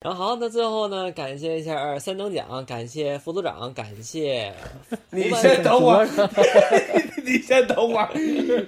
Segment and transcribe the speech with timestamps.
[0.00, 4.52] 然后好，那最后呢，感谢一下三等奖，感谢副组长，感谢
[5.10, 6.06] 你先等会儿，
[7.24, 8.08] 你先等会儿，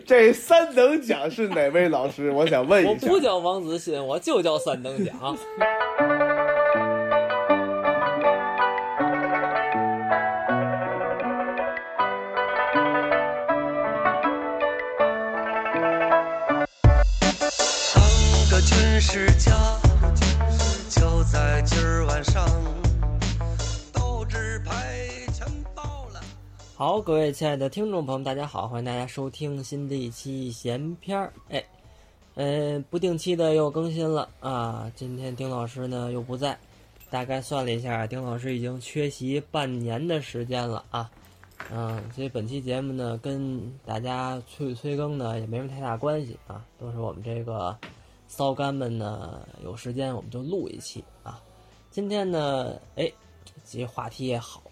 [0.04, 2.32] 这三等奖是哪位老师？
[2.32, 2.90] 我想问一下。
[2.90, 5.38] 我不叫王子欣，我就叫三等奖。
[26.80, 31.30] 好，各位亲爱的听众朋友们，大家好，欢迎大家收听新的一期闲篇儿。
[31.50, 31.62] 哎，
[32.36, 34.90] 嗯、不定期的又更新了啊。
[34.96, 36.58] 今天丁老师呢又不在，
[37.10, 41.10] 大概算了一下，丁老师已经缺席半年的时间了啊。
[41.70, 47.76] 嗯，所以本期节目呢，跟大家催催更呢也没什么太大关系啊，都是我们这个
[48.26, 51.42] 骚干们呢有时间我们就录一期啊。
[51.90, 53.12] 今天呢，哎，
[53.66, 54.62] 这话题也好，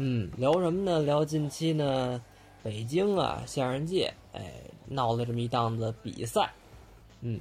[0.00, 1.00] 嗯，聊什么呢？
[1.00, 2.22] 聊近期呢，
[2.62, 4.52] 北京啊相声界，哎，
[4.86, 6.52] 闹了这么一档子比赛，
[7.20, 7.40] 嗯，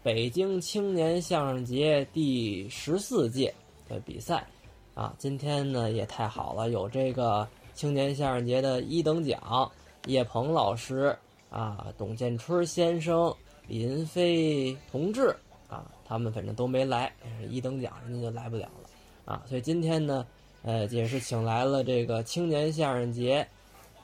[0.00, 3.52] 北京青年相声节第十四届
[3.88, 4.46] 的比赛。
[4.94, 9.68] 啊，今天呢也太好了，有这个青年相声节的一等奖，
[10.06, 11.16] 叶鹏老师。
[11.50, 13.34] 啊，董建春先生、
[13.66, 15.34] 林飞同志。
[15.68, 17.12] 啊，他们反正都没来，
[17.48, 18.88] 一等奖人家就来不了了。
[19.24, 20.24] 啊，所以今天呢。
[20.62, 23.46] 呃，也是请来了这个青年相声节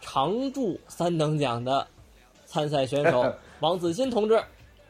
[0.00, 1.86] 常驻三等奖的
[2.46, 4.40] 参赛选手 王子欣同志，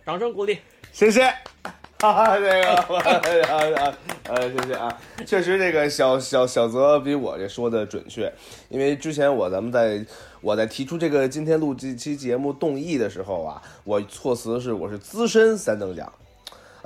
[0.05, 0.59] 掌声鼓励。
[0.93, 1.23] 谢谢。
[1.99, 2.75] 哈哈，这个，
[3.49, 3.95] 呃
[4.25, 5.01] 呃，谢谢啊。
[5.27, 8.31] 确实，这个小小小泽比我这说的准确，
[8.69, 10.05] 因为之前我咱们在
[10.43, 16.13] 我在提出这个今天录这期节目动议的时候啊，我措辞是我是资深三等奖。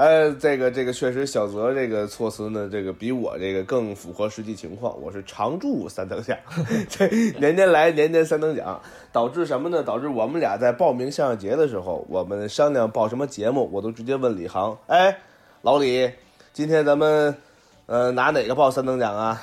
[0.00, 4.98] 呃，这个这个确实，小泽这个措辞呢，这个比我这个更符合实际情况。
[4.98, 6.38] 我是常驻三等奖，
[6.88, 7.06] 这
[7.38, 8.80] 年年来年年三等奖，
[9.12, 9.82] 导致什么呢？
[9.82, 15.18] 导致我们俩在报名相声节的时候，我们商量报什么节目，我都直接问李航，哎，
[15.60, 16.10] 老李，
[16.54, 17.36] 今天咱们
[17.84, 19.42] 呃拿哪个报三等奖啊？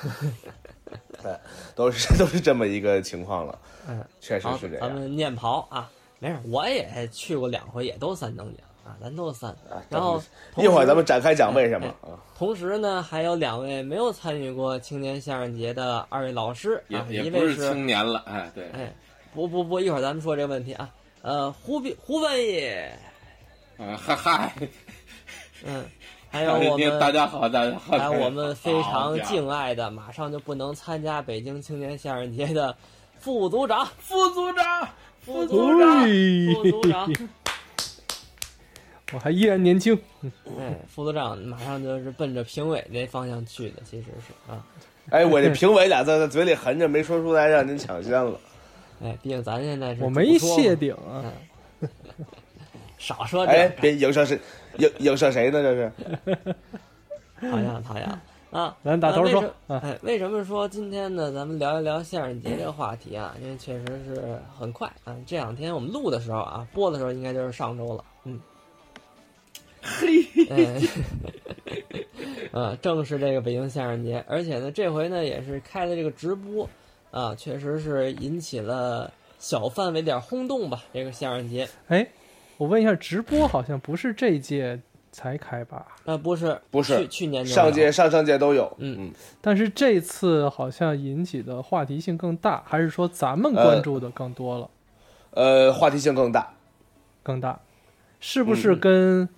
[1.21, 1.35] 对，
[1.75, 3.59] 都是都是这么一个情况了。
[3.87, 4.89] 嗯，确实，是这样。
[4.89, 5.87] 咱们念袍啊，
[6.17, 9.51] 没事，我也去过两回，也都三等奖啊，咱都三。
[9.51, 10.21] 啊然后
[10.55, 11.93] 一会儿咱们展开讲为什么？
[12.37, 18.95] 同时呢，还有两位没有参与过青年相声节的二位老师也啊，也不是一位是青年了，哎，对，哎，
[19.33, 20.89] 不不不，一会儿咱们说这个问题啊。
[21.23, 22.69] 呃，胡斌胡翻译，
[23.77, 24.53] 啊，嗨嗨，
[25.65, 25.83] 嗯，
[26.29, 32.73] 还有我们大家好，大家好，还有我们非常敬爱的，马上就不能参加北京青年相声节的
[33.19, 34.87] 副组长，副组长，
[35.19, 36.07] 副组长，
[36.53, 37.11] 副组长，
[39.13, 39.97] 我还依然年轻。
[40.59, 44.65] 哎，副组长马上就是奔着评委那方向去的，其实是啊，
[45.09, 48.39] 哎，我这评委俩字在嘴里含着没说出来，让您抢先了。
[49.03, 51.23] 哎，毕竟咱现在是我没说谢顶啊，
[52.97, 54.39] 少说这哎，别影射谁，
[54.79, 55.61] 影影射谁呢？
[55.61, 55.91] 这是
[57.49, 58.19] 讨厌讨厌
[58.49, 58.75] 啊！
[58.83, 61.31] 咱打头说哎，为什么说今天呢？
[61.31, 63.35] 咱们聊一聊相声节这个话题啊？
[63.39, 65.15] 因为确实是很快啊。
[65.27, 68.03] 这两天我们录的时候啊，播的时候应该就是上周了。
[68.23, 68.56] 嗯，嘿，
[70.49, 70.81] 哎，
[72.51, 76.69] 啊， 正是这个北京相声节，而且呢，这回呢也是开了这个直播
[77.11, 80.83] 啊，确实是引起了小范围点轰动吧。
[80.93, 82.07] 这个相声节，哎，
[82.57, 84.79] 我问一下，直播好像不是这一届
[85.11, 85.85] 才开吧？
[86.05, 88.71] 啊，不是不是去去年上届、上上届都有。
[88.79, 89.11] 嗯嗯，
[89.41, 94.69] 但是这次好像引起的话题性更大，还是说咱们关注的更多了？
[95.31, 96.53] 呃，话题性更大。
[97.23, 97.59] 更大，
[98.19, 99.29] 是不是跟嗯、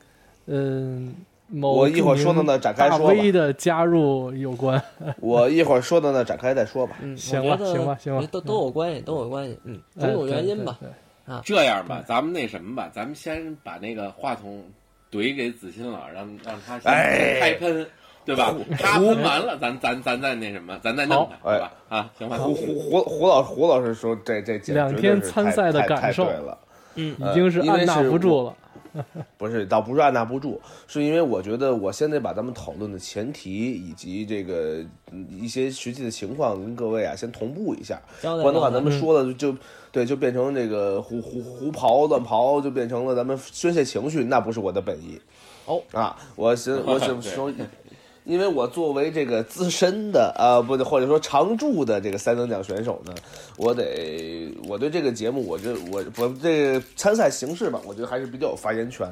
[1.52, 4.82] 某我一会儿说到那展开大说吧 V 的加入有关？
[5.20, 6.98] 我一会儿说到那展开再说吧。
[7.02, 9.58] 嗯，行吧我觉得行吧行吧都都有关系，都有关系。
[9.64, 10.78] 嗯，种哎种原因吧。。
[10.80, 14.64] 对对对这样吧，咱们那什么吧，咱们先把那个话筒
[15.12, 17.86] 怼给子欣老，让让他先哎开喷，
[18.26, 18.54] 对吧？
[18.80, 21.72] 他喷完了，咱咱咱再那什么，咱再弄他，好好吧？
[21.90, 22.38] 啊，行吧。
[22.38, 26.57] 胡胡胡胡老胡老师说这这两天参赛的感受对了。
[26.96, 28.54] 嗯已经是呃因为按捺不住了。
[29.38, 39.56] 不是，倒不是按捺不住，是因为我觉得我先得把咱们讨论的前提以及这个嗯一些实际的情况跟各位啊先同步一下，不然的话，咱们说的就
[39.91, 45.19] 对，就变成这个胡胡胡刨乱刨，就变成了咱们宣泄情绪，那不是我的本意。
[45.65, 47.51] 哦啊，我先我是对说，
[48.30, 53.14] 因为我作为这个资深的啊，不对，或者说常驻的这个三等奖选手呢，
[53.58, 59.10] 我得我对这个节目，我这我我这个参赛形式吧，我觉得还是比较有发言权。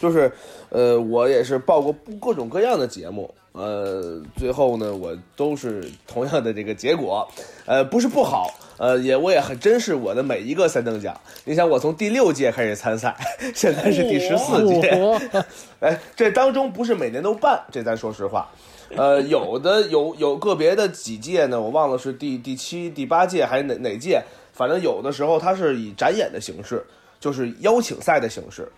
[0.00, 0.30] 就是
[0.70, 7.26] 呃，我也是报过不各种各样的节目，呃，最后呢，我都是同样的这个结果，
[7.64, 11.18] 呃，不是不好，呃，也我也很珍视我的每一个三等奖。
[11.44, 13.16] 你想，我从第六届开始参赛，
[13.56, 15.44] 现在是第十四届，嚯
[15.80, 18.46] 哎，这当中不是每年都办，这咱说实话。
[18.94, 26.84] 呃，有的有有个别的几届呢，我忘了是第第七、第八届还是哪哪届，反正有的时候它是以展演的形式，
[27.18, 28.70] 就是邀请赛的形式，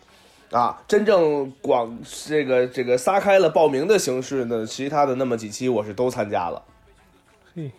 [0.51, 6.63] 啊，真正广这个这个撒开了报名的形式呢，其他的那么几期我是都参加了。
[7.55, 7.71] 嘿，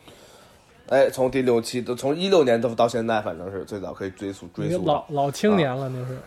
[0.89, 6.17] 哎，从第六期都从一六年都到现在，反正是最早可以追溯追溯到老老青年了，那是。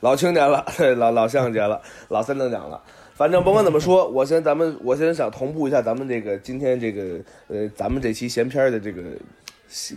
[0.00, 2.80] 老青年了， 对，老老相节了，老三等奖了。
[3.14, 7.18] 反正甭管怎么说， 我先咱们我先想同步一下咱们这个今天这个
[7.48, 9.02] 呃咱们这期闲篇儿的这个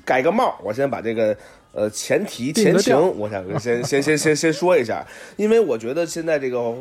[0.05, 1.35] 改个帽儿，我先把这个
[1.71, 5.05] 呃前提前情我想先先先先先说一下，
[5.37, 6.73] 因为我觉得现在这个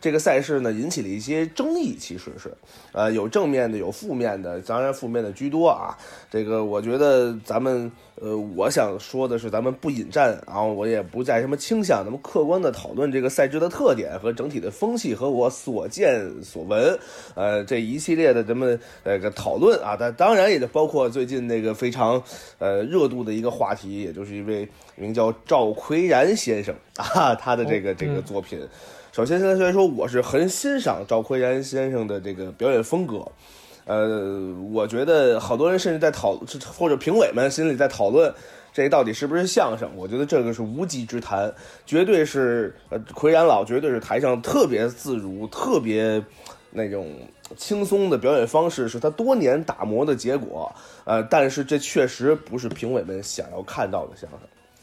[0.00, 2.50] 这个赛事呢引起了一些争议，其实是
[2.92, 5.96] 呃有正面的有负面的，当然负面的居多啊。
[6.30, 7.90] 这个我觉得咱们
[8.20, 16.98] 呃我想说的是，咱们不引战，然后我也不在什么倾向，咱们客观的讨论这个赛制的特点和整体的风气和我所见所闻，
[17.34, 22.22] 呃这一系列的咱们呃个讨论啊，但当然也就包括最近那个非常
[22.58, 28.60] 呃热度的一个话题，也就是一位名叫赵奎然先生 啊，他的这个这个作品。
[29.12, 33.26] 首先，现在虽然说，我是很欣赏赵奎然先生的这个表演风格。
[33.90, 36.40] 呃，我觉得好多人甚至在讨，
[36.78, 38.32] 或者评委们心里在讨论，
[38.72, 39.90] 这到底是不是相声？
[39.96, 41.52] 我觉得这个是无稽之谈，
[41.84, 46.22] 绝对是呃，奎然老绝对是台上特别自如、特别
[46.70, 47.18] 那种
[47.56, 50.72] 轻松的表演方式，是他多年打磨的结果。
[51.04, 54.38] 呃，但是这确实不是评委们想要看到的相声。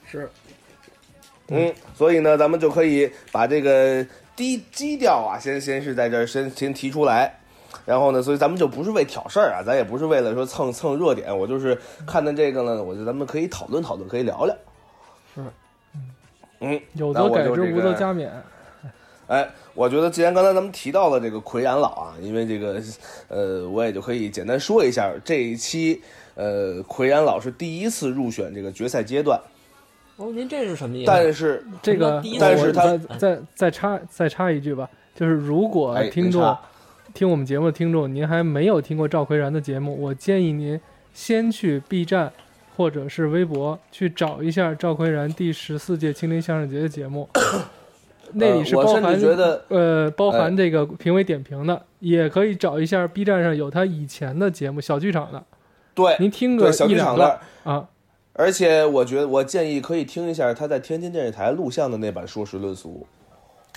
[0.05, 0.29] 是
[1.47, 4.05] 嗯，所以呢，咱们就可以把这个
[4.35, 7.39] 低基调啊，先先是在这儿先先提出来，
[7.85, 14.55] 然后呢，所以咱们就不是为挑事儿啊，咱也不是为了说蹭蹭热点，我就是看到这个呢，我觉得咱们可以讨论讨论，可以聊聊。
[15.33, 15.41] 是，
[16.59, 18.29] 嗯，有那则改之，这个无则加勉。
[19.27, 22.81] 哎，我觉得既然刚才咱们提到了这个奎然老啊，因为这个，
[23.27, 26.01] 呃，我也就可以简单说一下这一期，
[26.35, 29.37] 呃，奎然老是第一次入选这个决赛阶段，
[30.15, 31.07] 哦，您这是什么意思？
[31.07, 36.57] 但是这个，但是他再再再插再插一句吧，就是如果哎听众、
[37.17, 40.79] 听我们节目的听众，您还没有听过赵奎然的节目，我建议您
[41.15, 42.31] 先去 B 站
[42.75, 47.27] 或者是微博去找一下赵奎然第十四届青林相声节的节目，
[48.33, 55.43] 那里是包含觉得呃包含哎这个评委点评的，也可以找一下 B 站上有他以前的节目小剧场的，
[55.95, 57.75] 对您听个小一剧场那两段。
[57.77, 57.87] 啊，
[58.33, 63.07] 而且我觉得，我建议可以听一下他在天津电视台录像的那版《说时论俗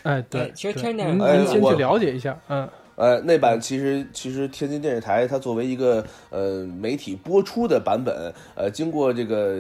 [0.03, 2.67] 哎对哎，其实天津您先去了解一下，嗯。》。
[3.01, 9.57] 呃，那版其实其实天津电视台它作为一个呃媒体播出的版本，呃，经过这个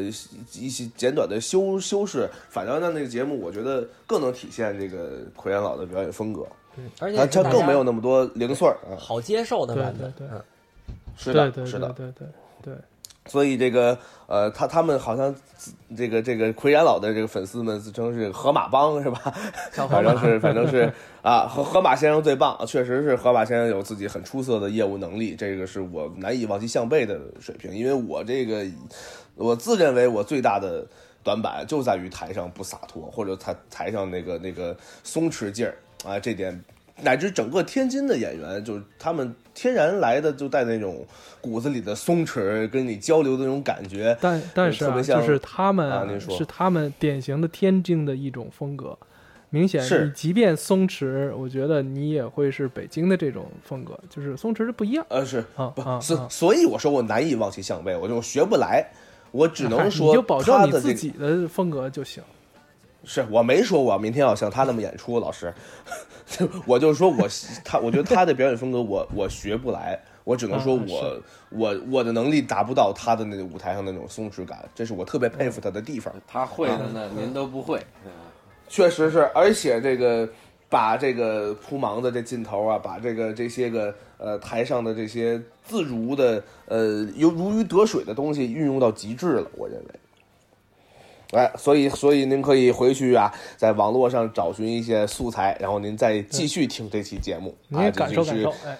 [0.52, 6.46] 一些简短的修修饰，反正让那个节目我觉得更能体现这个奎元老的表演风格，
[6.98, 8.92] 而且他他是大家更没有那么多零碎儿啊。
[8.98, 10.12] 好接受的版本。
[10.12, 10.44] 对对对嗯
[11.16, 11.88] 是的，是的。
[11.94, 12.28] 对对
[12.62, 12.74] 对对，
[13.26, 13.96] 所以这个
[14.26, 15.34] 呃，他他们好像
[15.96, 19.18] 这个这个奎然老的这个粉丝们自称是河马帮是吧？
[19.88, 27.74] 反正是反正是啊，河河马先生最棒，确实是河马先生有自己很出色的业务能力，这个是我难以望其项背的水平。
[27.74, 28.66] 因为我这个
[29.34, 30.86] 我自认为我最大的
[31.22, 36.64] 短板就在于台上不洒脱，或者他台上那个那个松弛劲儿啊，这点
[37.02, 41.06] 乃至整个天津的演员，就是他们天然来的就带那种
[41.40, 44.16] 骨子里的松弛，跟你交流的那种感觉。
[44.20, 48.96] 但但是就是他们是他们典型的天津的一种风格。
[49.52, 58.88] 明显，是你即便松弛，我觉得你也会是北京的这种风格，就是松弛是不一样呃，是不啊不所啊所以我说我难以望其项背，我就学不来，
[59.32, 62.22] 我只能说你就保证你自己的风格就行。
[63.04, 65.52] 是我没说我明天要像他那么演出，老师，
[66.66, 67.28] 我就说我
[67.64, 76.14] 他，我觉得他的表演风格我 我学不来，我只能说啊我、我我的能力达不到他的那个舞台上那种松弛感，这是我特别佩服他的地方。
[76.26, 77.78] 他会的呢，您都不会。
[78.04, 78.10] 嗯
[78.68, 80.28] 确实是，而且这个
[80.68, 89.86] 把这个扑盲的这劲头啊，把这个这些个呃台上的这些自如的呃有如鱼得水的东西运用到极致了，我认为。
[91.32, 98.78] 哎，所以所以您可以回去啊，在网络上找寻一些素材，然后您再继续听这期节目，啊，感受感受，哎，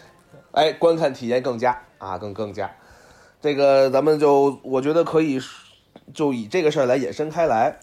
[0.53, 2.71] 哎，观看体验更佳啊，更更佳。
[3.41, 5.41] 这个咱们就我觉得可以
[6.13, 7.79] 就以这个事儿来延伸开来。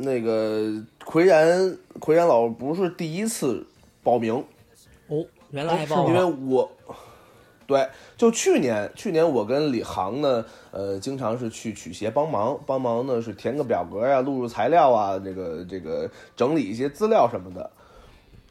[0.00, 0.72] 那个
[1.04, 3.66] 奎然奎然老不是第一次
[4.04, 4.44] 报名
[5.08, 6.70] 哦，原来还报因为我，
[7.68, 17.70] 对，就去年，去年我跟李航呢，呃，经常是去曲协帮忙，帮忙呢是填个表格啊，录入材料啊，这个这个整理一些资料什么的。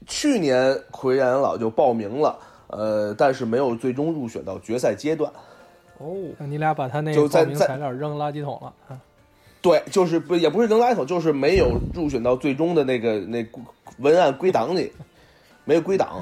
[0.06, 5.34] 去年奎然老就报名了，呃，但是没有最终入选到决赛阶段。
[5.98, 9.02] 哦，那你俩把他那就在在个报名材料扔垃圾桶了啊？
[9.64, 13.44] 对，就是不也不是扔垃圾桶，就是没有入选到最终的那个那
[13.98, 14.94] 文案归档里，
[15.66, 16.22] 没有归档。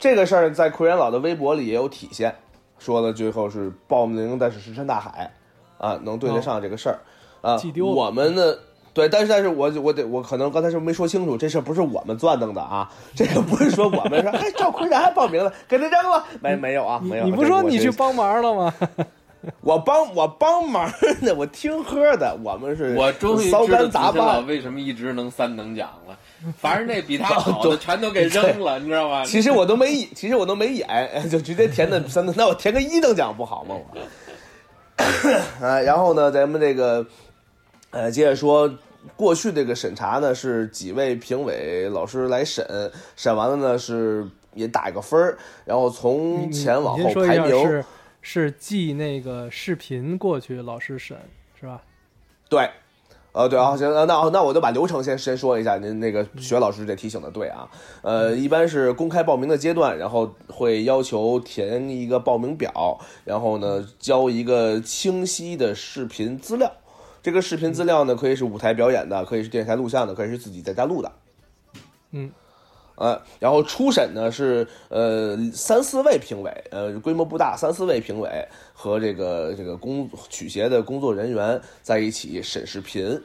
[0.00, 2.34] 这个事儿在奎元老的微博里也有体现，
[2.78, 5.30] 说的最后是报名，但是石沉大海，
[5.76, 6.98] 啊，能对得上这个事儿，
[7.42, 8.54] 啊我们呢，
[8.94, 18.74] 对，但是但是我我得我可能刚才是没说清楚，这事儿不是我们攥弄的啊， 这个不是说我们说，哎，赵奎然还报名了，给他扔了，没没有啊，没有，你你不说你去帮忙了吗？
[19.62, 20.90] 我帮我帮忙
[21.22, 24.40] 的，我听喝的，我们是我终于骚知道老。
[24.40, 26.18] 为什么一直能三等奖了。
[26.58, 29.24] 凡是那比他 好的全都给扔了，你知道吗？
[29.24, 33.74] 其实我都没，其实我都没演，就直接填的三等，那我填个一等奖不好吗？
[33.76, 34.00] 我，
[35.66, 37.06] 啊，然后呢，咱们这个，
[37.90, 38.72] 呃，接着说，
[39.16, 42.66] 过去这个审查呢是几位评委老师来审，
[43.16, 47.84] 审完了呢是也打一个分儿，然后从前往后排名，是
[48.22, 51.16] 是记那个视频过去，老师审
[51.58, 51.82] 是吧？
[52.48, 52.68] 对，
[53.32, 55.78] 呃，对啊，行，那那我就把流程先先说一下。
[55.78, 57.68] 您那个学老师这提醒的对啊，
[58.02, 66.72] 呃，一般是公开报名的阶段，然后会要求填一个报名表，然后呢交一个清晰的视频资料。
[67.22, 71.12] 这个视频资料呢，可以是舞台表演的，可以是电台录像的，可以是自己在家录的。
[72.12, 72.32] 嗯，
[73.00, 78.28] 呃，然后初审呢是呃三四位评委，呃规模不大，三四位评委
[78.74, 83.22] 和这个这个工曲协的工作人员在一起审视频，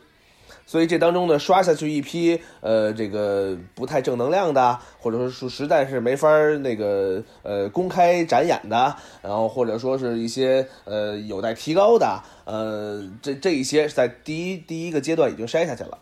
[0.66, 6.30] 所以这当中呢刷下去一批呃这个不太正能量的，或者说是实在是没法
[6.60, 15.98] 那个呃公开展演的，然后或者说是一些呃有待提高的，呃这这一些在第一第一个阶段已经筛下去了。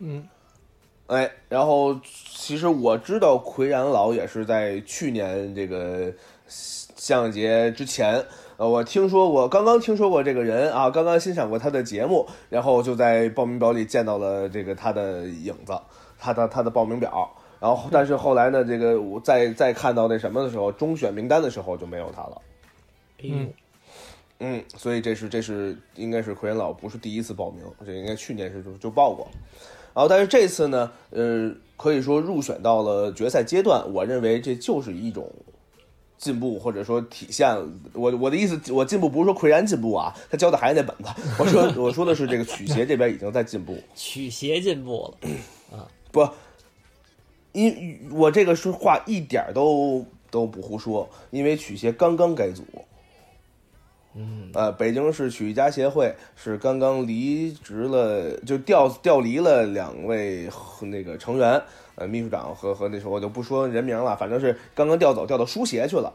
[0.00, 0.28] 嗯，
[1.06, 6.12] 哎，然后其实我知道奎然老也是在去年这个
[6.48, 8.24] 相声节之前，
[8.56, 15.78] 呃，我听说过，刚刚听说过这个人啊，刚刚欣赏过他的节目，然后就在报名表里见到了这个他的影子，
[16.18, 17.30] 他的他的报名表。
[17.60, 22.42] 然后，但是后来呢，这个我再再看到那什么的时候，中选名单的时候就没有他了。
[23.22, 23.50] 嗯，
[24.38, 29.26] 嗯，所以这是这是应该是奎然老不是第一次报名，这应该去年是就就报过。
[29.94, 35.30] 然后，但是这次呢，呃，可以说入选到了决赛阶段，我认为这就是一种
[36.18, 37.56] 进步，或者说体现
[37.92, 41.22] 我我的意思，我进步不是说奎然进步啊，他教的还是那本子。
[41.38, 45.28] 我说我说的是这个曲协这边已经在进步，曲协进步了
[45.78, 46.28] 啊，不，
[47.52, 52.64] 因我这个说话一点儿都都不胡说，因为曲协刚刚改组。
[54.16, 60.48] 嗯，呃，北京市曲艺家协会是刚刚离职了，就调调离了两位
[60.80, 61.60] 那个成员，
[61.96, 66.12] 呃，秘书长和和那时候我就不说人名了，反正是刚刚调走，调到书协去了。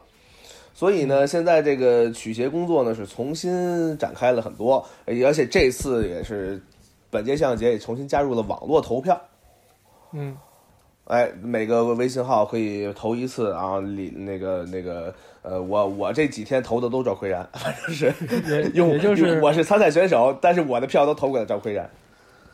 [0.72, 6.62] 所以呢，现在这个曲协工作呢是重新展开了很多，而且这次也是
[7.10, 9.20] 本届相声节也重新加入了网络投票。
[10.12, 10.36] 嗯，
[11.10, 15.12] 哎，每个微信号可以投一次啊，里那个那个
[15.42, 18.14] 呃，我我这几天投的都赵奎然，反正是
[18.46, 21.90] 也用也就是我是参赛选手，但是我的票都投给了赵奎然。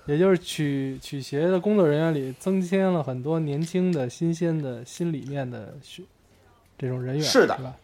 [0.06, 6.02] 也就是曲曲协的工作人员里增添了很多年轻的、新鲜的、新理念的学
[6.78, 7.74] 这种人员，是的吧？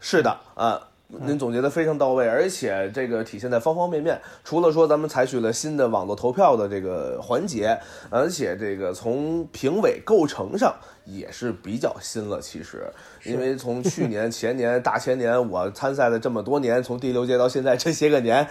[0.00, 4.20] 是的啊，您总结的非常到位，而且这个体现在方方面面。
[4.42, 7.78] 除了说咱们采取了新的网络投票的这个环节，
[8.10, 12.40] 而且这个从评委构成上也是比较新了。
[12.40, 12.90] 其实，
[13.22, 18.48] 因为从去年、前年、大前年，我参赛了这么多年，从第六届到现在这些个年，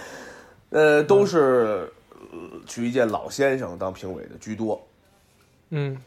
[0.70, 1.92] 呃，都是
[2.32, 4.82] 呃曲艺界老先生当评委的居多。
[5.72, 5.98] 嗯，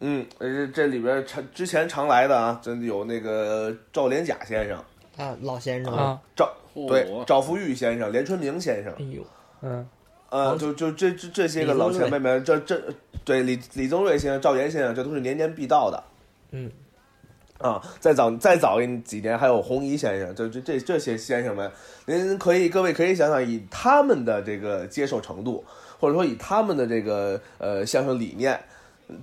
[0.00, 4.78] 嗯，呃，这里边常之前常来的啊，真的有那个赵连甲先生。
[5.16, 6.50] 啊，老先生，啊，赵
[6.88, 8.92] 对赵福玉先生、连春明先生。
[8.94, 9.22] 哎，呦，
[9.60, 9.86] 嗯，
[10.30, 12.80] 呃，就就这这这些个老前辈们，这这
[13.24, 16.02] 对李李宗瑞先生、赵岩先生，这都是年年必到的。
[16.52, 16.70] 嗯，
[17.58, 17.82] 啊。
[17.98, 21.70] 再早再早一几年，还有红衣先生，这这这这些先生们，
[22.06, 25.64] 您可以各位可以想想，以他们的这个接受程度，
[25.98, 28.58] 或者说以他们的这个呃相声理念。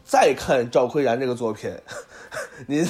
[0.04, 1.72] 再看赵奎然这个作品，
[2.68, 2.86] 您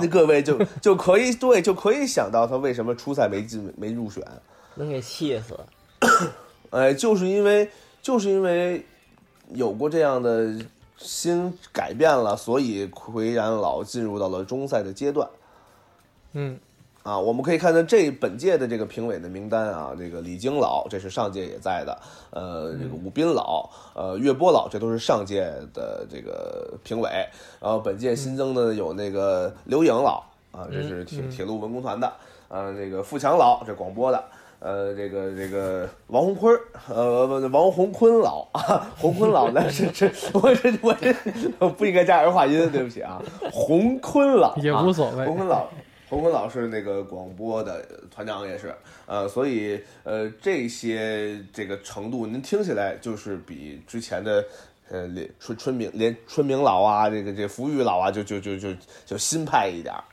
[0.00, 4.22] 您各位就就可以对就可以想到他为什么初赛没进没入选，
[4.76, 5.58] 能给气死，
[6.70, 7.68] 哎，就是因为
[8.02, 8.84] 就是因为
[9.52, 10.54] 有过这样的
[10.96, 15.28] 新改变了，所以奎然老进入到了中赛的阶段。
[16.32, 16.58] 嗯
[17.04, 21.98] 啊，我们可以看到这本届的这个评委的名单啊，这个李菁老，这是上届也在的，
[22.30, 27.10] 呃，这个武斌老，呃，岳波老，这都是上届的这个评委。
[27.60, 32.10] 然后本届新增的有那个刘颖老啊，这是铁嗯铁路文工团的，
[32.48, 34.24] 呃，那个富强老，这广播的。
[34.60, 36.58] 呃，这个这个王洪坤，
[36.88, 41.14] 呃，不王洪坤老啊， 洪坤老呢是 是，我这 我这
[41.58, 43.20] 我不应该加儿化音，对不起啊，
[43.52, 45.66] 洪坤老也啊无所谓洪坤老，
[46.08, 48.74] 洪坤老师那个广播的团长也是，
[49.06, 54.44] 呃，所以呃这些这个程度，您听起来就是比之前的
[54.90, 58.68] 呃连春春明连春明老啊，这个这福玉老啊，就就就就
[59.06, 60.04] 就新派一点儿。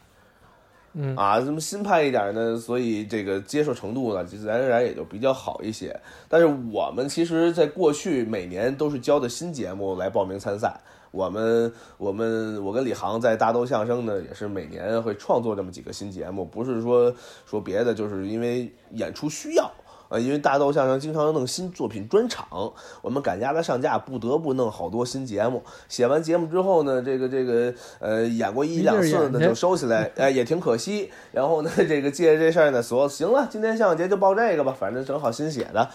[0.94, 5.98] 嗯啊，这么新派一点呢，所以这个接受程度呢，自然而然也就比较好一些。
[6.28, 10.80] 但是我们其实，在过去每年都是教的新节目来报名参赛。
[11.12, 17.14] 我们我们我跟李航在大豆相声呢，也是每年会创作这么几个新节目，不是说
[17.46, 19.70] 说别的，就是因为演出需要。
[20.10, 25.64] 呃，因为大豆相声经常弄新作品专场，我们赶鸭子上架，不得不弄好多新节目。
[25.88, 31.10] 写完节目之后呢，这个这个呃，演过一两次呢就收起来，哎，也挺可惜。
[31.32, 35.90] 然后呢，这个借着这事儿呢，说行了，今天相声节就报这个吧，反正正好新写的。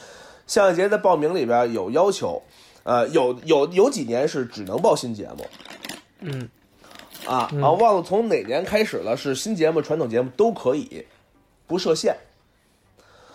[0.47, 2.41] 相声节的报名里边有要求，
[2.87, 5.45] 呃，有有有几年是只能报新节目
[6.21, 6.49] 嗯
[7.27, 11.05] 啊，嗯啊，忘了从哪年开始了，是新节目、传统节目都可以，
[11.67, 12.17] 不设限。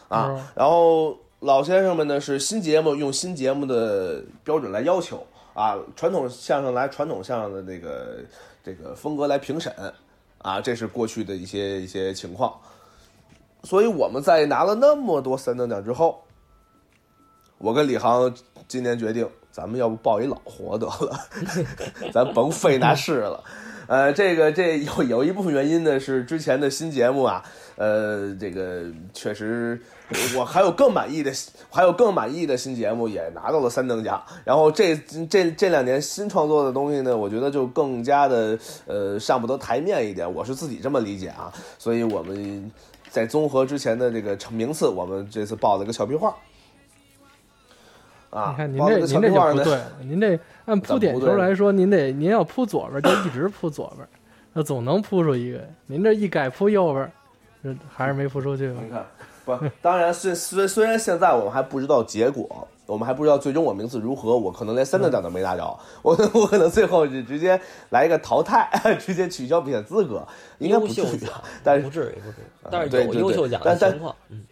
[0.08, 5.22] 啊哦，然后老先生们呢是新节目用新节目的标准来要求
[5.54, 8.20] 啊，传统相声来传统相声的那个
[8.64, 9.74] 这个风格来评审
[10.38, 12.58] 啊，这是过去的一些一些情况。
[13.64, 16.24] 所以我们在拿了那么多三等奖之后，
[17.58, 18.34] 我跟李航
[18.68, 21.20] 今年决定，咱们要不报一老活得了，
[22.14, 23.44] 咱甭费那事了。
[23.88, 27.44] 呃，这个这有有一部分原因呢，是之前的新节目啊，
[27.76, 29.82] 呃，这个确实，
[30.38, 31.30] 我还有更满意的，
[31.70, 34.24] 还有更满意的新节目也拿到了三等奖。
[34.46, 34.96] 然后这
[35.30, 41.52] 这这两年新创作的东西呢，我觉得就更加的呃上不得台面一点，我是自己这么理解啊。
[41.78, 42.72] 所以我们
[43.10, 46.34] 在综合之前的这个成名次，我们这次报了个俏皮话。
[48.32, 54.08] 啊，你看您这您这就不对了， 您这按铺点球来说，您得您要铺左边就一直铺左边，
[54.54, 55.60] 那总能铺出一个。
[55.86, 57.12] 您这一改铺右边，
[57.62, 58.80] 这还是没铺出去吧？
[58.84, 59.06] 你看，
[59.44, 70.26] 不，当然虽虽虽然现在我们还不知道结果，我们还不知道最终我名次如何，我可能连三等奖都没拿着，我我可能最后就直接来一个淘汰， 直接取消比赛资格，
[70.60, 71.20] 应该不至于
[71.64, 74.46] 但是不至于不至于，但是有优秀奖的但但情况，嗯，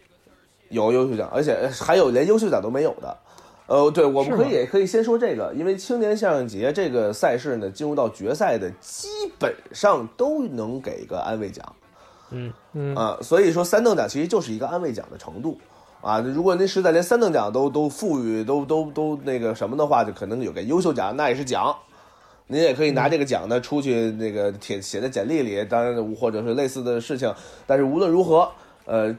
[0.68, 3.16] 有优秀奖，而且还有连优秀奖都没有的。
[3.70, 9.06] 呃，对，我们可以也可以先说这个，因为青年相声节这个赛事呢，进入到决赛的基
[9.38, 11.64] 本上都能给个安慰奖。
[12.30, 15.56] 嗯，嗯，啊，所以说三等奖其实就是一个安慰奖的程度
[16.00, 16.18] 啊。
[16.18, 21.72] 如果您实在连三等奖都都富裕都都都那个什么的话，就可能有个优秀奖，那也是奖。
[22.48, 27.32] 您也可以拿这个奖呢出去那个写写在简历里，当然或者是类似的事情。
[27.68, 28.50] 但是无论如何，
[28.84, 29.16] 呃，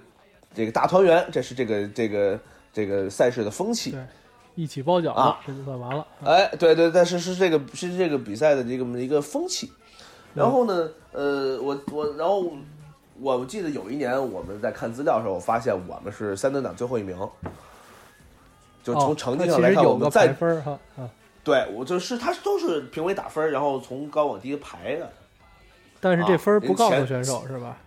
[0.54, 2.40] 这个大团圆，这是这个这个
[2.74, 3.96] 这个赛事的风气。
[4.62, 6.06] 对一起包饺啊子，这就算完了。
[6.24, 9.72] 哎，对对，但是是这个是这个比赛的这个一个风气。
[10.34, 12.54] 然后呢，呃，我我然后
[13.20, 17.18] 我记得有一年我们在看资料的时候，我发现我们是三等奖最后一名，
[18.84, 21.10] 就从哦成绩上来看，我们在排分哈啊，
[21.44, 25.12] 对我就是他都是评委打分，然后从高往低排的，
[26.00, 27.78] 但是这分不告诉前选手是吧？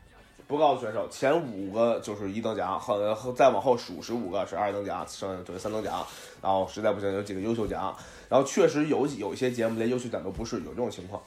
[0.46, 6.06] 不告诉选手，前五个就是一等奖，后后再往后数十五个是二等奖，剩下就是三等奖，
[6.42, 7.94] 然后实在不行有几个优秀奖，
[8.28, 11.22] 然后确实有有一些节目连优秀奖都不是，有这种情况。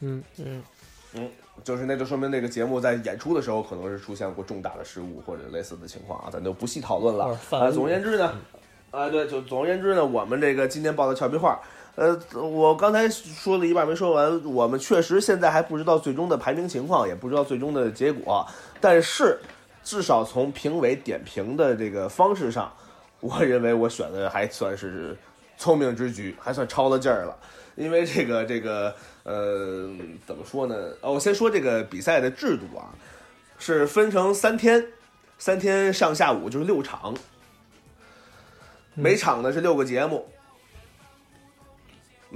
[0.00, 0.62] 嗯，嗯。
[1.14, 1.30] 嗯，
[1.64, 8.34] 就是那就说明那个节目在演出的时候可能是出现过重大的失误或者类似的情况啊，咱就不细讨论了啊，误总而言之呢，
[8.90, 11.58] 啊对，就总而言之呢，我们这个今天报的俏皮话，
[11.96, 18.46] 呃，我刚才说了一半没说完，我们确实现在还不知道最终的排名情况，也不知道最终的结果，
[18.80, 19.38] 但是
[19.82, 22.72] 至少从评委点评的这个方式上，
[23.20, 25.16] 我认为我选的还算是
[25.56, 27.36] 聪明之举，还算超了劲儿了。
[27.76, 29.88] 因为这个这个呃，
[30.26, 30.74] 怎么说呢？
[31.00, 32.88] 哦，我先说这个比赛的制度啊，
[33.58, 34.86] 是分成三天，
[35.38, 37.14] 三天上下午就是六场，
[38.94, 40.26] 每场呢是六个节目，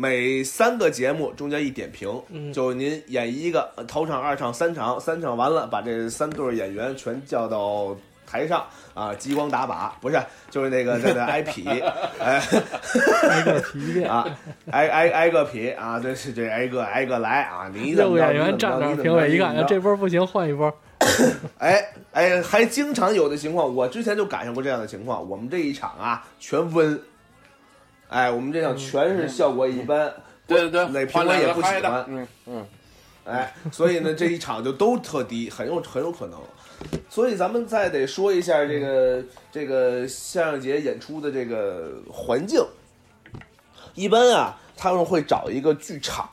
[0.01, 7.95] 每三个节目中间一点评，嗯就您演一个，呃头场、二场、三场，三场完了，把这三对演员全叫到
[8.27, 10.19] 台上啊，激光打靶，不是，
[10.51, 11.69] 就是那个在那 挨劈，
[12.19, 12.43] 哎
[13.29, 14.09] 挨个劈一遍。
[14.11, 14.27] 啊，
[14.71, 20.75] 挨挨挨个劈啊，这是这挨个挨个来啊，你怎么着个演员站那儿，评委一看，哎这波不行，换一波。
[21.59, 25.29] 哎哎，还经常有的情况，我之前就赶上过这样的情况。
[25.29, 26.99] 我们这一场啊，全温，
[28.11, 30.13] 哎，我们这场全是效果一般，
[30.47, 32.67] 对对对，那评委也不喜欢嗯嗯，
[33.25, 36.39] 哎，所以呢，这一场就都特低，很有很有可能。
[37.09, 42.61] 所以咱们再得说一下这个这个相声节演出的这个环境。
[43.95, 46.29] 一般啊，他们会找一个剧场，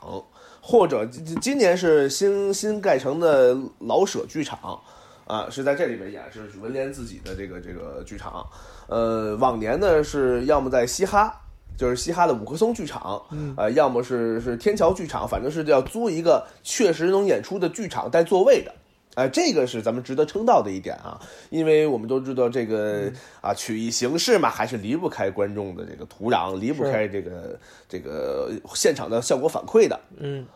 [0.60, 4.80] 或者今今年是新新盖成的老舍剧场，
[5.26, 8.44] 啊，是在这里边演，是文联自己的这个这个剧场。
[8.88, 11.38] 呃，往年呢是要么在嘻哈，
[11.78, 13.54] 就是嘻哈的五棵松剧场，嗯。
[13.56, 18.74] 呃，要么是是天桥剧场，反正是要租一个确实能演出的剧场带座位的。
[19.14, 23.10] 哎、这个是咱们值得称道的一点啊，因为我们都知道这个
[23.40, 29.98] 啊曲艺形式嘛，还是离不开观众的这个土壤，离不开这个这个现场的效果反馈的。
[30.18, 30.46] 嗯，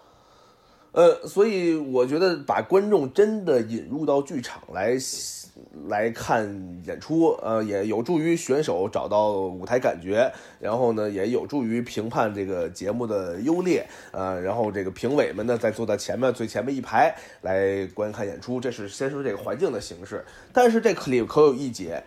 [0.92, 4.96] 呃，所以我觉得把观众真的引入到剧场来
[5.86, 20.24] 来看演出，呃，也有助于选手找到舞台感觉，然后呢，也有助于评判这个节目的优劣，呃，然后这个评委们呢，再坐在前面最前面一排来观看演出，这是先说这个环境的形式。
[20.52, 22.02] 但是这里可有一节，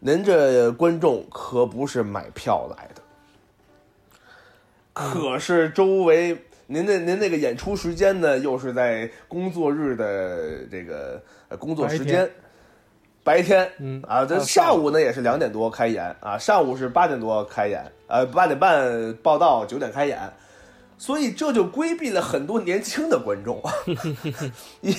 [0.00, 3.02] 您这观众可不是买票来的，
[4.92, 6.36] 可是周围
[6.70, 12.30] 您那您那个演出时间呢，又是在工作日的这个呃工作时间，
[13.24, 20.18] 白天，嗯啊，这下午呢也是两点多开演啊，上午是八点多开演，呃八点半报到，九点开演。
[21.00, 23.62] 所以这就规避了很多年轻的观众，
[24.82, 24.92] 一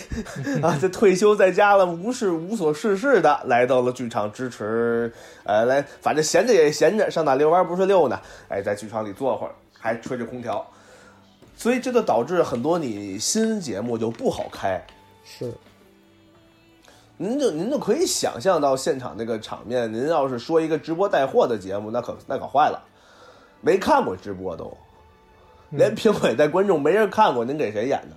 [0.63, 8.17] 啊，这退休在家了，无事无所事事的来到了剧场支持，呃，来，反正闲着也闲着，上哪遛弯不是遛呢？
[8.47, 10.65] 哎，在剧场里坐会儿，还吹着空调，
[11.59, 14.81] 所以这就导致很多你新节目就不好开。
[15.25, 15.53] 是，
[17.17, 22.81] 您就您就可以想象到现场那个场面，您要是说一个直播带货的节目，那可那可坏了，
[23.59, 24.71] 没看过直播都，
[25.71, 28.15] 连评委带观众没人看过，您给谁演的？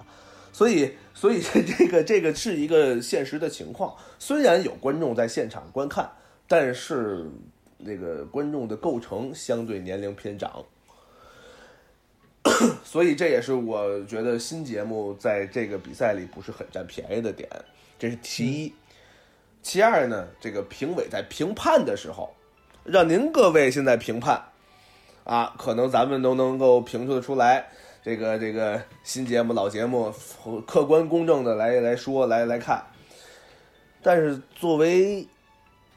[0.52, 1.42] 所以，所以
[1.76, 3.92] 这个这个是一个现实的情况。
[4.20, 6.08] 虽然有观众在现场观看，
[6.46, 7.28] 但是
[7.76, 10.64] 那个观众的构成相对年龄偏长，
[12.84, 17.48] 所以这也是我觉得新节目在这个比赛里不是很占便宜的点，
[17.98, 18.72] 这是其一。
[19.62, 22.34] 其二呢，这个评委在评判的时候，
[22.82, 24.42] 让您各位现在评判，
[25.22, 27.68] 啊，可能咱们都能够评出得出来，
[28.02, 30.12] 这个这个新节目、老节目，
[30.66, 32.84] 客观公正的来来说来来看。
[34.02, 35.28] 但是作为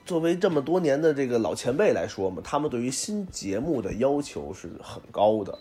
[0.05, 5.57] 作为这么多年的这个老前辈来说嘛，他们对于新节目的要求是很高的。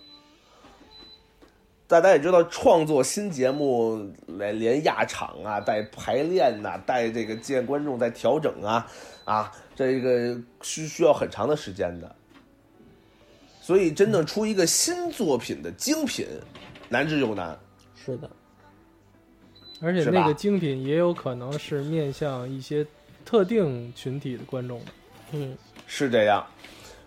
[1.94, 8.84] 大家也知道，创作新节目连连压场啊，带排练呐、带这个见观众、带调整啊，
[9.24, 12.16] 啊，这个需需要很长的时间的。
[13.60, 16.26] 所以，真正出一个新作品的精品，
[16.88, 17.56] 难之又难。
[17.94, 18.28] 是的，
[19.80, 22.84] 而且那个精品也有可能是面向一些
[23.24, 24.86] 特定群体的观众的。
[25.30, 26.44] 嗯，是这样，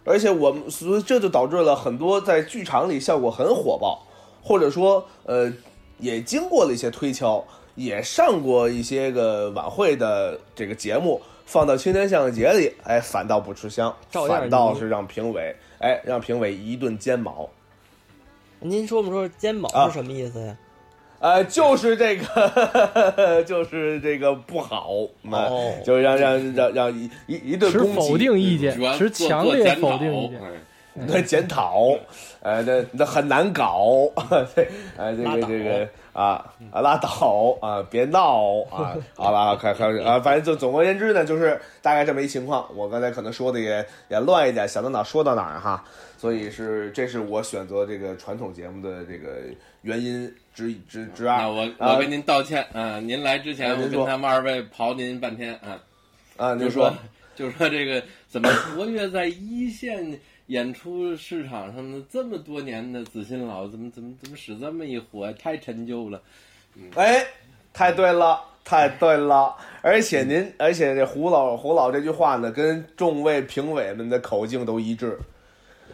[0.06, 4.07] 而且我们所以这就导致了很多在剧场里效果很火爆，
[4.48, 5.52] 或者说呃
[6.00, 7.44] 也经过了一些推敲，
[7.76, 17.50] 也上过一些个晚会的这个节目，放到青年相声节里，哎，反倒不吃香，反倒是让评委哎让评委一顿煎毛。
[18.60, 20.58] 您说不说肩啊膀是什么意思呀？
[21.20, 24.90] 呃，就是这个， 就是这个不好，
[25.84, 30.40] 就让让让让一一一顿攻击，否定意见，持强烈否定意见。
[31.00, 31.96] 哎那检讨，
[32.42, 34.12] 呃，那那很难搞，
[34.56, 42.68] 对，呃，这个这个啊啊拉倒啊，别闹啊，好了，开开啊，反正就总而言之呢，就是大概这么一情况。
[42.76, 45.84] 我刚才可能说的也也乱一点，想到哪儿说到哪儿哈，
[46.18, 49.42] 所以是这是我选择这个传统节目的这个
[49.84, 51.48] 原因之一之之二。
[51.48, 53.00] 我啊我跟您道歉啊！
[53.00, 55.78] 您来之前，我跟他们二位刨您半天啊，
[56.38, 56.98] 啊，就您说说
[57.36, 66.22] 就说这个怎么活跃在一线演出市场上的这么多年的子欣老，怎么怎么怎么使这么一火，太陈旧了。
[66.96, 67.26] 哎，
[67.74, 69.56] 太对了，太对了！
[69.82, 75.18] 而且您，而且这胡老胡老这句话呢，跟众位评委们的口径都一致。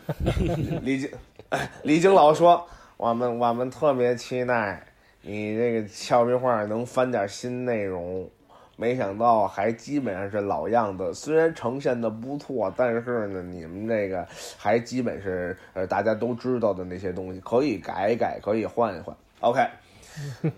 [0.84, 1.10] 李晶，
[1.50, 4.86] 哎李晶老说，我们我们特别期待
[5.22, 8.30] 你这个俏皮话能翻点新内容，
[8.76, 11.14] 没想到还基本上是老样子。
[11.14, 19.16] 虽然呈现的不错，但是呢，你们这个还基本是呃大家都知道的那些东西，可以改一改，可以换一换。
[19.42, 19.68] OK，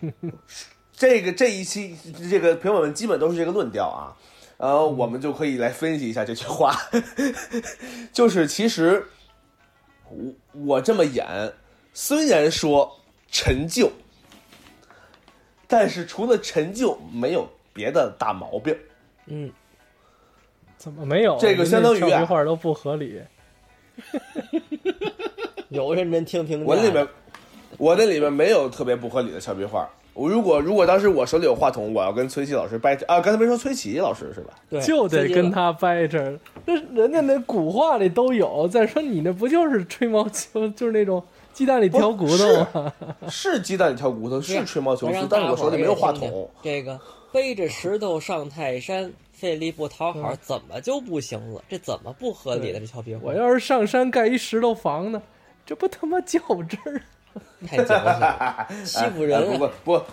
[0.94, 1.98] 这个这一期
[2.30, 4.16] 这个评委们基本都是这个论调啊。
[4.58, 6.74] 呃，我们就可以来分析一下这句话，
[8.14, 9.06] 就是其实
[10.10, 11.28] 我我这么演，
[11.94, 13.92] 虽然说陈旧，
[15.68, 18.74] 但是除了陈旧，没有别的大毛病。
[19.28, 19.52] 嗯，
[20.78, 21.38] 怎么没有？
[21.38, 23.22] 这个相当于啊话都不合理。
[25.70, 26.66] 有认真听评价。
[26.66, 27.08] 我那里面，
[27.78, 29.90] 我那里面没有特别不合理的俏皮话。
[30.14, 34.54] 我如果如果当时我手里有话筒，我要跟崔琦老师掰扯啊，刚才没说崔琦老师是吧？
[34.70, 38.66] 对就得跟他掰扯，那人家那古话里都有。
[38.66, 42.94] 再说你那不就是吹毛求，就是那种鸡蛋里挑骨头吗？
[43.28, 46.50] 是鸡蛋里挑骨头，是吹毛求疵，但是我手里没有话筒。
[46.64, 46.98] 这个
[47.36, 51.62] 背着石 头上泰山，费力不讨好，嗯怎么就不行了？
[51.70, 52.80] 这怎么不合理了？
[52.80, 55.22] 这俏皮话我要是上山盖一石头房呢，
[55.66, 57.02] 这不他妈较真儿？
[57.68, 59.72] 太矫情了， 欺负人哎不啊！
[59.84, 60.00] 不不。
[60.00, 60.06] 不，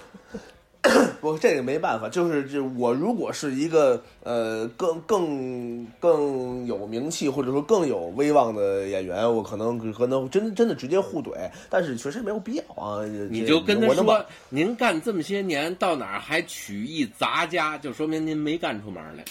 [1.41, 13.05] 这个没办法，就是这我如果是一个呃更更更有名气或者说更有威望的演员，我可能可能真真的直接互怼，但是确实没有必要啊。
[13.31, 19.25] 你就跟他说，您干这么些年，到哪儿还曲艺杂家，就说明您没干出门来。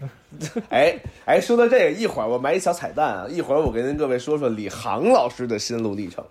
[0.68, 6.24] 哎哎，说到这个，一会儿我埋一小彩蛋啊，一会儿我跟各位说说李航老师的心路历程。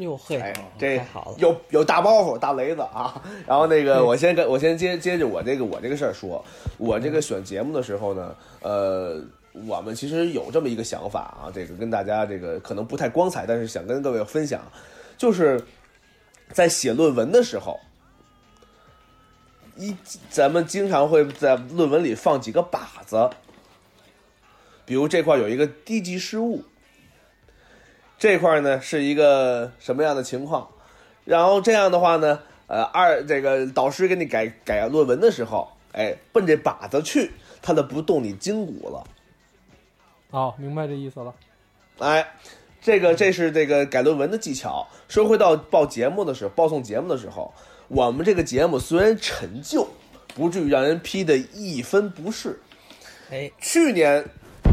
[0.00, 3.22] 哟嘿哎，，这好了，有有大包袱、大雷子啊。
[3.46, 6.44] 然后那个，我先跟我先接接着我这个我这个事儿说，
[6.78, 9.22] 我这个选节目的时候呢，呃，
[9.66, 14.60] 我们其实有这么一个想法啊，这个跟大家这个可能不太光彩，但是想跟各位分享，
[15.16, 15.62] 就是
[16.52, 17.78] 在写论文的时候。
[19.76, 19.96] 一，
[20.28, 23.30] 咱们经常会在论文里放几个靶子，
[24.84, 26.62] 比如这块有一个低级失误，
[28.20, 30.68] 这块呢是一个什么样的情况？
[31.24, 37.30] 然后这样的话呢，呃，二这个导师给你改改论文的时候，哎，奔这靶子去，
[37.62, 39.04] 他就不动你筋骨了。
[40.32, 41.34] 哦，明白这意思了。
[41.98, 42.34] 哎，
[42.82, 44.86] 这个这是这个改论文的技巧。
[45.08, 47.54] 说回到报节目的时候，报送节目的时候，
[47.88, 49.88] 我们这个节目虽然陈旧，
[50.34, 52.60] 不至于让人批的一分不是。
[53.30, 54.22] 哎，去年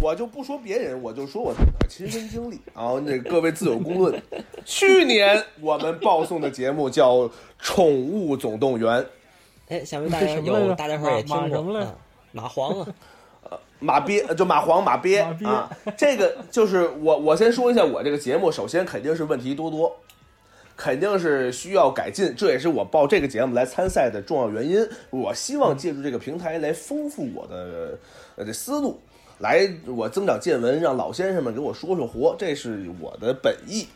[0.02, 4.22] 我就不说别人，我就说我自个儿亲身经历，然后那各位自有公论。
[4.64, 7.16] 去年我们报送的节目叫
[7.58, 9.02] 《宠物总动员》，
[9.70, 11.96] 哎，想必大家有，大家伙儿也听过马马什么来着啊，
[12.34, 12.88] 蚂蟥啊，
[13.80, 19.96] 马鳖就马黄马鳖马鳖啊，这个就是我我先说一下我这个节目，首先肯定是问题多多，
[20.76, 24.88] 肯定是需要改进，这也是我报这个节目来参赛的重要原因。
[25.10, 27.98] 我希望借助这个平台来丰富我的
[28.36, 29.00] 呃这思路，
[29.40, 33.88] 来我增长见闻，让老先生们给我说说活，这是我的本意。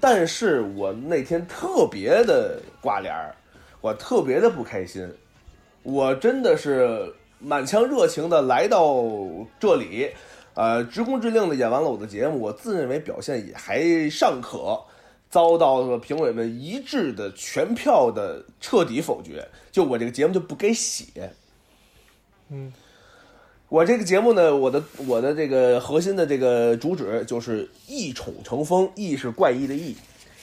[0.00, 3.34] 但是我那天特别的挂脸儿，
[3.80, 5.10] 我特别的不开心，
[5.82, 9.02] 我真的是满腔热情的来到
[9.58, 10.10] 这里，
[10.54, 14.78] 呃，职工之令的演完了我的节目，我自认为表现也还尚可，
[15.30, 21.04] 遭到了评委们一致的全票的彻底否决，就我这个节目就不该写。
[22.50, 22.72] 嗯，
[23.68, 29.96] 我这个节目呢，我的我的这个核心的这个主旨就是一宠成风，异是怪异的异。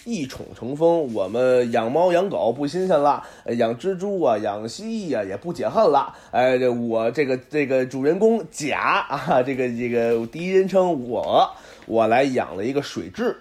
[0.03, 3.23] 一宠成风，我们养猫养狗不新鲜了，
[3.57, 6.13] 养蜘蛛啊，养蜥蜴啊也不解恨了。
[6.31, 11.49] 哎，这我这个这个主人公甲啊，这个这个第一人称我，
[11.85, 13.33] 我来养了一个水蛭。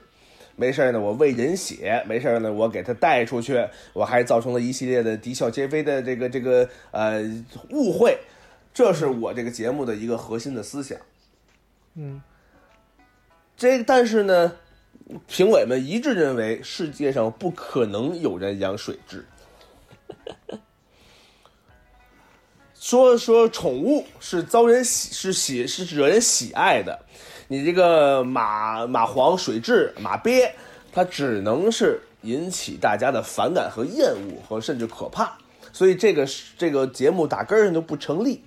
[0.54, 7.20] 没事儿呢，我喂人血；没事儿呢，我给它带出去，我还造成了一系列的啼笑皆非的这个这个呃
[7.70, 8.16] 误会。
[8.74, 10.98] 这是我这个节目的一个核心的思想。
[11.94, 12.22] 嗯，
[13.56, 14.52] 这但是呢，
[15.26, 19.22] 评委们一致认为世界上不可能有人养水蛭。
[22.74, 26.98] 说说宠物是遭人喜是喜是惹人喜爱的，
[27.46, 30.52] 你这个马马黄、水蛭、马鳖，
[30.92, 35.38] 它只能是引起大家的反感和厌恶和甚至可怕，
[35.72, 36.26] 所以这个
[36.58, 38.42] 这个节目打根儿上就不成立。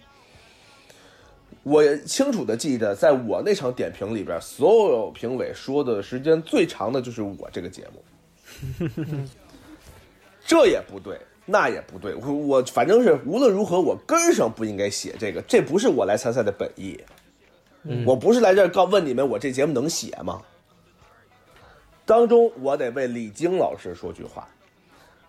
[1.65, 8.88] 我清楚的记得，在我那场点评里边，所有评委说的时间最长的就是我这个节目。
[10.45, 16.99] 这也不对，那也不对，我我反正是无论如何，我根上不应该写这个，这不是我来参赛的本意。
[18.06, 20.43] 我不是来这儿告问你们，我这节目能写吗？
[22.06, 24.47] 当中我得为李菁老师说句话。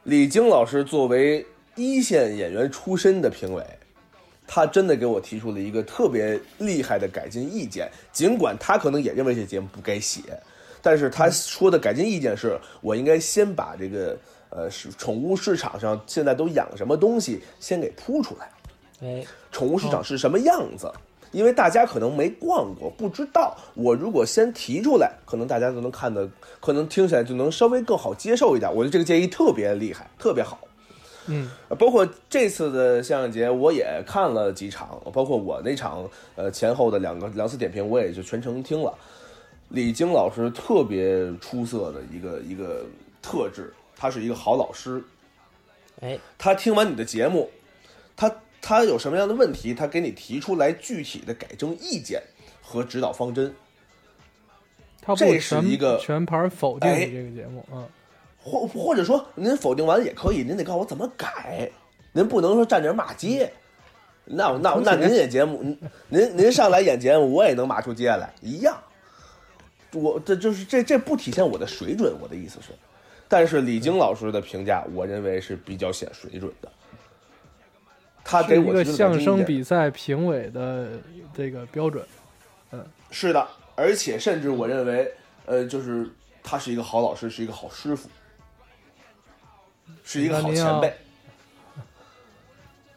[0.03, 1.47] 李菁老师作为
[1.77, 3.65] 一线演员出身的评委，
[4.47, 10.21] 他真的给我提出了一个特别厉害的改进意见，尽管他可能也认为这节目不该写，
[10.81, 14.17] 但是他说的改进意见是我应该先把这个
[14.51, 18.51] 呃是宠物市场上现在都养什么东西先给铺出来。
[19.03, 20.91] 哎，宠物市场是什么样子。
[21.33, 23.55] 因为大家可能没逛过，不知道。
[23.75, 26.27] 我如果先提出来，可能大家都能看得，
[26.61, 28.73] 可能听起来就能稍微更好接受一点。
[28.73, 30.59] 我觉得这个建议特别厉害，特别好。
[31.29, 38.97] 嗯，呃包括这次的相声节，我也看了几场，包括我那场呃前后的两个两次点评，我也就全程听了。
[39.71, 42.87] 李菁老师特别出色的一个一个
[43.21, 45.03] 特质，他是一个好老师。
[46.01, 47.51] 哎，他听完你的节目，
[48.17, 52.23] 他他有什么样的问题，他给你提出来具体的改正意见
[52.63, 53.53] 和指导方针，
[55.03, 57.83] 他不这是一个全盘否定哎你这个节目啊。
[58.47, 61.69] 或或者说您否定完也可以，您得告诉我怎么改，
[62.13, 63.53] 您不能说站这骂街。
[64.25, 65.79] 那我那我那您演节目，您
[66.09, 68.77] 您您上来演节目，我也能骂出街来，一样。
[69.93, 72.69] 我这就是这这不体现我的水准，我的意思是，
[73.29, 76.71] 但是李菁老师的评价，我认为是比较显水准的。
[78.25, 80.91] 他给我一个我的相声比赛评委的
[81.35, 82.05] 这个标准。
[82.73, 85.13] 嗯是的，而且甚至我认为，
[85.47, 86.11] 呃，就是
[86.43, 88.09] 他是一个好老师，是一个好师傅，
[90.07, 90.89] 是一个好前辈。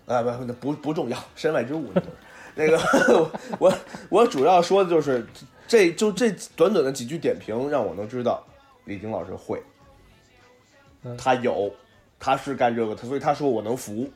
[0.05, 1.91] 啊，不，那不不重要，身外之物。
[2.55, 2.79] 那个，
[3.59, 3.73] 我
[4.09, 5.25] 我主要说的就是，
[5.67, 8.43] 这就这短短的几句点评，让我能知道
[8.85, 9.61] 李菁老师会，
[11.03, 11.71] 嗯他有，
[12.19, 14.09] 他是干这个，他所以他说我能服。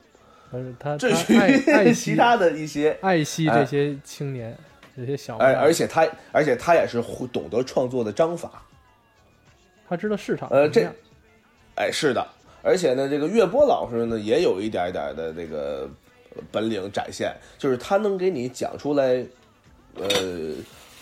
[0.52, 4.56] 但是他至他爱 其他的一些爱惜哎这些青年，
[4.96, 8.62] 这些小而孩，而且他，而且他也是会懂得创作的章法。
[9.88, 10.92] 他知道市场呃这样
[11.76, 12.26] 哎，是的，
[12.64, 15.86] 而且呢，这个岳波老师呢也有一点点的那个
[16.50, 19.22] 本领展现，就是他能给你讲出来，
[19.96, 20.08] 呃，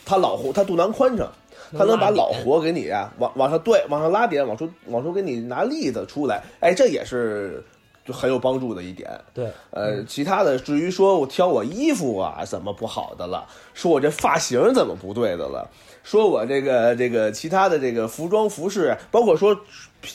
[0.05, 1.31] 他老活他肚腩宽敞，
[1.79, 7.65] 他能把老活给你啊往往上对往上拉点，往出往出给你拿例子出来，哎，这也是
[8.05, 9.09] 就很有帮助的一点。
[9.33, 15.71] 对，呃，其他的至于说我挑我衣服啊怎么不好的了，说我这发型怎么不对的了，
[16.03, 19.57] 说我这个这个其他的这个服装服饰，包括说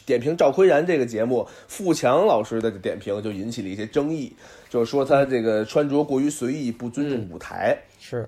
[0.05, 4.33] 点评赵奎然这个节目，富强老师的点评就引起了一些争议，
[4.69, 7.77] 就是说他这个穿着过于随意，不尊重舞台。
[7.99, 8.27] 是，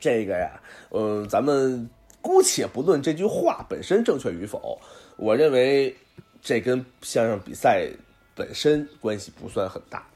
[0.00, 1.88] 这个呀，嗯、咱们
[2.20, 4.78] 姑且不论这句话本身正确与否，
[5.16, 5.94] 我认为
[6.42, 7.88] 这跟相声比赛
[8.34, 10.06] 本身关系不算很大。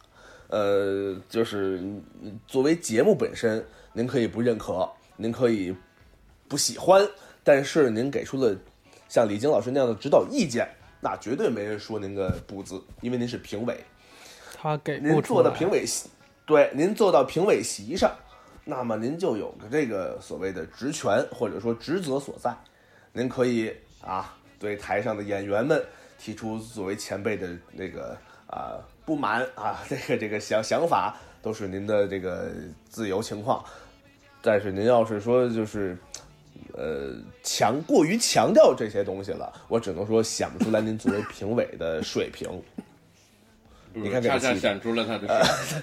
[0.48, 1.78] 呃，就是
[2.22, 3.64] 嗯作为节目本身，
[3.94, 5.74] 您可以不认可，您可以
[6.46, 7.08] 不喜欢，
[7.42, 8.54] 但是您给出了
[9.12, 10.66] 像李菁老师那样的指导意见，
[10.98, 13.78] 那绝对没人说您个不字，因为您是评委。
[14.54, 16.08] 他给您坐的评委席，
[16.46, 18.10] 对，您坐到评委席上，
[18.64, 22.56] 那么您就有个这个所谓的职权或者说职责所在，
[23.12, 23.70] 您可以
[24.00, 25.84] 啊对台上的演员们
[26.18, 32.50] 提出作为前辈的那个啊不满啊这个这个想想法，都是您的这个
[32.88, 33.62] 自由情况。
[34.40, 35.98] 但是您要是说就是。
[36.74, 42.48] 呃，强过于强调这些东西了，我只能说显不出来您作为评委的水平。
[43.92, 45.36] 你看这个气质恰恰显出了他的水
[45.68, 45.82] 平。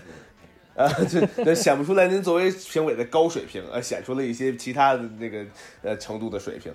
[0.75, 5.45] 啊，就就显不出来您作为评委的高水平，呃，显出了一些其他的那个
[5.83, 6.71] 呃程度的水平，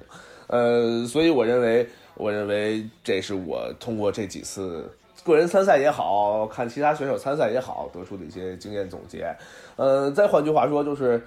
[0.47, 4.89] 呃，所以我认为，我认为这是我通过这几次
[5.25, 9.35] 个人参赛也好看其他选手参赛也好得出的一些经验总结。
[9.77, 11.27] 呃，再换句话说，就是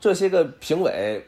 [0.00, 1.22] 这些个评委。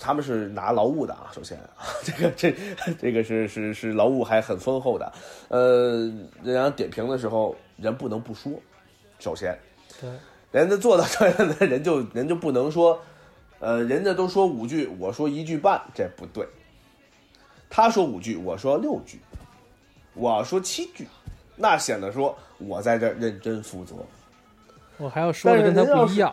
[0.00, 1.58] 他们是拿劳务的啊，首先，
[2.02, 2.54] 这个这
[3.00, 5.12] 这个是是是劳务还很丰厚的，
[5.48, 6.10] 呃，
[6.42, 8.52] 人家点评的时候人不能不说，
[9.18, 9.56] 首先，
[10.00, 10.10] 对，
[10.52, 13.00] 人家做到这样的 人就人就不能说，
[13.60, 16.46] 呃，人家都说五句，我说一句半，这不对。
[17.70, 19.18] 他说五句，我说六句，
[20.14, 21.08] 我说七句，
[21.56, 23.96] 那显得说我在这儿认真负责。
[24.96, 26.32] 我还要说的跟他不一样，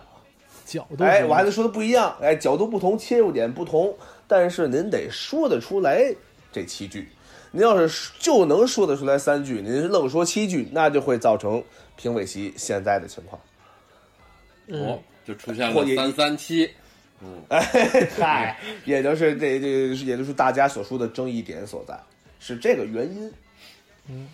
[0.71, 3.95] 角度哎，我还能说的不一样，哎，角度不同，切入点不同，
[4.27, 6.13] 但是您得说得出来
[6.51, 7.09] 这七句。
[7.51, 11.61] 您要是就能说得出来三句，您愣说七句，那就会造成
[11.97, 13.41] 评委席现在的情况。
[14.67, 16.71] 哦，就出现了三三七，
[17.21, 17.43] 嗯
[18.17, 21.99] 嗨，也就是这这，也就是大家所说的争议点所在，
[22.39, 23.29] 是这个原因。
[24.07, 24.29] 嗯，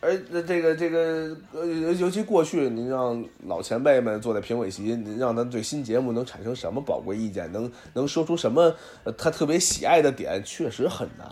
[0.00, 8.74] 而呃这个这个呃，尤其过去，您让老前辈们坐在评委席，您让他对新节目能产生什么宝贵意见，能能说出什么
[9.04, 11.28] 呃他特别喜爱的点，确实很难。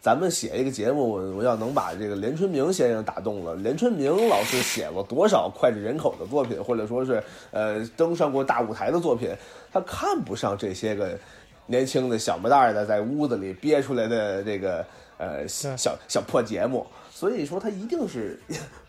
[0.00, 3.56] 咱们写一个节目，我我要能把这个连春明先生打动了。
[3.56, 9.34] 连春明老师写过多少脍炙人口的作品，或者说是呃登上过大舞台的作品，
[9.72, 11.18] 他看不上这些个
[11.66, 14.86] 年轻的小模蛋儿的在屋子里憋出来的这个
[15.18, 16.86] 呃小小小破节目，
[17.16, 18.38] 所以说他一定是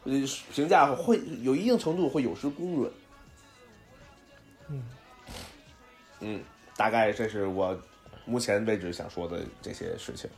[0.04, 0.12] 呃
[0.52, 2.92] 评价会有一定程度会有失公允。
[4.68, 4.84] 嗯
[6.20, 6.44] 嗯，
[6.76, 7.80] 大概这是我
[8.26, 10.30] 目前为止想说的这些事情。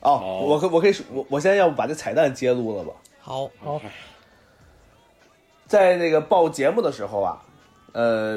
[0.00, 2.92] 哦，好我可我可以说，我我现在要不把这彩蛋揭露了吧？
[3.20, 3.80] 好，好，
[5.68, 7.40] 在那个报节目的时候啊，
[7.92, 8.36] 呃，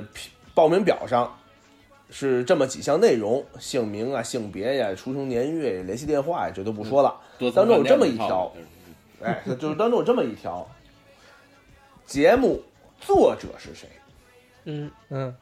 [0.53, 1.38] 报名表上
[2.09, 7.19] 是这么几项内容：姓名啊、性别呀、出生年月、联系电话呀，这都不说了。
[7.37, 8.51] 多当中有这么一条
[9.21, 10.67] 哎，就是当中有这么一条，
[12.05, 12.61] 节目
[12.99, 13.87] 作者是谁？
[14.65, 15.35] 嗯，嗯，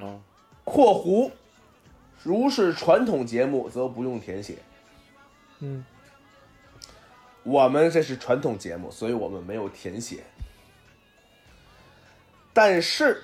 [0.00, 0.20] 啊
[0.64, 1.30] ，（括弧）
[2.22, 4.56] 如是传统节目，则不用填写。
[5.60, 5.84] 嗯，
[7.42, 10.22] 我们这是传统节目，所以我们没有填写。
[12.52, 13.22] 但是，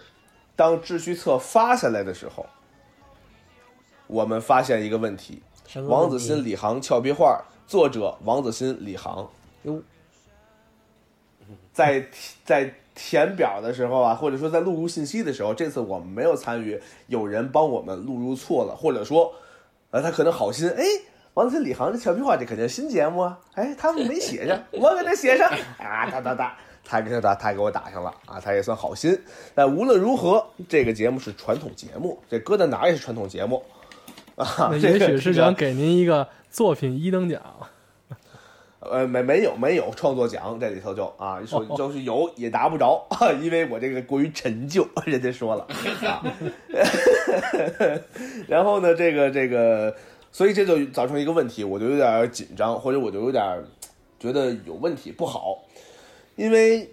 [0.57, 2.47] 当秩序册发下来的时候，
[4.09, 5.41] 我们发现一个问题：
[5.87, 9.29] 王子欣、李航俏皮话，作者王子欣、李航。
[9.63, 9.81] 哟，
[11.73, 12.05] 在
[12.45, 19.33] 在填表的时候啊，或者说在录入信息的时候，这次我们没有参与，有人帮我们录入错了，或者说，
[19.91, 20.83] 呃，他可能好心，哎，
[21.35, 25.49] 王子欣、李航这俏皮话，这肯定是新节目啊，哎，他们没写上， 我给他写上
[25.79, 29.17] 啊，哒哒哒，他给他打，他给我打上了啊，他也算好心。
[29.55, 33.63] 但无论如何，这个节目是传统节目，这搁在哪儿也是传统节目
[34.39, 34.73] 啊。
[34.81, 37.43] 也许是想给您一个作品一等奖。
[38.81, 43.07] 呃，没没有没有创作奖这里头就啊，说哦就是有也拿不着，
[43.43, 45.67] 因为我这个过于陈旧，人家说了
[46.09, 46.25] 啊。
[48.47, 49.95] 然后呢，这个这个，
[50.33, 53.63] 所以这就造成一个问题，我就有点紧张，或者我就有点
[54.19, 55.59] 觉得有问题不好，
[56.37, 56.89] 因为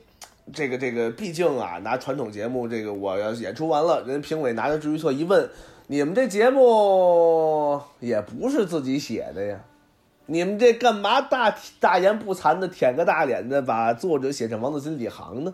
[0.53, 5.47] 这个这个，毕竟啊，拿传统节目这个，我要演出完了，人评委拿着秩序册一问，
[5.87, 9.59] 你们这节目也不是自己写的呀。
[10.25, 15.53] 你们这干嘛大大言不惭的舔个大脸的把作者写成王子欣、李航呢？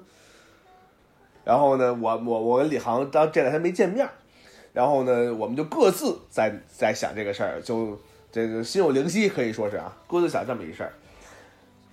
[1.43, 4.07] 然后呢，我我我跟李航当这两天没见面，
[4.71, 7.99] 然后呢，我们就各自在在想这个事儿，就
[8.31, 10.93] 这个心有灵犀，可以说是啊，各自想这么一事儿。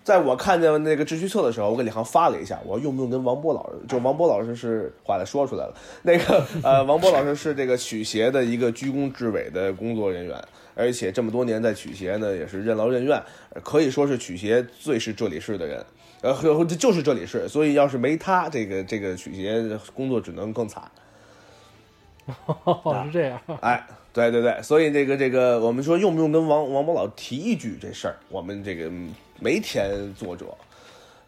[0.08, 3.78] 在我看见那个秩序册的时候，我给李航发了一下，我说用不用跟王波老师？
[3.86, 10.42] 就王波老师是话来说出来了，那个呃，王波老师是这个曲协的一个居功至伟的工作人员，
[10.74, 15.84] 而且这么多年在曲协呢也是任劳任怨，呃可以说是曲协最是这里市的人，
[16.22, 20.82] 呃，就是这里市，所以要是没他，这个这个曲协工作只能更惨。
[22.64, 23.38] 哦， 是这样。
[23.60, 30.46] 哎，对对对，所以这个这个，我们说用不用跟王王波老提一句这事儿，我们这个嗯没填作者。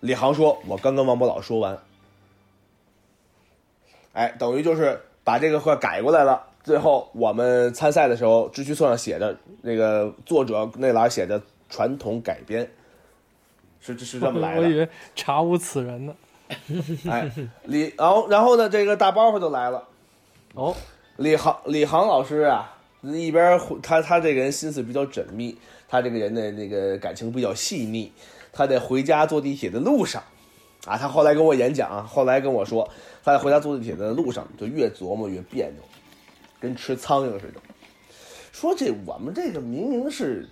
[0.01, 1.79] 李航说：“我刚跟王博老说完。”
[4.13, 6.43] 哎，等于就是把这个话改过来了。
[6.65, 12.69] 最后我们参赛的时候，秩序册上写的那个作者那栏写的传统改编，
[13.81, 14.63] 是是这么来的。
[14.63, 16.15] 我以为 查无此人呢。
[17.09, 17.31] 哎，
[17.65, 19.87] 李，然后然后呢，这个大包袱就来了。
[20.55, 20.75] 哦，
[21.17, 25.57] 李航，李航老师啊，一边他他这个人心思比较缜密，
[25.91, 28.11] 他这个人的那个感情比较细腻。
[28.53, 30.23] 他在回家坐地铁的路上，
[30.85, 32.89] 啊，他后来跟我演讲，后来跟我说，
[33.23, 35.83] 他在回家坐地铁的路上就越琢磨越别扭，
[36.59, 37.61] 跟吃苍蝇似的。
[38.51, 40.49] 说这我们这个明明是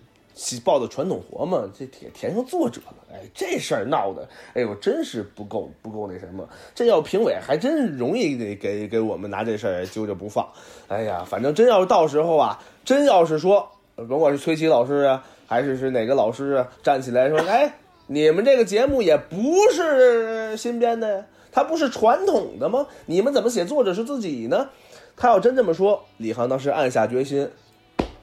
[0.64, 6.49] 报的传统活嘛，这填填上作者了，哎，这事儿闹的，哎呦，真是不够不够那什么。
[6.76, 10.49] 这要评委还真容易给给给我们拿这事儿揪着不放。
[10.86, 13.68] 哎呀，反正真要是到时候啊，真要是说，
[14.07, 17.72] 甭管是崔琦老师啊，还是是哪个老师啊，站起来说，哎，
[18.07, 19.36] 你们这个节目也不
[19.72, 22.86] 是新编的呀，它不是传统的吗？
[23.07, 24.68] 你们怎么写作者是自己呢？
[25.16, 27.51] 他要真这么说，李航当时暗下决心，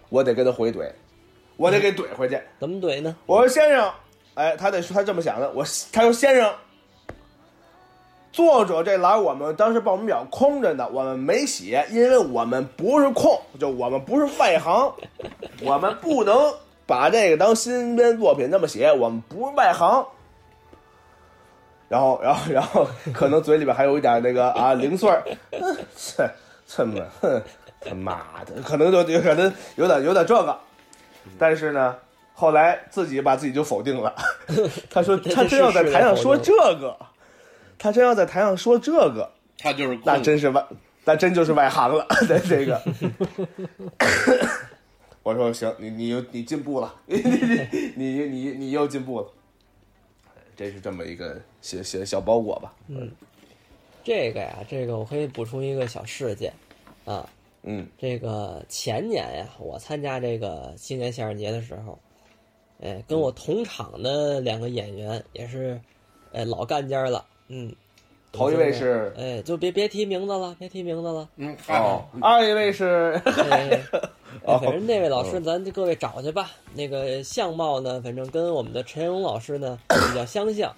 [0.08, 0.90] 我得跟他回怼，
[1.58, 2.40] 我得给怼回去。
[2.58, 3.14] 怎么怼呢？
[3.26, 3.92] 我说先生，
[4.36, 5.52] 哎，他得说他这么想的。
[5.52, 6.54] 我他说先生，
[8.36, 14.92] 作者这栏我们当时报名表空着呢，我们没写，因为我们不是空，就我们不是外行，
[15.64, 16.54] 我们不能
[16.86, 20.06] 把这个当新编作品那么写，我们不是外行。
[21.88, 25.24] 然后，然后，然后，可能嘴里边还有一点那个啊 零碎儿，
[25.54, 26.30] 哼这
[26.68, 27.42] 这么，哼，
[27.80, 30.60] 他妈的，可能就有可能有点有点这个，
[31.40, 31.96] 但是呢，
[32.34, 34.14] 后来自己把自己就否定了。
[34.92, 36.98] 他说他真要在台上说这个，
[37.78, 40.66] 他真要在台上说这个，他就是那真是外，
[41.04, 42.06] 那真就是外行了。
[42.28, 42.82] 对这个，
[45.24, 47.56] 我说行，你你又你进步了， 你你
[47.96, 49.28] 你你你又进步了，
[50.56, 52.74] 这是这么一个小小小包裹吧？
[52.88, 53.12] 嗯
[54.04, 56.54] 这个呀，这个我可以补充一个小事件，
[57.06, 57.28] 啊，
[57.64, 61.98] 嗯这个前年呀，我参加这个青年相声节的时候，
[62.84, 65.82] 哎，跟我同场的两个演员也是，
[66.34, 67.74] 哎，老干家了，嗯，
[68.32, 72.06] 头一位是哎，就别别提名字了，别提名字了，嗯，哦。
[72.10, 73.82] 好，，二一位是哎，
[74.44, 74.56] 哦。
[74.56, 76.52] 哎反正那位老师，咱就各位找去吧。
[76.74, 80.76] 那个相貌呢，反正跟我们的陈龙老师呢 比较相像，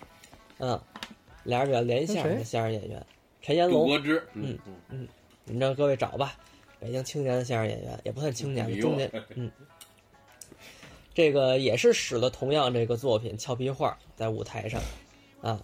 [0.60, 0.80] 嗯，
[1.44, 3.06] 俩人比较连线的相声演员，
[3.42, 4.58] 陈彦龙，杜国之，嗯
[4.90, 5.08] 嗯，
[5.46, 6.36] 你们让各位找吧。
[6.80, 9.50] 北京青年的相声演员，也不算青年中年，嗯，
[11.14, 14.80] 这个也是使了同样这个作品《俏皮话》在舞台上，
[15.42, 15.60] 啊，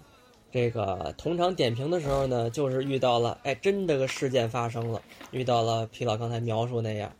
[0.54, 5.01] 这个同场点评的时候呢，就是遇到了，哎，真这个事件发生了，
[5.32, 7.12] 遇到了皮老刚才描述那样，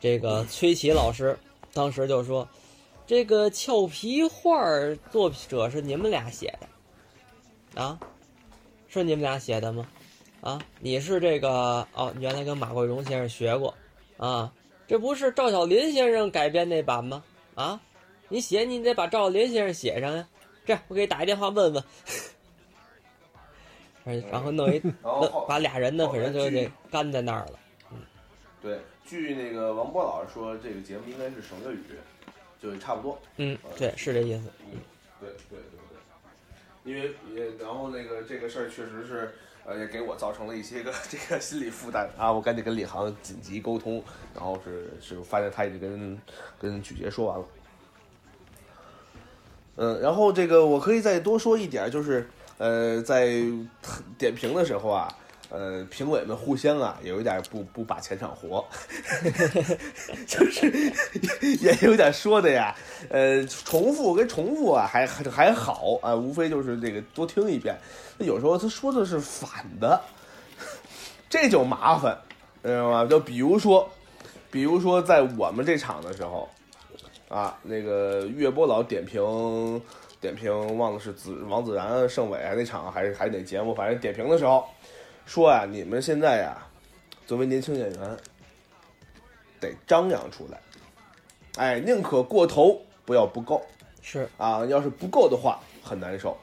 [0.00, 1.38] 这个崔琦老师
[1.74, 2.48] 当时就说，
[3.06, 8.00] 这个俏皮话儿作者是你们俩写的，啊，
[8.88, 9.86] 是你们俩写的吗？
[10.40, 13.74] 啊，你是这个哦，原来跟马桂荣先生学过，
[14.16, 14.50] 啊，
[14.88, 17.22] 这不是赵小林先生改编那版吗？
[17.56, 17.78] 啊，
[18.30, 20.26] 你写你得把赵小林先生写上呀。
[20.64, 21.84] 这样，我给你打一电话问问。
[24.04, 27.58] 哎然后弄一后弄把俩人呢，反正就据给干在那儿了。
[28.62, 31.82] 对，据那个王波老师说，这个节目应该是省略语，
[32.62, 33.18] 就差不多。
[33.36, 34.50] 嗯，对，是这意思。
[34.60, 34.78] 嗯
[35.20, 35.78] 对对对
[36.84, 39.34] 对，因为也然后那个这个事儿确实是，
[39.64, 46.20] 呃，也给我造成了一些个 这个心理负担啊，我赶紧跟李航紧急沟通，然后是是发现他已经跟
[46.58, 47.46] 跟曲杰说完了。
[49.76, 52.28] 嗯，然后这个我可以再多说一点，就是
[52.58, 53.42] 呃，在
[54.16, 55.08] 点评的时候啊，
[55.50, 58.64] 呃，评委们互相啊，有一点不不把前场活，
[60.26, 60.70] 就是
[61.60, 62.74] 也有点说的呀，
[63.08, 67.76] 呃，重复跟重复啊，还还好啊，无非就是这个多听一遍。
[68.18, 70.00] 那有时候他说的是反的，
[71.28, 72.16] 这就麻烦，
[72.62, 73.04] 知道吗？
[73.04, 73.90] 就比如说，
[74.50, 76.48] 比如说在我们这场的时候，
[77.28, 79.20] 啊，那个岳波老点评
[80.24, 84.66] 点评，忘了是子王子然、盛伟那场还是还是哪节目，反正点评的时候
[85.26, 86.66] 说呀、你们现在呀，
[87.26, 88.16] 作为年轻演员，
[89.60, 90.58] 得张扬出来，
[91.56, 93.62] 哎，宁可过头，不要不够
[94.00, 94.64] 是，啊！
[94.64, 96.34] 要是不够的话，很难受。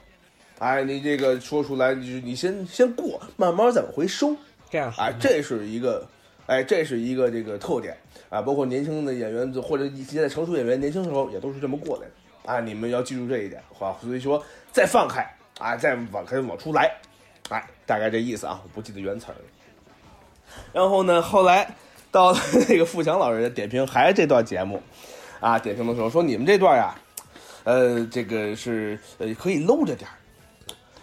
[0.60, 4.36] 哎，你这个说出来，你你先先过，慢慢再往回收。
[4.70, 5.12] 这样好哎，。
[5.18, 6.06] 这是一个，
[6.46, 7.96] 哎，这是一个这个特点
[8.30, 8.40] 啊。
[8.40, 12.12] 包括年轻的演员或者现在成熟演员，年轻时候也都是这么过来的
[12.44, 12.60] 啊。
[12.60, 15.26] 你们要记住这一点，好，所以说再放开
[15.58, 16.92] 啊，再往开往出来，
[17.50, 19.40] 哎，大概这意思啊，我不记得原词儿了。
[20.72, 21.74] 然后呢，后来
[22.10, 22.36] 到
[22.68, 24.82] 那个富强老师的点评，还是这段节目
[25.40, 26.94] 啊，点评的时候说你们这段呀、
[27.64, 30.14] 呃，这个是呃可以搂着点儿，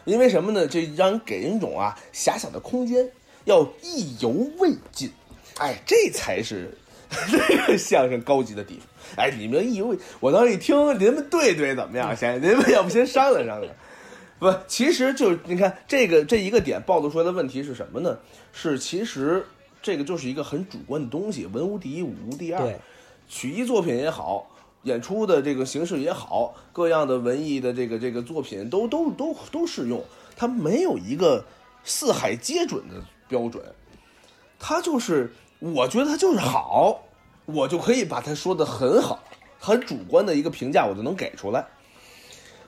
[0.05, 0.67] 因为什么呢？
[0.67, 3.09] 这让人给人一种啊遐想的空间，
[3.45, 4.29] 要意犹
[4.59, 5.11] 未尽，
[5.57, 6.77] 哎，这才是
[7.31, 8.87] 这个相声高级的地方。
[9.15, 12.15] 哎，你们一为，我当时一听，你们对对怎么样？
[12.15, 13.73] 先，你们要不先商量商量。
[14.39, 18.17] 不，其实就是你看这个这一个点暴露出来的问题是什么呢？
[18.53, 19.45] 是其实
[19.81, 22.61] 这个就是一个很主观的东西，文无第一，武无第二。
[22.61, 22.79] 对，
[23.27, 24.49] 曲艺作品也好，
[24.83, 30.01] 演出的这个形式也好，各样的文艺的这个这个作品都都都都适用，
[30.37, 31.43] 它没有一个
[31.83, 32.95] 四海皆准的
[33.27, 33.61] 标准，
[34.57, 37.03] 它就是我觉得它就是好，
[37.53, 39.23] 我就可以把他说的很好，
[39.59, 41.65] 很主观的一个评价我就能给出来。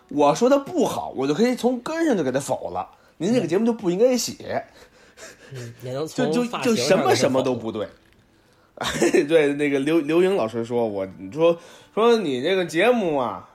[0.09, 2.89] 我说他不好，我就可以从根上就给他否了。
[3.17, 4.65] 您这个节目就不应该写，
[5.53, 7.87] 嗯，也能就就就什么什么都不对。
[8.75, 8.89] 哎，
[9.27, 11.57] 对，那个刘刘英老师说我，你说
[11.93, 13.47] 说你这个节目啊，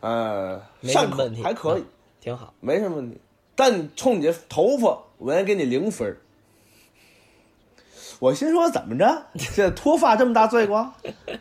[0.00, 1.86] 呃，没什么上口问题还可以，嗯
[2.20, 2.54] 挺好。
[2.60, 3.20] 没什么问题。
[3.56, 6.16] 但冲你这头发，我应该给你零分儿。
[8.20, 9.26] 我心说怎么着？
[9.54, 10.92] 这脱发这么大罪过？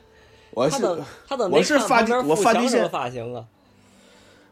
[0.51, 3.45] 我是他怎他怎么我没是发我发际线发型啊？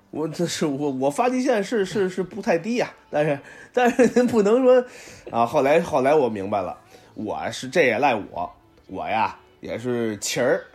[0.10, 3.40] 我这是我我发际线是是是不太低呀、但是
[3.72, 4.84] 但是您不能说
[5.32, 5.46] 啊。
[5.46, 6.78] 后来后来我明白了，
[7.14, 8.52] 我是这也赖我，
[8.88, 10.66] 我呀也是勤儿，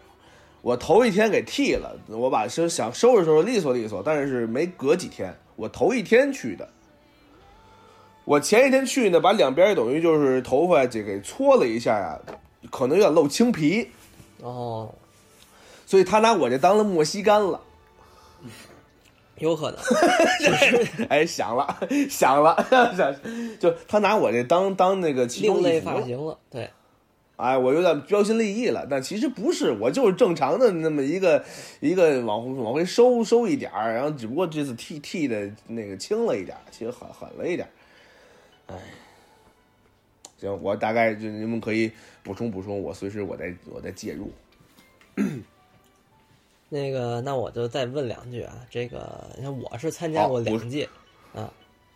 [0.62, 6.68] 我头一天给剃了，我把是想收拾收拾利索利索，但是没隔几天，我头一天去的。
[8.26, 12.18] 我前一天去呢，把两边等于就是头发这给搓了一下啊，
[12.72, 13.88] 可能有点露青皮，
[14.40, 14.92] 哦，
[15.86, 17.60] 所以他拿我这当了莫西干了。
[19.38, 19.78] 有可能。
[21.08, 21.78] 哎，想了，
[22.10, 22.66] 想了，
[22.96, 23.14] 想，
[23.60, 26.68] 就他拿我这当当那个其中另类一发型了，对，
[27.36, 31.44] 哎，我有点标新立异了，但其实不是，我就是正常的那么一个
[31.78, 37.70] 一个往回往回收收一点儿，然后只不过这次剃剃的那个轻了一点儿，其实狠狠了一点儿。
[38.66, 38.76] 哎，
[40.38, 41.90] 行，我大概就你们可以
[42.22, 44.30] 补充补充，我随时我再我再介入。
[46.68, 48.66] 那个，那我就再问两句啊。
[48.68, 50.88] 这个，你看我是参加过两届，
[51.32, 51.52] 啊，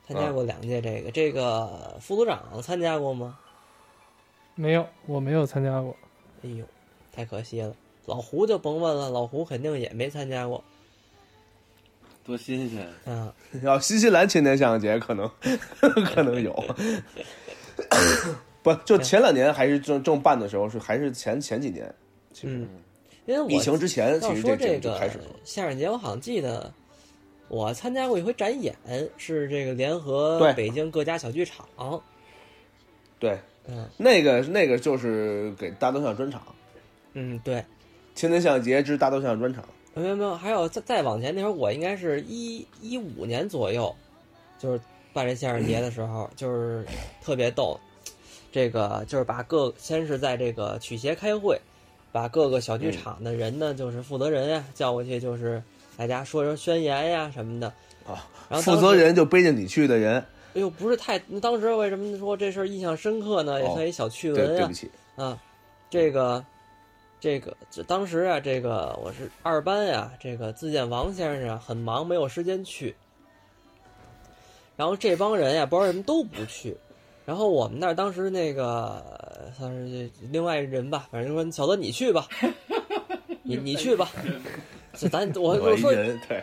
[0.07, 1.11] 参加过两届这个。
[1.11, 3.39] 这个副组长参加过吗？
[4.55, 5.97] 没有，我没有参加过。
[6.43, 6.65] 哎呦，
[7.13, 7.75] 太可惜了。
[8.07, 10.63] 老胡就甭问了，老胡肯定也没参加过
[12.25, 12.87] 多新鲜！
[13.05, 13.33] 啊。
[13.63, 15.29] 要新西兰青年相声节可能
[16.15, 16.53] 可能有，
[18.63, 21.93] 不就前两年还是正正办的时候是还是前前几年，
[22.33, 22.69] 其实嗯，
[23.27, 25.25] 因为我疫情之前其要实这说这个就开始了。
[25.45, 26.73] 相声节，我好像记得
[27.49, 28.75] 我参加过一回展演，
[29.17, 31.67] 是这个联合北京各家小剧场。
[33.19, 36.43] 对，嗯那个那个就是给大豆相声专场，
[37.15, 37.65] 嗯，对，
[38.15, 39.65] 青年相声节之大豆相声专场。
[40.01, 43.95] 没有没有，还有再再往前那会儿，我应该是一一五年左右，
[44.59, 44.81] 就是
[45.13, 46.85] 办这相声节的时候，就是
[47.23, 47.79] 特别逗。
[48.53, 51.61] 这个就是把各先是在这个曲协开会，
[52.11, 55.63] 把各个小剧场的人呢，就是负责人呀叫过去，就是
[55.97, 57.69] 大家说说宣言呀什么的。
[58.07, 60.15] 啊，然后负责人就背着你去的人，
[60.55, 63.61] 哎呦，不是太，当时为什么说这事儿印象深刻呢？
[63.61, 64.73] 也哦算一小趣对，闻啊对不。
[64.73, 65.39] 起，啊，
[65.89, 66.45] 这个，
[67.21, 72.97] 这个，这当时啊，这个我是二班呀、这个自建王先生啊很忙，没有时间去。
[74.75, 76.75] 然后这帮人呀、不知道为什么都不去。
[77.27, 79.05] 然后我们那儿当时那个
[79.57, 82.27] 算是这另外人吧，反正说小泽你去吧，
[83.45, 84.11] 你你去吧。
[84.97, 85.93] 这咱我我我说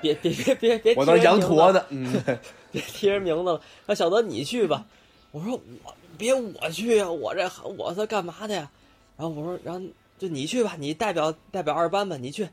[0.01, 1.83] 别别别别别，我当羊驼的。
[1.89, 2.13] 嗯，
[2.71, 4.85] 别提人名字了，那小德你去吧。
[5.31, 8.69] 我说我别我去啊，我这我这干嘛的呀？
[9.17, 9.81] 然后我说，然后
[10.17, 12.43] 就你去吧，你代表代表二班吧，你去。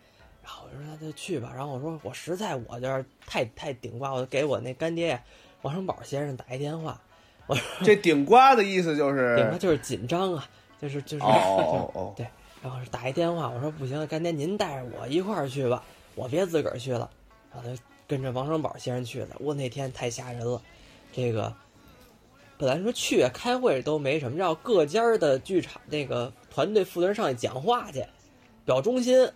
[0.42, 1.52] 然后我说那就去吧。
[1.54, 5.18] 然后我说我实在我这儿太太顶呱，我就给我那干爹
[5.62, 7.00] 王生宝先生打一电话。
[7.46, 10.48] 我 说这顶瓜的意思就是，顶呱就是紧张啊，
[10.80, 12.26] 就是就是哦哦 对，
[12.62, 15.82] 然后是打一电话，我说不行，干爹您带着我一块儿去吧，
[16.14, 17.10] 我别自个儿去了。
[17.52, 20.60] 然后他跟着王生宝先生去了，我那天太吓人了。
[21.12, 21.54] 这个
[22.58, 28.06] 本来说去啊开会都没什么，要各家的剧场那个团队负责人上去讲话去，
[28.64, 29.28] 表忠心。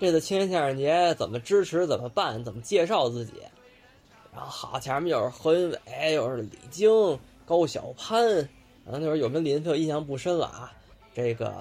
[0.00, 3.34] 这次青年相声节怎么支持，怎么办，怎么介绍自己。
[4.34, 7.16] 然后好，前面又是何云伟，又是李菁、
[7.46, 8.26] 高晓攀，
[8.84, 10.72] 然后那会儿有没有李云飞印象不深了啊。
[11.14, 11.54] 这个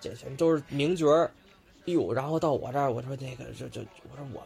[0.00, 1.30] 这全都是名角儿。
[1.86, 4.42] 哎呦，然后到我这儿，我说那个就就我说我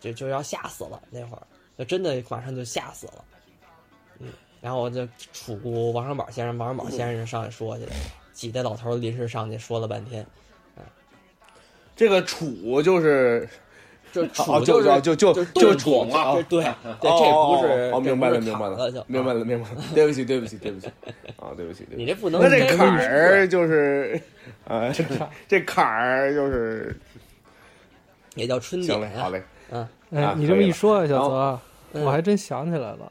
[0.00, 3.24] 就就要吓死了，那会儿就真的马上就吓死了。
[4.20, 4.32] 嗯，
[4.62, 7.92] 然后我就楚王生宝先生，王生宝先生上去说去了，
[8.36, 10.24] 几代老头临时上去说了半天，
[11.96, 13.48] 这个楚就是
[14.12, 14.28] 就哦
[14.60, 20.86] 楚就是就就就楚作啊对这不是哦，明白了，明白了就，明白了，明白了，对不起，对不起，对不起，
[21.36, 21.96] 啊， 对不起，对不起。
[21.96, 24.20] 你这不能那这坎儿就是，
[24.68, 25.02] 啊， 这
[25.48, 26.94] 这坎儿就是，
[28.34, 29.88] 也叫春行嘞，好嘞，嗯。
[30.36, 31.60] 你这么一说啊，小泽，
[31.94, 32.04] 嗯。
[32.04, 33.10] 我还真想起来了，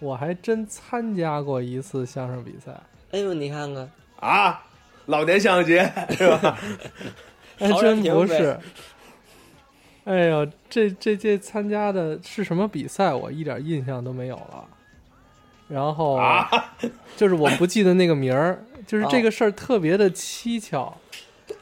[0.00, 2.72] 我还真参加过一次相声比赛，
[3.12, 3.90] 哎呦，你看看，
[4.20, 4.62] 啊，
[5.06, 6.58] 老年相声节是吧？
[7.58, 8.58] 还真不是。
[10.04, 13.12] 哎呦，这这这参加的是什么比赛？
[13.12, 14.64] 我一点印象都没有了。
[15.68, 16.48] 然后、啊
[17.16, 20.96] 就是我不记得那个名儿，就是这哦个事儿特别的蹊跷。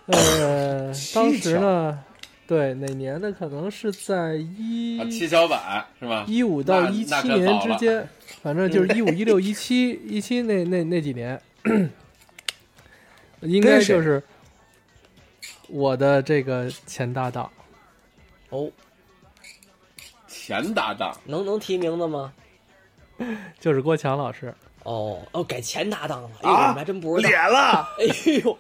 [0.07, 1.99] 呃， 当时呢，
[2.47, 3.33] 对哪年的？
[3.33, 6.25] 可能是在一啊，七巧板是吧？
[6.29, 8.09] 一五到那一七年之间，
[8.43, 11.41] 反正就是 一五、一六、一七、一七那那那几年，
[13.41, 14.23] 应该就是
[15.69, 17.51] 我的这个前搭档。
[18.51, 18.71] 哦，
[20.29, 22.33] 前搭档，能能提名字吗？
[23.59, 27.29] 就是郭强老师，哦哦，改前搭档了，哎呦，我还真不知道。
[27.29, 28.05] 脸了，哎
[28.45, 28.59] 呦，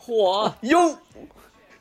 [0.00, 0.52] 嚯！
[0.62, 0.98] 哟，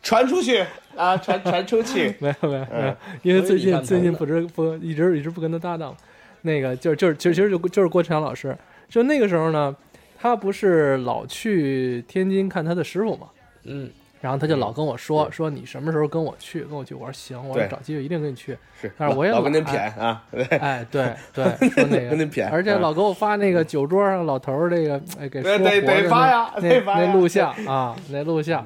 [0.03, 0.63] 传出去
[0.95, 5.95] 啊，传传出去， 没有没有没有嗯，因为最近最近不是不一直一直不跟他搭档，
[6.41, 8.55] 那个就是就是其实其实就就是郭强老师，
[8.87, 9.75] 就那个时候呢，
[10.19, 13.27] 他不是老去天津看他的师傅嘛，
[13.63, 13.89] 嗯，
[14.19, 22.09] 然后他就老跟我说说你什么时候跟我去跟我去，我说行，我说找机会一定跟你去，是，但是我也老跟您懒谝啊，对，哎对 对，说那个。
[22.09, 28.65] 跟您谝，而且嗯老给我发那个酒桌上老头儿这个哎给说对得得活着发呀那发那那录像啊 那录像，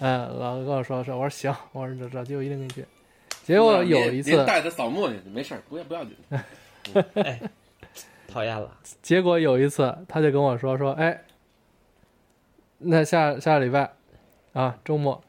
[0.00, 2.84] 嗯，老跟我说说，我说行，我说找找机会一定跟你去。
[3.44, 6.14] 结果有一次带他扫墓去，没事儿，不要不要紧。
[8.38, 8.70] 讨厌了。
[9.02, 11.20] 结果有一次他就跟我说说，哎，
[12.78, 13.90] 那下下礼拜
[14.52, 15.20] 啊，周末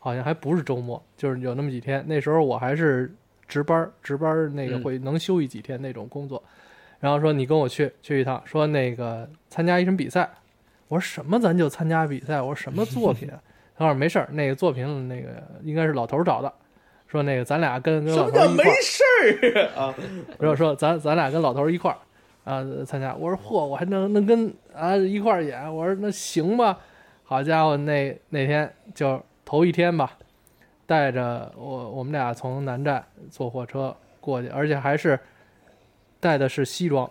[0.00, 2.04] 好像还不是周末，就是有那么几天。
[2.08, 3.14] 那时候我还是
[3.46, 6.42] 值班，值班那个嗯会能休息几天那种工作。
[6.98, 10.28] 然后说你跟我去去一趟，说那个参加一什么比赛。
[10.88, 12.40] 我说什么咱就参加比赛？
[12.40, 13.40] 我说什么作品啊？
[13.76, 15.28] 他说没事儿，那个作品那个
[15.62, 16.52] 应该是老头找的。
[17.06, 19.02] 说那个咱俩跟跟什么叫没老头儿一块儿，事
[19.54, 19.94] 儿啊？
[20.40, 21.98] 说说咱咱俩跟老头一块儿
[22.46, 23.14] 啊参加。
[23.14, 25.62] 我说嚯，我还能能跟啊一块儿演。
[25.76, 26.78] 我说那行吧。
[27.28, 30.16] 好家伙，那那天就头一天吧，
[30.86, 35.18] 带着我我们俩从南站坐火车过去，而且还是
[36.20, 37.10] 带的是西装，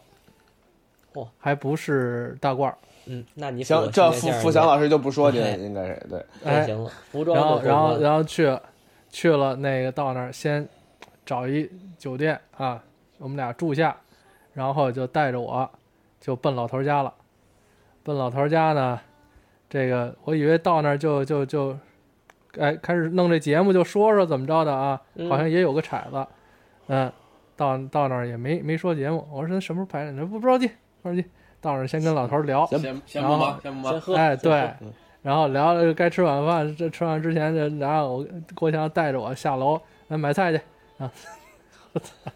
[1.13, 2.77] 嚯，还不是大褂儿。
[3.07, 6.25] 嗯，那你行，这付付翔老师就不说你了，应该是对。
[6.45, 8.57] 哎行了，服装然后然后后然后去
[9.09, 10.65] 去了那个到那儿先
[11.25, 12.81] 找一酒店啊，
[13.17, 13.93] 我们俩住下，
[14.55, 15.69] 然后就带着我
[16.19, 17.13] 就奔老头家了。
[18.03, 18.99] 奔老头家呢，
[19.69, 21.77] 这个我以为到那儿就就就，
[22.57, 26.27] 哎，开始弄这节目就说说怎么着的啊，嗯好像也有个骰子，
[26.87, 27.11] 嗯，
[27.55, 30.15] 到到那儿也没没说节目，我说那什么时候排练？
[30.15, 30.69] 他说不不着急，
[31.01, 31.25] 不着急，
[31.59, 33.91] 到那儿先跟老头聊，先先然后不忙，先忙。
[33.91, 34.71] 先喝，哎对
[35.23, 40.61] 然后聊了该吃晚饭，这吃完之前这然后我郭强带着我下楼来买菜去
[40.99, 41.11] 啊，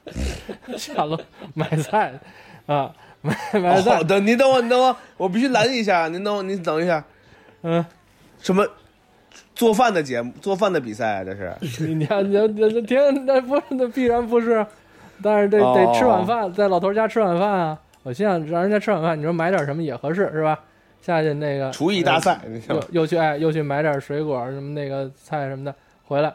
[0.78, 1.20] 下楼
[1.53, 2.14] 买菜
[2.66, 7.03] 啊，买买菜好菜，的，你等我，你等我，我必须拦一下，您等我，您等一下，
[7.64, 7.86] 嗯，
[8.41, 8.68] 什么
[9.53, 11.24] 做饭的节目，做饭的比赛啊？
[11.24, 14.66] 这是 你你看你天那不是那必然不是，
[15.22, 17.80] 但是得得吃晚饭，在老头家吃晚饭啊。
[18.03, 20.57] 我心想让人家吃晚饭，你说买点什么也合适是吧？
[21.01, 22.39] 下去那个厨艺大赛，
[22.70, 22.84] 又？
[22.91, 26.34] 又去哎，又去买点水果什么那个菜什么的，回来，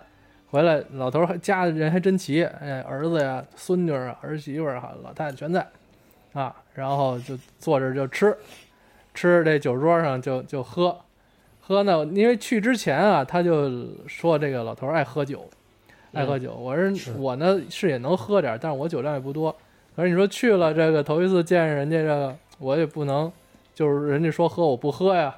[0.55, 5.67] 回来老头儿还家里人还真齐，哎，儿子呀、孙女儿啊、儿媳妇儿啊、老太太全在，
[6.33, 8.37] 啊，然后就坐着就吃，
[9.15, 10.97] 吃这酒桌上就就喝，
[11.61, 13.69] 喝呢，因为去之前啊，他就
[14.07, 15.45] 说这个老头儿爱喝酒，
[16.13, 19.51] 爱喝酒，我说我呢是也能喝点儿，但是我酒量也不多，
[19.97, 23.33] 可是你说去了这个头一次见人家这个，我也不能。
[23.75, 25.35] 就是人家说喝我不喝呀，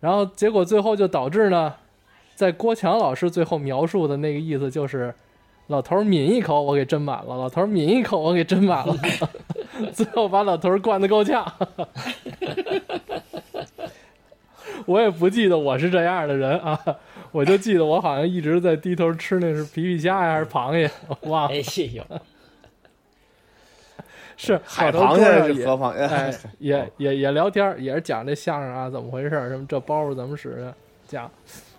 [0.00, 1.72] 然后结果最后就导致呢，
[2.34, 5.14] 在郭强老师最后描述的那个意思就是，
[5.68, 8.96] 老头抿一口我给斟满了，老头抿一口我给斟满了，
[9.94, 11.44] 最后把老头灌得够呛。
[14.86, 16.78] 我也不记得我是这样的人啊，
[17.32, 21.62] 我就记得我好像一直在低头吃那是皮皮虾呀还是螃蟹，我忘了哎
[21.94, 22.04] 呦，
[24.36, 30.74] 是海螃蟹是河螃哎蟹，，也也也聊天，也是讲这相声啊怎么回事，什么这包袱怎么使的，
[31.08, 31.30] 讲，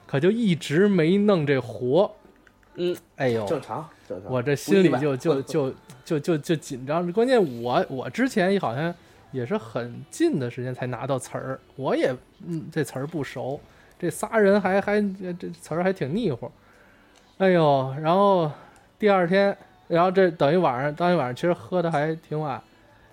[0.07, 2.11] 可就一直没弄这活。
[2.75, 4.31] 嗯，哎呦，正常正常。
[4.31, 7.11] 我这心里就就就就就就紧张。
[7.13, 8.93] 关键我我之前好像
[9.31, 12.13] 也是很近的时间才拿到词儿，我也
[12.45, 13.59] 嗯这词儿不熟，
[13.97, 15.01] 这仨人还还
[15.39, 16.51] 这词儿还挺腻乎。
[17.37, 18.51] 哎呦，然后
[18.99, 22.61] 第二天，然后这等于晚上当天晚上其实喝的还挺晚，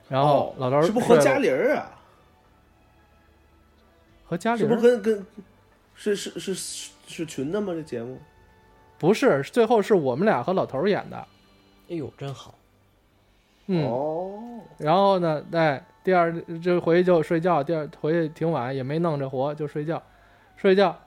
[0.09, 1.91] 然后老头儿哦是不是和嘉玲儿啊？
[4.25, 5.25] 和家里是不跟跟
[6.03, 7.73] 是是是是是群的吗？
[7.73, 8.19] 这节目
[8.99, 11.17] 不是，最后是我们俩和老头儿演的。
[11.89, 12.59] 哎呦，真好，
[13.69, 14.41] 嗯，哦，
[14.79, 20.03] 然后呢，哎，第二就回去就睡觉，第二回去挺晚，也没弄这活，就睡觉，
[20.57, 20.99] 睡觉。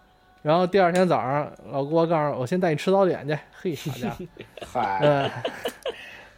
[0.42, 3.38] 然后第二天早上，老郭告诉我，我先带你吃早点去。
[3.52, 4.26] 嘿，好家伙，
[4.66, 5.32] 嗨，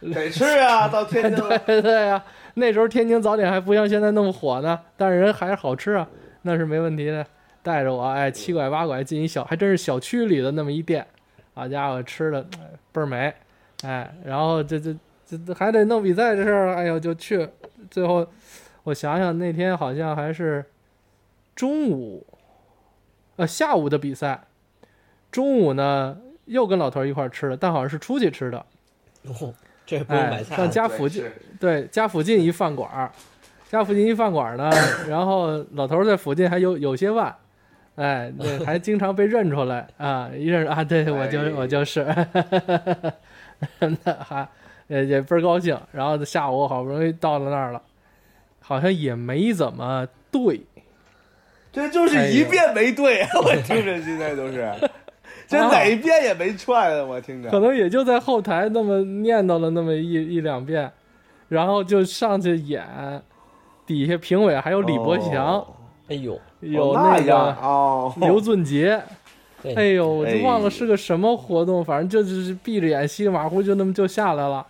[0.00, 0.88] 嗯，得吃啊！
[0.88, 6.08] 到天津了， 对对呀、那时候天津早点还不像现在那么火呢，但是人还是好吃啊，
[6.42, 7.24] 那是没问题的。
[7.68, 11.06] 带着我，哎，七拐八拐进一小，还真是小区里的那么一店，
[11.52, 12.42] 好家伙，吃的
[12.90, 13.34] 倍儿美，
[13.82, 14.96] 哎，然后这这
[15.26, 17.46] 这还得弄比赛这事儿，哎呦，就去，
[17.90, 18.26] 最后
[18.84, 20.64] 我想想那天好像还是
[21.54, 22.26] 中午，
[23.36, 24.44] 呃下午的比赛，
[25.30, 26.16] 中午呢
[26.46, 28.64] 又跟老头一块儿吃的，但好像是出去吃的，
[29.24, 29.52] 哦，
[29.84, 31.26] 这不用买，菜上，家附近
[31.60, 33.12] 对，家附近一饭馆儿，
[33.68, 34.70] 家附近一饭馆儿呢，
[35.06, 37.34] 然后老头儿在附近还有有些腕，
[37.98, 42.06] 哎，对，还经常被认出来 啊，一认啊，对我就哎我就是，
[43.80, 44.48] 那还
[44.86, 45.76] 也也倍儿高兴。
[45.90, 47.82] 然后下午好不容易到了那儿了，
[48.60, 50.60] 好像也没怎么对，
[51.72, 54.72] 这就是一遍没对， 我听着现在都是，
[55.48, 57.04] 这哪一遍也没串啊！
[57.04, 57.58] 我听着可。
[57.58, 60.88] 能也就在后台那么念叨了那么一一两遍，
[61.48, 62.86] 然后就上去演，
[63.86, 65.66] 底下评委还有李伯祥，哦
[66.08, 67.36] 哎呦，有哦那个。
[67.60, 69.00] 哦，刘俊杰，
[69.62, 74.66] 对哎呦，我就哎忘了是个什么活动，反正就是闭着眼稀里马虎就那么就下来了。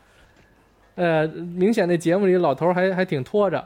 [0.95, 3.65] 呃，明显那节目里老头儿还还挺拖着，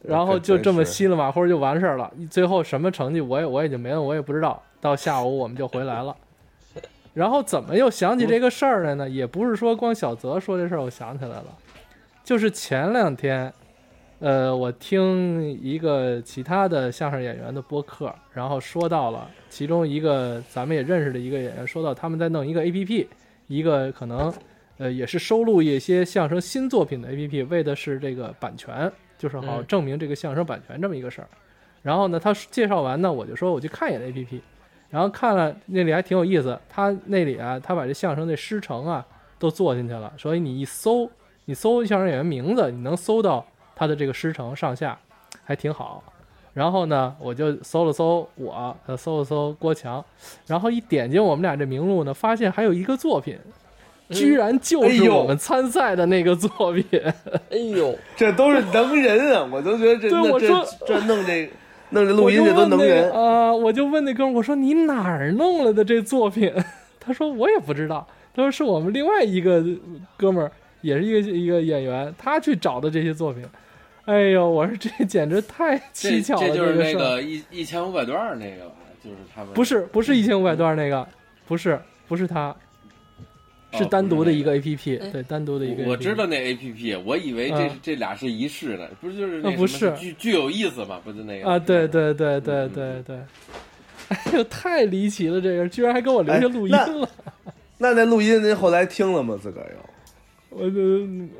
[0.00, 2.10] 然后就这么稀里马虎就完事儿了。
[2.30, 4.62] 最后什么成绩我也我也就没了，我也不知道。
[4.80, 6.16] 到下午我们就回来了。
[7.14, 9.08] 然后怎么又想起这个事儿来呢？
[9.08, 11.44] 也不是说光小泽说这事儿我想起来了，
[12.24, 13.52] 就是前两天，
[14.22, 23.08] 呃，我听一个其他的相声演员的播客，然后说到了其中一个咱们也认识的一个演员，说到他们在弄一个 A P P，
[23.48, 24.32] 一个可能
[24.78, 31.26] 呃也是收录一些相声新作品的 A P P，为的是这个版权，就是好嗯证明这个相声版权这么一个事儿。
[31.82, 34.40] 然后呢，他介绍完呢，我就说我去看一眼 A P P，
[34.88, 39.04] 然后看了那里还挺有意思，他那里啊，他把这相声那师承啊
[39.40, 41.10] 都做进去了，所以你一搜，
[41.46, 43.44] 你搜相声演员名字，你能搜到
[43.74, 44.98] 他的这个师承上下，
[45.44, 46.02] 还挺好。
[46.54, 50.04] 然后呢，我就搜了搜我，呃，搜了搜郭强，
[50.46, 53.38] 然后一点进我们俩这名录呢，发现还有一个作品，
[54.10, 56.84] 居然就是我们参赛的那个作品。
[57.50, 59.48] 哎呦，这都是能人啊！
[59.50, 61.50] 我都觉得这这对我说这弄这
[61.88, 63.10] 弄这录音这都能人。
[63.10, 66.52] 啊、我就问那哥们儿，我说你哪儿弄来的这作品？
[67.00, 69.64] 他说我也不知道，他说是我们另外一个
[70.18, 70.52] 哥们儿，
[70.82, 73.42] 也是一个一个演员，他去找的这些作品。
[74.06, 76.74] 哎呦，我说这简直太蹊跷了，这就是。
[76.74, 81.06] 那个一一千五百段那个吧，就是他们不是不是一千五百段那个，
[81.46, 81.78] 不是
[82.08, 82.54] 不是他，
[83.72, 85.88] 是哦单独的一个 A P P，、哎对，单独的一个 APP。
[85.88, 91.00] 我知道那 A P P，我以为这、嗯这俩是一式的，不是就是那啊不是什么具具有意思嘛？
[91.04, 93.16] 不是那个啊，对对对对嗯对对。
[94.08, 95.40] 哎呦，太离奇了！
[95.40, 97.08] 这个居然还给我留下录音哎了。
[97.78, 99.38] 那那录音您后来听了吗？
[99.40, 100.58] 自个儿又？
[100.58, 100.80] 我就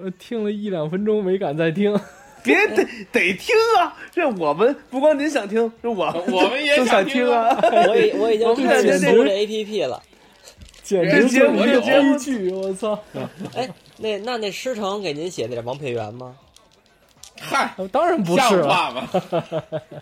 [0.02, 1.94] 我听了一两分钟，没敢再听。
[2.42, 3.96] 别得得听啊！
[4.10, 7.56] 这我们不光您想听，是我我们也想听啊！
[7.62, 10.02] 我已我已经我们开始感觉这搜这 A P P 了。
[10.82, 12.50] 简这直节目就悲剧！
[12.50, 12.98] 我操！
[13.54, 13.68] 哎，
[13.98, 16.36] 那那那师承给您写的是王佩元吗？
[17.40, 19.08] 嗨，当然不是像了，话吗？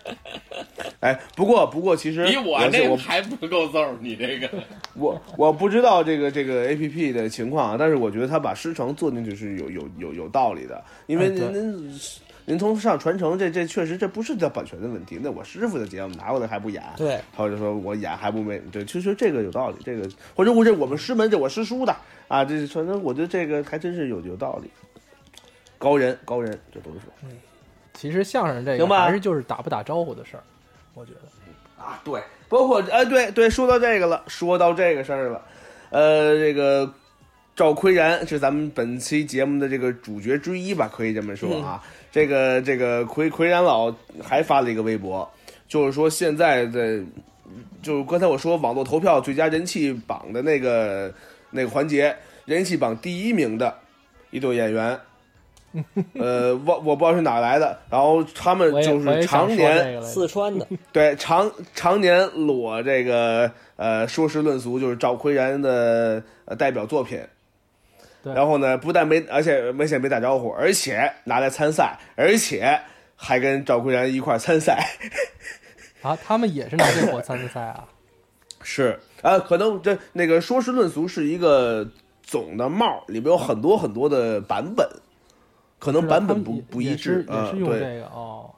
[0.99, 4.47] 哎，不过不过，其实比我我是我那还不够揍，你这个
[4.93, 11.99] 我我不知道这个这个 A P P 的情况啊，但是我觉得他把师承做进去是有有有有道理的，因为您您
[12.45, 21.95] 您从上传承，这这确实这不是叫版权的问题，那我师傅的节目拿过来还不演，对，或者说我演还不没对，其实这个有道理，这个或者我这我们师门这我师叔的
[22.27, 24.69] 啊，这反正我觉得这个还真是有有道理，
[25.77, 26.99] 高人高人这都是。
[27.23, 27.29] 嗯
[27.93, 30.43] 其实相声这个还是就是打不打招呼的事儿，
[30.95, 31.83] 我觉得。
[31.83, 35.41] 啊，对，包括哎，对对，说到这个了，说到这个事儿了，
[35.89, 36.91] 呃，这个
[37.55, 41.83] 赵奎然是咱们本期节目的这个主角之一吧，可以这么说啊。
[42.11, 45.27] 这个这个奎奎然老还发了一个微博，
[45.67, 46.99] 就是说现在的，
[47.81, 51.13] 就是刚才我说网络投票最佳人气榜的那个
[51.49, 53.73] 那个环节，人气榜第一名的
[54.29, 54.99] 一对演员。
[56.19, 67.17] 呃，我我不知道是哪来的，然后他们就是常年四川的，对，常常年裸这个呃说事论俗，就是赵奎然的呃代表作品。
[68.23, 72.79] 对然后呢，不但没，而且没先没打招呼，而且拿来参赛，而且
[73.15, 74.85] 还跟赵坤然一块儿参赛。
[76.01, 77.85] 啊，他们也是拿这火参的赛啊？
[78.63, 81.87] 是啊，可能这那个说事论俗是一个
[82.21, 84.87] 总的帽，里面有很多很多的版本，
[85.79, 87.25] 可能版本不不一致。
[87.27, 88.49] 也嗯是，用这对个哦。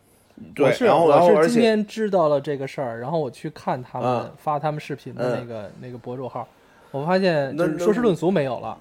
[0.55, 6.45] 对，是然后然后我是今天知道了这个事儿，然后我去看他们嗯发他们视频的嗯那个那个博主号，
[6.91, 8.77] 我发现那那就是说事论俗没有了，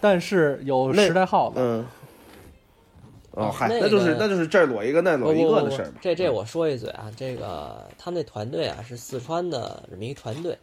[0.00, 1.56] 但是有那时代号子。
[1.58, 1.86] 嗯。
[3.32, 5.94] 哦，嗨，那那就是个那就是这儿裸一个那儿裸一不不不个的事儿嘛。
[6.00, 10.58] 这这我说一嘴啊，这个他们那团队啊是四川的这么一团队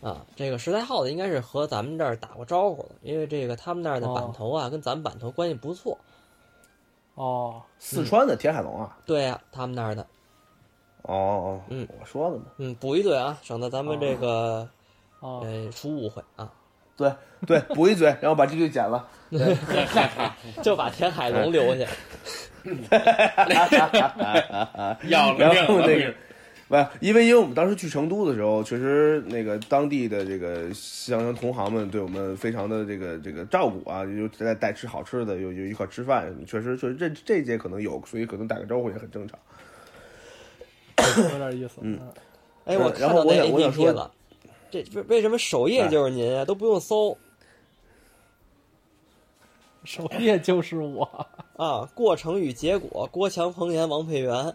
[0.00, 0.26] 啊。
[0.34, 5.96] 这个时代号子应该是和咱们这儿打过招呼的，因为这个他们那儿的哦版头啊跟咱们版头关系不错。
[7.14, 8.98] 哦，四川的田海龙啊。
[9.06, 10.02] 对呀、他们那儿的，
[11.02, 12.46] 哦哦，嗯我说了嘛。
[12.56, 14.68] 嗯，补一嘴啊，省得咱们这个、
[15.20, 16.52] 哦，呃出误会啊。
[16.98, 17.10] 对
[17.46, 19.08] 对，补一嘴，然后把这句剪了。
[20.62, 21.86] 就把田海龙留下。
[25.06, 26.12] 要了命了然后那个，
[26.66, 39.38] 不，因为因为我们当时去成都的时候，确实那个当地的这个相声同行们对我们非常的这个这个照顾啊，又带带吃好吃的，又又一块吃饭，确实确实这这届可能有，所以可能打个招呼也很正常。
[41.32, 41.74] 有点意思。
[41.80, 42.00] 嗯
[42.64, 44.10] 哎，我然后我想我想说了，
[44.70, 46.44] 这为为什么首页就是您啊？
[46.44, 47.16] 都不用搜
[49.84, 51.90] 首页就是我，哦啊？
[51.94, 54.54] 过程与结果，郭强、彭岩、王佩元。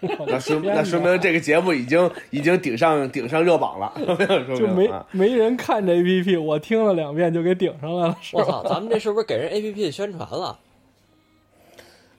[0.00, 3.92] 那说那说明这个节目已经已经顶上顶上热榜了，
[4.46, 5.06] 说就没明啊。
[5.10, 10.58] 没人看这 APP，我听了两遍就给顶上来了，我操，咱们这是不是给人 APP 宣传了？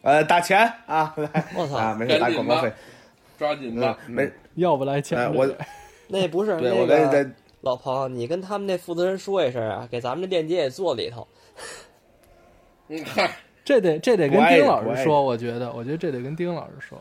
[0.03, 2.71] 呃，打钱啊，来我操啊，没事，打广告费，
[3.39, 5.47] 抓紧吧，嗯，没，要不来钱我
[6.09, 7.29] 那不是对那个我跟你在
[7.61, 11.27] 老彭，你跟他们那负责人说一声啊，给咱们这链接也做里头。
[12.87, 13.29] 你看，
[13.63, 16.99] 这得这得跟丁老师说，我觉得，我觉得这得跟丁老师说。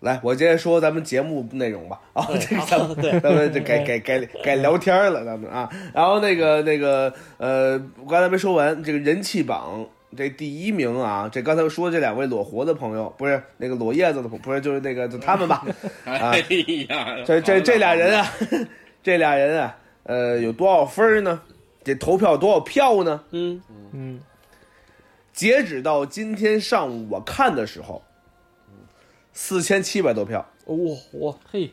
[0.00, 2.00] 来，我接着说咱们节目内容吧。
[2.12, 5.68] 啊， 这个咱们对咱们这改改改改聊天了，咱们啊。
[5.94, 7.72] 然后那个那个呃，
[8.04, 9.84] 我刚才没说完，这个人气榜
[10.16, 15.64] 这第一名啊，这刚才说这两位裸活的朋友，不是那个裸叶子的朋，不是就是那个就他们吧？
[16.04, 16.38] 哎
[16.88, 18.32] 呀，这这这俩人啊，啊，
[19.02, 21.40] 这俩人啊，呃，有多少分儿呢？
[21.82, 23.24] 这投票多少票呢？
[23.30, 23.62] 嗯，
[23.92, 24.20] 嗯，
[25.32, 28.02] 截止到今天上午我看的时候，
[29.32, 30.48] 四千七百多票。
[30.66, 30.76] 哇
[31.20, 31.72] 哇，嘿，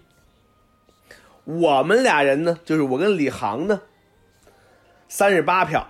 [1.46, 3.82] 我们俩人呢，就是我跟李航呢，
[5.08, 5.88] 三十八票。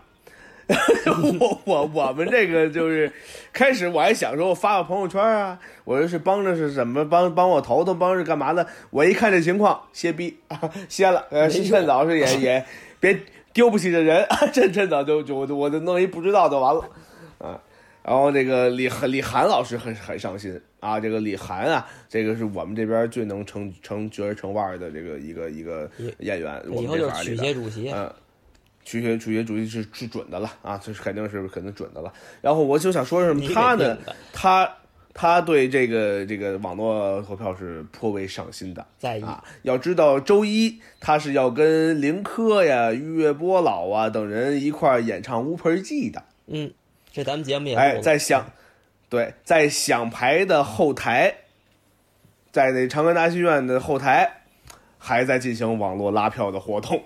[1.39, 3.11] 我我我们这个就是
[3.51, 8.65] 开始我还想说我发个朋友圈啊，我这是帮着是怎么帮帮我投投，帮着干嘛的？
[8.89, 11.25] 我一看这情况，歇逼啊， 歇了。
[11.29, 12.65] 呃，趁早是也 也
[12.99, 13.19] 别
[13.53, 16.81] 丢不起这人，趁趁早就就我就我就弄一不知道就完了
[17.39, 17.59] 啊。
[18.03, 27.37] 然后这个李李涵老师很很上心啊，这个李涵啊，这个是我们这边最能成成角儿成腕儿的这个一个一个演员，我们以后就是曲。
[27.37, 27.91] 协主席。
[27.91, 28.11] 嗯，
[28.83, 32.11] 曲学曲学主义是是准的了啊，这是肯定是肯定准的了。
[32.41, 33.97] 然后我就想说什么他呢，
[34.33, 34.69] 他
[35.13, 38.85] 他对这个这个网络投票是颇为上心的。
[38.97, 46.23] 在意啊，要知道周一他是要跟林科呀、岳波老啊等人一块儿演唱《乌盆记》的。
[46.47, 46.71] 嗯，
[47.11, 48.51] 这咱们节目也哎，在响，
[49.09, 51.35] 对，在响牌的后台，
[52.51, 54.40] 在那长安大戏院的后台，
[55.03, 57.01] 还在进行网络拉票的活动。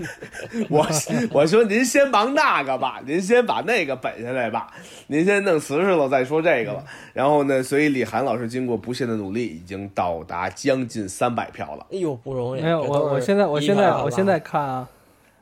[0.70, 0.86] 我
[1.30, 4.68] 我说您先忙那个吧，您先把那个本下来吧，
[5.08, 6.82] 您先弄瓷实了再说这个吧。
[7.12, 11.86] 然后呢，所以李涵老师经过不懈的努力，已经到达将近三百票了。
[11.92, 12.62] 哎呦不容易。
[12.62, 14.88] 没有我我现在我现在我现在看啊，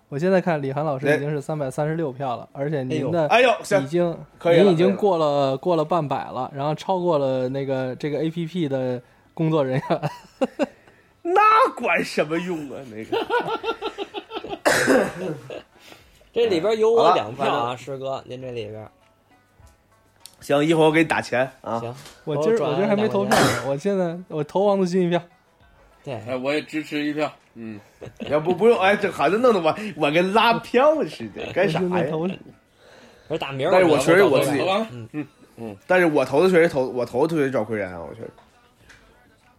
[0.09, 3.51] 我现在看李涵老师哎已经是三百三十六票了，而且您的哎呦，
[3.83, 9.01] 已，经可以了您已经过了过了半百了，然后超过了那个这个 A P P 的
[9.33, 10.01] 工作人员。
[11.27, 11.41] 那
[11.75, 12.77] 管什么用啊？
[12.91, 13.27] 那个，
[16.35, 18.87] 这里边有我两票啊，师哥，您这里边
[20.41, 21.81] 行，一会儿我给你打钱啊。
[21.81, 21.95] 行。
[22.25, 25.18] 我今儿我今儿还没投票呢，我现在我投王自新一票。
[26.05, 27.81] 对，哎，我也支持一票，嗯，
[28.29, 31.89] 要不不用，哎，这好像弄得我我跟拉票似的， 干啥呀？
[31.89, 32.29] 现在投
[33.31, 34.87] 而大明儿，但是我确实我自己投完了，
[35.87, 38.29] 但是我投的确实投，我投的确实赵奎然啊，我觉得。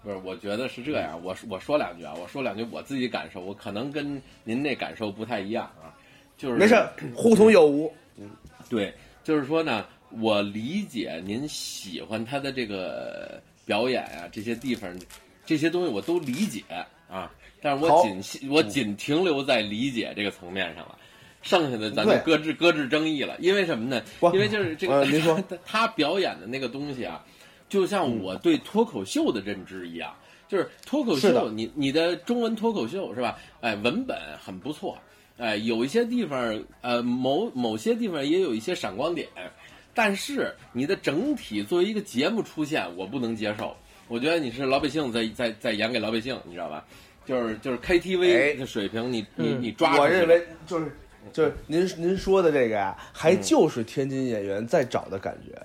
[0.05, 5.89] 不是，我觉得是这样，我说我说两句啊，我说两句我自己感受，我可能跟您那感受不太一样啊，
[6.37, 6.75] 就是没事，
[7.15, 7.91] 互通有无。
[8.17, 8.29] 嗯
[8.69, 8.93] 对，
[9.23, 9.83] 就是说呢，
[10.21, 14.95] 我理解您喜欢他的这个表演啊，这些地方，
[15.43, 16.63] 这些东西我都理解
[17.09, 20.99] 啊，但是我好仅我仅停留在理解这个层面上了。
[21.41, 24.01] 剩下的咱就搁置搁置争议了，因为什么呢？
[24.33, 27.23] 因为就是这个，呃您说他 他表演的那个东西啊，
[27.67, 30.13] 就像我对脱口秀的认知一样，
[30.47, 33.37] 就是脱口秀，你你的中文脱口秀是吧？
[33.61, 34.97] 哎，文本很不错，
[35.37, 39.27] 哎，有一些地方，呃，某某些地方也有一些闪光点，
[39.93, 43.75] 但是你的整体作为一个节目出现，我不能接受。
[44.07, 46.85] 我觉得你是老百姓在在在演给老百姓，你知道吧？
[47.25, 50.95] 就是就是 KTV 哎的水平，你你嗯你抓我认为就是
[51.33, 55.59] 就是您您说的这个呀，还就是天津演员在找的感觉。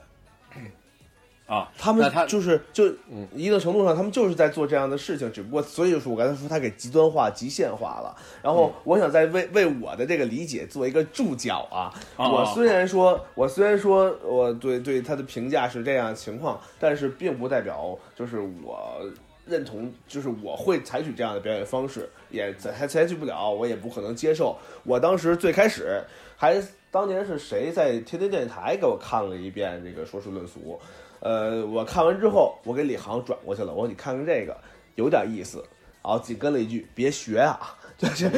[1.50, 8.16] 啊，他们就是就嗯一定程度上，他们就是在做这样的事情，只不过所以就是我刚才说他给极端化、极限化了。
[8.40, 11.92] 然后我想再为为我的这个理解做一个注脚啊。
[12.16, 19.04] 哦我虽然说，我虽然说我对对他的评价是这样的情况，但是并不代表就是我
[19.44, 24.56] 认同，就是我会采取这样的表演方式，也采采取不了，我也不可能接受。
[24.84, 26.00] 我当时最开始
[26.36, 30.78] 还当年是谁在天津电视台给我看了一遍这个说书论俗，
[31.20, 34.56] 呃，我看完之后，我给李航转过去了，我说你看看这个
[34.96, 35.58] 有点意思，
[36.02, 38.28] 然后紧跟了一句别学啊， 就是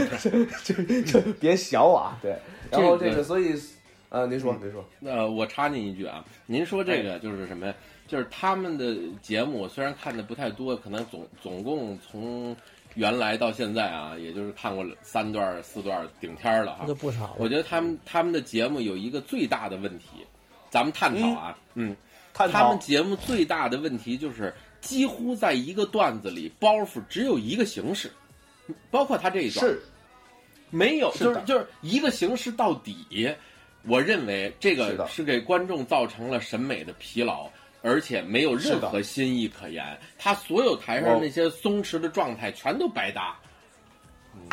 [0.64, 2.36] 就就就别学啊，对，
[2.70, 3.54] 然后这个所以，
[4.08, 7.74] 呃，您说您说，呃，我插您一句啊，您说这个就是什么呀？
[8.08, 12.54] 就是他们的节目，虽然看的不太多，可能总总共从
[12.94, 16.94] 原来到现在啊，也就是看过三段四段顶天儿了哈那就。
[16.94, 17.34] 不少。
[17.38, 20.26] 我觉得他们他们的节目有一个最大的问题，
[20.68, 21.96] 咱们探讨啊，嗯，
[22.34, 22.58] 探讨。
[22.58, 28.10] 他们节目最大的问题就是几乎在一个段子里包袱只有一个形式，
[28.90, 29.66] 包括他这一段。
[29.66, 29.80] 是。
[30.74, 33.30] 没有，是就是就是一个形式到底，
[33.82, 37.46] 我认为这个是给观众造成了审美的疲劳，
[37.82, 39.84] 而且没有任何新意可言。
[40.18, 43.36] 他所有台上那些松弛的状态全都白搭。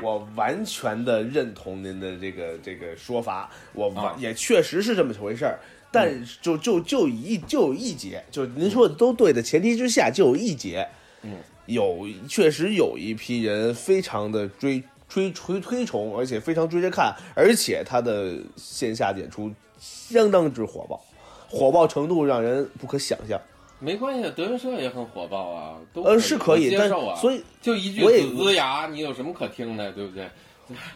[0.04, 4.16] 我完全的认同您的这个这个说法，我完、啊。
[4.20, 5.58] 也确实是这么回事儿。
[5.92, 10.88] 但就就就一就有一节，就您说的都对的前提之下，就有一节，
[11.24, 21.02] 嗯，有确实有一批人非常的追追推推崇，而且非常追着看，而且他的线下演出相当之火爆，
[21.48, 23.40] 火爆程度让人不可想象。
[23.82, 27.16] 没关系，德云社也很火爆啊，都呃，是可以，接受啊。
[27.18, 30.30] 所以就一句我也呲牙，你有什么可听的，对不对？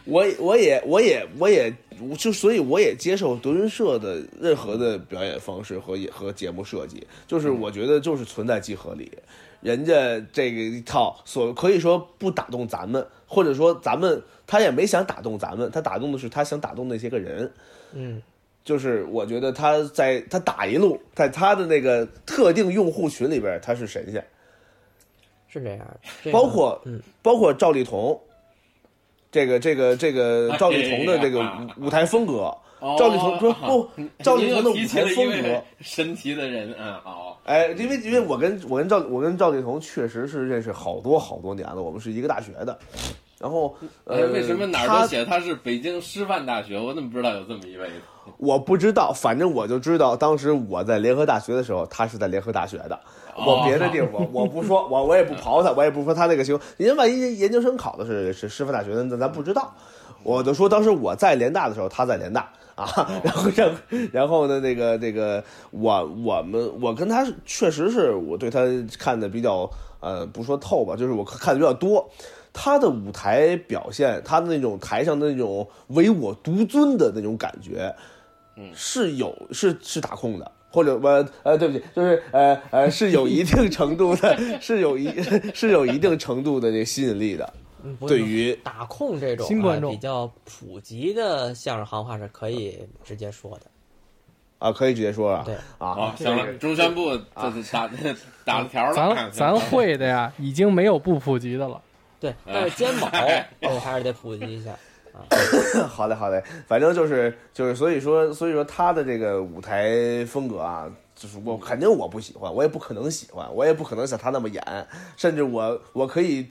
[0.04, 1.72] 我 我也我也我也
[2.18, 9.10] 就所以我也接受德云社的任何的表演方式和也和节目设计，就是我觉得就是存在即合理，
[9.60, 9.94] 人家
[10.32, 17.52] 这个一套所可以说不打动咱们，或者说咱们他也没想打动咱们，他打动的是他想打动那些个人，
[17.92, 18.22] 嗯，
[18.64, 24.24] 就是我觉得他在他打一路，在他的那个特定用户群里边他是神仙，
[25.48, 25.86] 是这样
[26.32, 27.00] 包括嗯。
[27.22, 28.20] 包括赵丽彤，
[29.34, 32.54] 这个这个这个哎赵丽彤的这个舞舞台风格。
[32.78, 33.88] 哦赵丽彤说不
[34.22, 42.78] 赵丽彤的舞台风格神奇的人，嗯，好，哎，因为因为我跟我跟赵我跟赵丽彤确实是认识好多好多年了，我们是一个大学的，
[43.40, 43.74] 然后
[44.04, 46.78] 哎呃，为什么哪儿他都写他是北京师范大学？
[46.78, 47.94] 我怎么不知道有这么一位呢？
[48.38, 52.98] 我不知道，反正我就知道，当时我在联合大学的时候，他是在联合大学的。
[53.36, 56.68] 我别的地方我我不说，我我也不刨他，我也不说他那个情况。
[56.76, 59.74] 人家万一研究生考的是是师范大学的，那咱不知道。
[60.22, 62.86] 我就说当时我在联大的时候，他在联大啊，
[63.22, 63.76] 然后然后
[64.12, 68.60] 然后呢，那个那个我我们我跟他确实是我对他
[68.98, 69.68] 看的比较
[70.00, 72.08] 呃不说透吧，就是我看的比较多。
[72.56, 77.92] 他的舞台表现，他的那种台上的那种唯我独尊的那种感觉，
[78.74, 81.08] 是有是是打控的，或者我
[81.42, 85.10] 呃对不起，就是呃呃是有一定程度的， 是有一
[85.54, 87.52] 是有一定程度的这个吸引力的。
[88.06, 89.90] 对于打控这种新观众。
[89.90, 93.66] 啊比较普及的相声行话是可以直接说的。
[94.58, 95.42] 啊，可以直接说啊。
[95.44, 95.54] 对。
[95.76, 95.88] 啊。
[95.88, 97.90] 啊，，行了，中宣部这是打
[98.44, 101.78] 打了条了，咱咱会的呀，已经没有不普及的了。
[102.18, 103.10] 对，但是肩膀
[103.60, 104.70] 我还是得普及一下。
[105.88, 114.86] 好嘞好嘞，反正就是就是所以说所以说他的这个舞台风格啊，就是我肯定我不喜欢，我也不可能喜欢，我也不可能像他那么演，
[115.16, 116.46] 甚至我我可以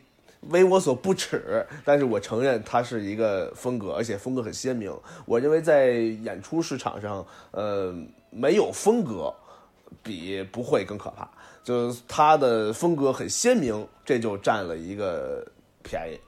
[0.49, 4.93] 为我所不耻，但是我承认他是一个风格，而且风格很鲜明。
[5.25, 7.93] 我认为在演出市场上，呃，
[8.29, 9.33] 没有风格
[10.01, 11.29] 比不会更可怕。
[11.63, 15.45] 就是他的风格很鲜明，这就占了一个
[15.81, 16.19] 便宜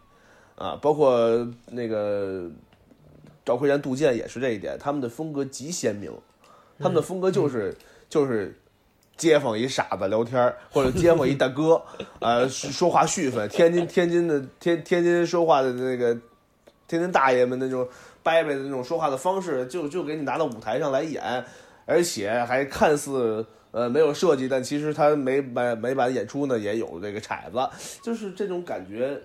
[0.56, 0.78] 啊。
[0.82, 2.50] 包括那个
[3.46, 6.12] 赵奎然、杜建也是这一点，他们的风格极鲜明，
[6.80, 7.76] 他们的风格就是、
[8.10, 8.58] 就是
[9.18, 11.82] 街坊一傻子聊天儿，或者街坊一大哥，
[12.20, 13.48] 呃， 说话絮分。
[13.50, 16.14] 天津天津的天天津说话的那个
[16.88, 17.88] 天津大爷们那种
[18.24, 21.46] 掰掰的那种说话的方式，就就给你拿到舞台上来演，
[21.86, 23.46] 而且还看似。
[23.72, 27.70] 呃，没有设计，但其实他每每每版演出呢也有这个骰子，
[28.02, 29.20] 就是这种感觉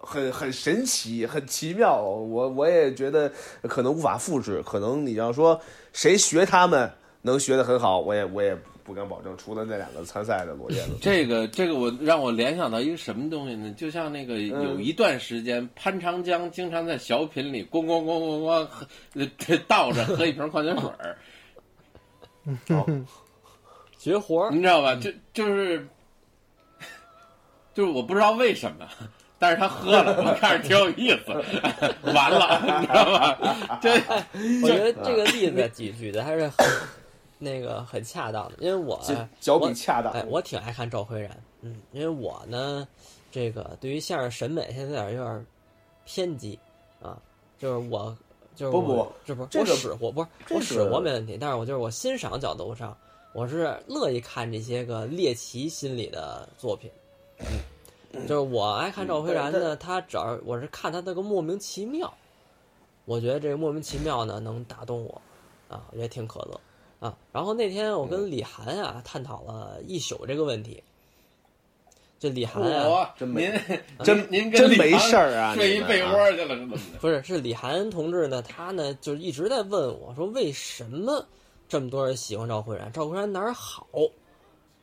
[0.00, 2.00] 很很神奇，很奇妙。
[2.00, 3.30] 我我也觉得
[3.62, 5.60] 可能无法复制，可能你要说
[5.92, 6.90] 谁学他们
[7.22, 9.36] 能学得很好，我也我也不敢保证。
[9.36, 13.70] 除了那两个参赛的罗燕子， 这个这个我让我联想到一个什么东西呢？
[13.76, 19.30] 就像那个有一段时间，潘长江经常在小品里咣咣咣咣咣喝呃
[19.68, 21.16] 倒着喝一瓶矿泉水儿，
[23.98, 24.94] 绝活儿你知道吧？
[24.96, 25.86] 就就是
[27.74, 28.88] 就是我不知道为什么。
[29.40, 31.32] 但是他喝了， 我看着挺有意思。
[32.12, 33.78] 完了， 你知道吧？
[33.80, 33.94] 这
[34.62, 36.56] 我觉得这个例子举举的还是很
[37.38, 39.00] 那个很恰当的，因为我
[39.40, 40.12] 脚比恰当。
[40.12, 41.30] 哎，我挺爱看赵辉然，
[41.62, 42.86] 嗯，因为我呢，
[43.32, 45.46] 这个对于相声审美现在有点有点
[46.04, 46.58] 偏激
[47.02, 47.16] 啊，
[47.58, 48.14] 就是我
[48.54, 52.94] 就是不不我这不是我使活不是我使个活没问题，但是我就是我欣赏角度上，
[53.32, 56.90] 我是乐意看这些个猎奇心理的作品。
[58.26, 62.12] 就是我爱看赵辉然嗯呢，他只要我是看他那个莫名其妙，
[63.04, 65.22] 我觉得这个莫名其妙呢能打动我，
[65.68, 66.60] 啊，我觉得挺可乐
[66.98, 67.16] 啊。
[67.32, 70.82] 然后那天我跟李涵啊探讨了一宿这个问题，
[72.18, 73.50] 这李涵啊，我真没
[74.02, 76.82] 您真真没事儿啊睡一被窝去了是怎么的？
[77.00, 81.24] 不是是李涵同志呢，他呢就一直在问我说为什么
[81.68, 82.92] 这么多人喜欢赵慧然？
[82.92, 83.86] 赵慧然哪儿好？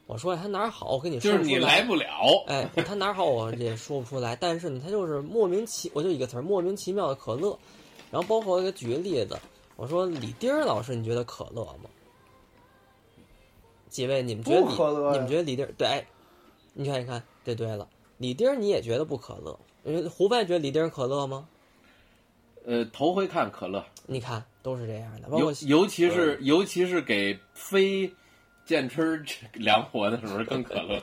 [0.08, 0.92] 我说他哪儿好？
[0.92, 2.08] 我跟你说就是你来来不了，
[2.48, 7.58] 哎，他哪儿好我也说不出来，但是呢，他就是莫名其，我就一个词儿，莫名其妙的可乐。
[8.10, 9.38] 然后包括我给举个例子，
[9.76, 11.90] 我说李丁儿老师，你觉得可乐吗？
[13.90, 15.88] 几位，你们觉得李不可乐呀你们觉得李丁儿对？
[15.88, 16.06] 哎
[16.74, 19.60] 你看，你看，这对了，李丁儿你也觉得不可乐？
[19.84, 21.48] 呃胡范觉得李丁儿可乐吗？
[22.66, 28.14] 呃，头回看可乐，你看，都是这样的，包尤其是尤其是给非
[28.68, 29.24] 剑吃儿
[29.58, 31.02] 凉活的时候更可乐。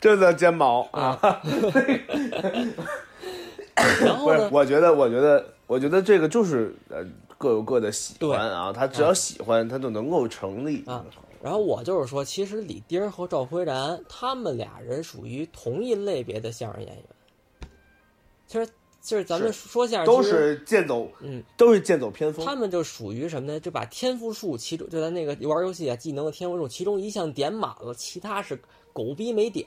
[0.00, 1.16] 这叫煎毛啊！
[1.42, 2.04] 不 是
[4.04, 7.04] 然后呢，，我觉得，我觉得，我觉得这个就是呃
[7.38, 11.04] 各有各的喜欢啊，他只要喜欢，他就能够成立啊
[11.40, 17.04] 然后我就是说，其实李丁儿和赵辉然他们俩人属于同一类别的相声演员。
[18.46, 18.68] 其实，
[19.02, 22.46] 就是咱们说相声都是剑走，嗯，都是剑走偏锋。
[22.46, 23.58] 他们就属于什么呢？
[23.58, 28.56] 就把天赋树其中就咱那个玩游戏啊，技能的天赋树其中一项点满了，其他是
[28.92, 29.66] 狗逼没点，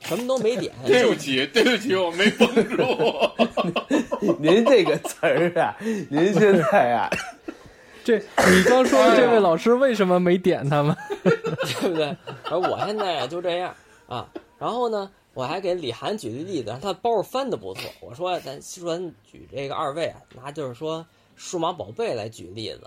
[0.00, 0.74] 什么都没点。
[0.84, 2.82] 对不起，对不起，我没绷住。
[4.40, 5.76] 您这个词儿啊，
[6.10, 7.08] 您现在啊，
[8.02, 10.96] 这你刚说的这位老师为什么没点他们？
[11.22, 12.16] 对不对？
[12.50, 13.72] 而我现在就这样
[14.08, 14.28] 啊。
[14.58, 15.10] 然后呢，
[15.40, 17.90] 我还给李涵举了例子，他包翻的不错。
[18.02, 21.04] 我说咱说咱举这个二位啊，拿就是说
[21.34, 22.82] 数码宝贝来举例子，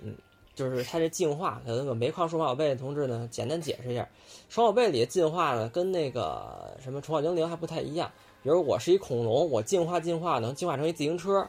[0.00, 0.14] 嗯，
[0.54, 4.08] 就是它这进化，可能有煤矿数码宝贝同志呢，简单解释一下，
[4.48, 8.08] 数码宝贝里进化呢，跟那个什么宠物精灵还不太一样。
[8.44, 11.44] 比如我是一恐龙，我进化进化能进化成一自行车，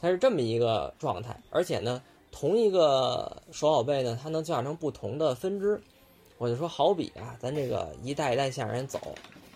[0.00, 1.38] 它是这么一个状态。
[1.50, 5.78] 而且呢，同一个手宝贝呢，它能进化成不同的分支。
[6.38, 8.98] 我就说，好比啊，咱这个一代一代向人走，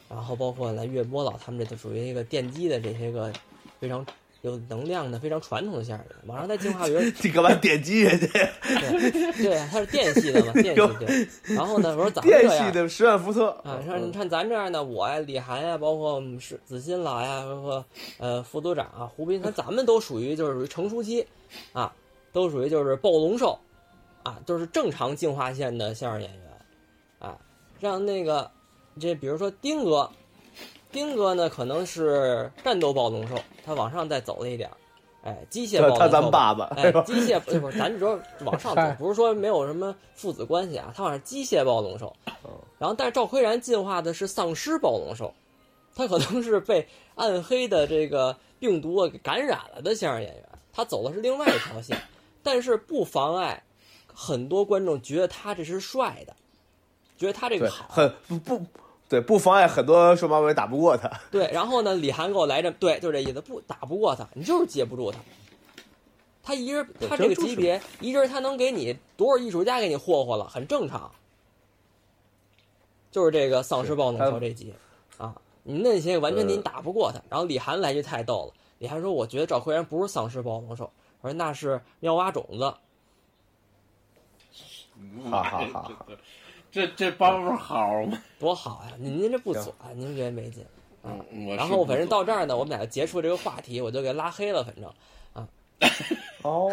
[0.08, 3.32] 然后包括来岳波老他们这就属于一个奠基的这些个
[3.80, 4.04] 非常
[4.42, 8.26] 有能量的、非常传统的相声人，往上在进化，比如你干嘛点击人家？
[8.62, 11.54] 对对，他是电系的嘛，电系对。
[11.56, 17.84] 然后呢，我说咱们电这样系的十万伏特啊，你看你看咱这样的，我呀、李涵呀，包括我们是子欣老呀，包括
[18.18, 21.26] 呃副组长啊、胡斌，他咱们都属于就是属于成熟期，
[21.72, 21.92] 啊，
[22.32, 23.58] 都属于就是暴龙兽，
[24.22, 26.42] 啊，都是正常进化线的相声演员，
[27.18, 27.36] 啊，
[27.80, 28.48] 让那个
[29.00, 30.10] 这比如说丁哥，
[30.90, 34.76] 丁哥呢可能是战斗暴龙兽，他往上再走了一点儿，
[35.22, 42.14] 哎，机械暴龙兽吧，他咱爸爸哎，机械不是不是，咱就说往上走，不是说没有什么父子关系啊，他好像是机械暴龙兽。
[42.78, 45.32] 然后，但是赵奎然进化的是丧尸暴龙兽，
[45.94, 51.98] 他可能是被暗黑的这个病毒啊给感染了的相声演员，他走的是另外一条线，
[52.42, 53.62] 但是不妨碍
[54.06, 56.36] 很多观众觉得他这是帅的，
[57.16, 57.86] 觉得他这，个好。
[57.88, 58.66] 很不不，
[59.08, 61.08] 对，不妨碍很多数码宝贝打不过他。
[61.30, 65.18] 对，然后呢，李涵给我来这，对，就这意思，不打不过他，你就是接不住他。
[66.42, 71.10] 他一人，他这个级别，一人他能给你多少艺术家给你霍霍了，很正常。
[73.10, 74.74] 就是这个丧尸暴龙他兽这集，
[75.18, 77.20] 啊，你那些完全呃您打不过他。
[77.30, 82.74] 然后李涵来句太逗了，李涵说：“我觉得赵奎然不是丧尸暴龙兽，我说那是妙蛙种子。
[85.30, 86.06] 哈哈哈哈
[86.76, 88.22] 这这包袱好吗？
[88.38, 88.92] 多好呀！
[88.98, 90.62] 您您这不损，您觉得没劲。
[91.02, 94.62] 嗯，我然后反正到这儿呢，我们俩就结束这个话题，我就给拉黑了。
[94.62, 94.84] 反正
[95.32, 95.48] 啊
[96.44, 96.70] 哦，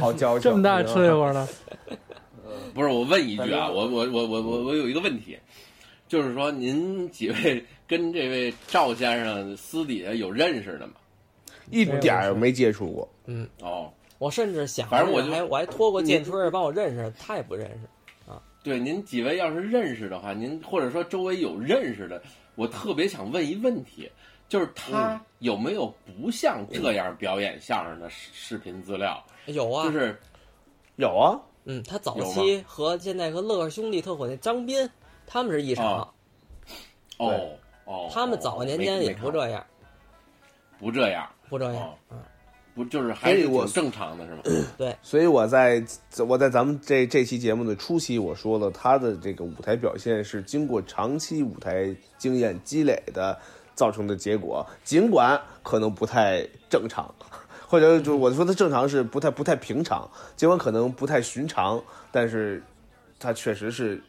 [0.00, 1.48] 好 矫情，这么大吃一会儿呢？
[2.72, 5.36] 不是我问一句啊，我我我我我我有一个问题，
[6.06, 10.92] 就是说您几位跟这位赵先生私底下有认识的吗？
[11.68, 13.08] 一点儿没接触过。
[13.26, 17.80] 嗯哦，我甚至想，反正我就还我还托过建春儿帮我认识，他也不认识。
[18.62, 22.22] 对，您几位要是认识的话，您或者说周围有认识的，
[22.54, 24.10] 我特别想问一问题，
[24.48, 29.22] 就是他有没有不像这样表演相声的视视频资料？
[29.46, 30.18] 有啊，就是
[30.96, 34.88] 有啊，嗯，他早期和现在和乐呵兄弟特火那张斌，
[35.26, 36.08] 他们是一场，啊。
[37.18, 37.50] 哦
[37.84, 39.66] 哦，他们早年间也不这这样，
[40.78, 42.18] 不这样，不这样哦，嗯，
[42.74, 44.66] 不就是还是我挺正常的是吗？
[44.78, 44.96] 对。
[45.02, 45.84] 所以我在
[46.26, 53.38] 我在咱们这这期节目的初期，我说了他的这个舞台表现是经过长期舞台经验积累的
[53.74, 57.14] 造成的结果，尽管可能不太正常，
[57.68, 62.62] 或者就我说的正常是不太不太平常，尽管可能不太寻常，但是
[63.18, 64.02] 他确实是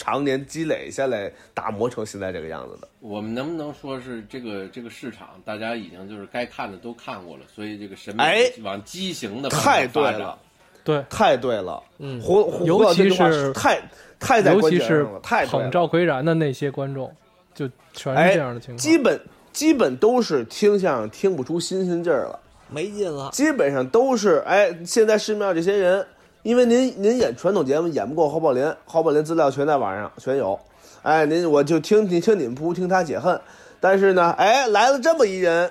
[0.00, 2.88] 常年积累下来打磨成现在这个样子的。
[3.00, 10.38] 我们能不能说是这个这个市场，大家已经就是该看的都看过了，所以这个审美哎往畸形的太对了，
[10.82, 13.78] 对，太对了，嗯胡胡尤胡老这句话其是太
[14.18, 15.44] 太在尤其是关键上了，太。
[15.44, 17.14] 捧赵奎然的那些观众，
[17.54, 18.78] 就全是哎这样的情况。
[18.78, 19.20] 基本
[19.52, 22.40] 基本都是听相声听不出新鲜劲儿了，
[22.70, 23.28] 没劲了。
[23.32, 26.06] 基本上都是哎，现在市面上这些人，
[26.42, 30.58] 因为您您演传统节目演不过侯宝林，侯宝林资料全在网上全有，
[31.02, 33.38] 哎，您我就听你听你们不听他解恨，
[33.78, 35.70] 但是呢，哎，来了这么一人，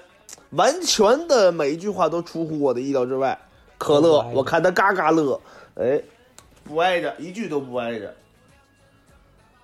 [0.52, 3.38] 完全的每一句话都出乎我的意料之外。
[3.80, 5.40] 可乐我看他嘎嘎乐，
[5.76, 6.00] 哎，
[6.64, 8.14] 不挨着，一句都不挨着。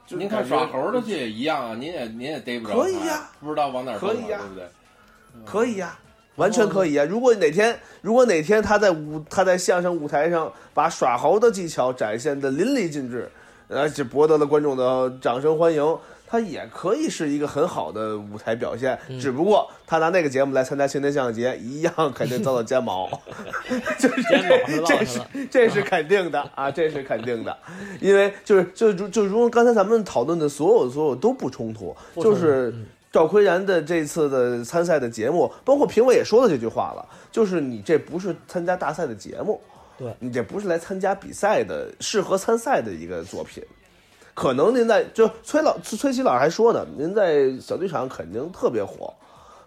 [0.07, 3.29] 就您看耍猴的这也一样啊，您也您也逮不着，可以呀。
[3.39, 4.39] 不知道往哪儿可以呀。
[4.39, 4.67] 对不对？
[5.45, 5.99] 可以呀、
[6.35, 13.29] 完全可以啊、如果哪天，如果哪天他在舞他在相声舞台上把耍猴的技巧展现的淋漓尽致，
[13.69, 15.97] 而且博得了观众的掌声欢迎，
[16.27, 18.97] 他也可以是一个很好的舞台表现。
[19.19, 23.09] 只不过他拿那个节目来参加青年相声节，一样肯定遭到 煎毛，
[23.97, 24.21] 就是
[24.85, 27.57] 这是，这是肯定的啊，这是肯定的，
[28.01, 32.85] 因为就是就就就如刚才咱们讨论的所有所有都不冲突，不冲突就是嗯
[33.15, 39.61] 赵奎然的这次的参赛的节目，包括评委也说了这句话了，就是你这不是参加大赛的节目，
[39.97, 43.63] 对你这不是来参加比赛的，适合参赛的一个作品。
[44.33, 49.13] 可能您在就崔老崔琦老师还说呢，您在小剧场肯定特别火，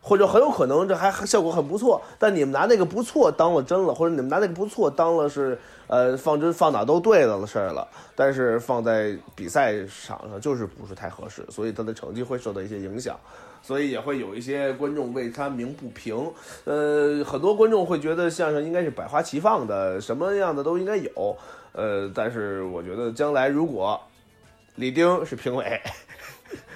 [0.02, 5.58] 或者很有可能这还还效果很不错，但你们拿那个不错当了真了，或者你们拿那个不错当了是
[5.88, 13.18] 呃放真放哪都对的事儿了，但是放在比赛场上就是不是太合适，所以他的成绩会受到一些影响，
[13.62, 16.30] 所以也会有一些观众为他鸣不平。
[16.64, 21.36] 呃，很多观众会觉得相声应该是百花齐放的，什么样的都应该有。
[21.72, 24.00] 呃，但是我觉得将来如果
[24.76, 25.80] 李丁是评委，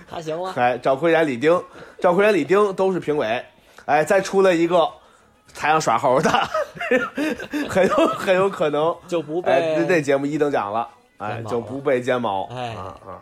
[0.07, 1.61] 还行了， 哎，赵奎然、李丁、
[2.01, 3.45] 赵奎然、李丁都是评委，
[3.87, 4.89] 哎，再出来一个
[5.55, 6.31] 台上耍猴的，
[7.69, 10.89] 很有很有可能，就不哎，这这被节目一等奖了，
[11.19, 12.75] 哎就不被煎毛，哎。
[12.75, 13.21] 啊啊，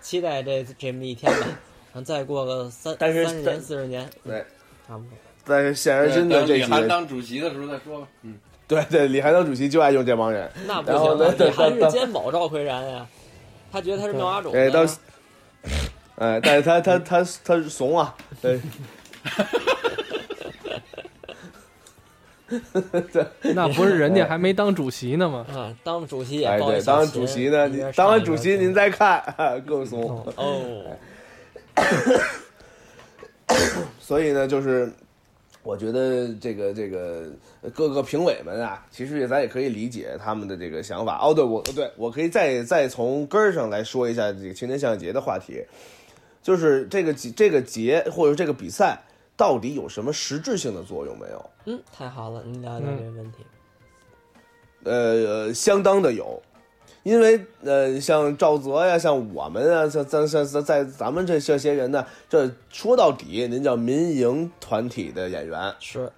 [0.00, 1.46] 期待这这么一天吧。
[1.92, 4.44] 然后再过个三但是三十年、四十年，对，
[4.86, 5.10] 差不多。
[5.44, 8.06] 但是现而今的这等李涵，当主席的时候再说吧。
[8.22, 8.38] 嗯，
[8.68, 13.06] 对对，李涵当主席就爱用这帮人，那不行啊，呢你还等是监保赵奎然呀，
[13.72, 14.52] 他觉得他是妙蛙种。
[14.54, 14.98] 哎，到子，
[16.16, 18.60] 哎，但是他他他他怂啊，对，
[23.54, 25.46] 那不是人家还没当主席呢吗？
[25.54, 29.22] 啊，当主席也哎对，当完主席呢，你当完主席您再看，
[29.66, 30.26] 更怂。
[30.36, 30.96] 哦，
[34.00, 34.90] 所以呢，就是
[35.62, 37.24] 我觉得这个这个
[37.62, 41.18] 呃各个评委们啊，其实也咱也可以理解他们的这个想法。
[41.22, 45.62] 哦，对，我对我可以再再从根儿上来说一下这个青年相声节的话题，
[46.42, 48.98] 就是这个节这个节或者这个比赛
[49.40, 51.50] 到底有什么实质性的作用没有？
[51.64, 53.38] 嗯，太好了，您聊聊这个问题。
[54.84, 56.42] 呃，相当的有，
[57.04, 66.12] 因为呃，像赵泽呀，像我们啊，像咱像像在咱们这这些人呢，这说到底，您叫民营团体的演员，是，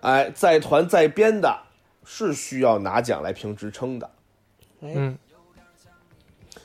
[0.00, 1.54] 哎，在团在编的，
[2.06, 4.10] 是需要拿奖来评职称的，
[4.80, 5.18] 哎，嗯，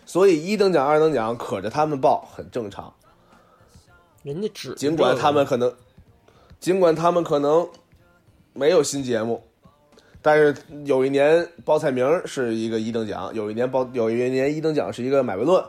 [0.06, 2.94] 所以一等奖、二等奖可着他们报很正常，
[4.28, 5.74] 人家只尽管他们可能，
[6.60, 7.66] 尽管他们可能
[8.52, 9.42] 没有新节目。
[10.22, 15.64] 但是有一年报菜名是一个一等奖，有一年报有一年一等奖是一个买卖论，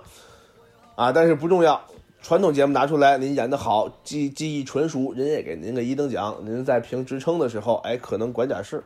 [0.97, 1.81] 啊，但是不重要。
[2.21, 6.37] 传统节目拿出来，您演的好，技技艺纯熟，人也给您个一等奖。
[6.43, 8.83] 您在评职称的时候，哎，可能管点事。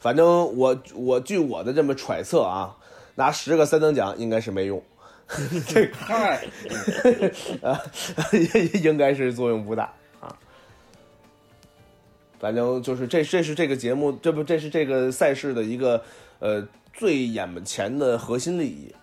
[0.00, 0.26] 反正
[0.58, 2.76] 我我据我的这么揣测啊，
[3.14, 4.82] 拿十个三等奖应该是没用，
[5.92, 6.46] 嗨，
[7.62, 7.78] 啊，
[8.82, 10.34] 应该是作用不大啊。
[12.38, 16.02] 反正就是这这是这个节目，这不这是这个赛事的一个
[16.38, 18.94] 呃最眼前的核心利益。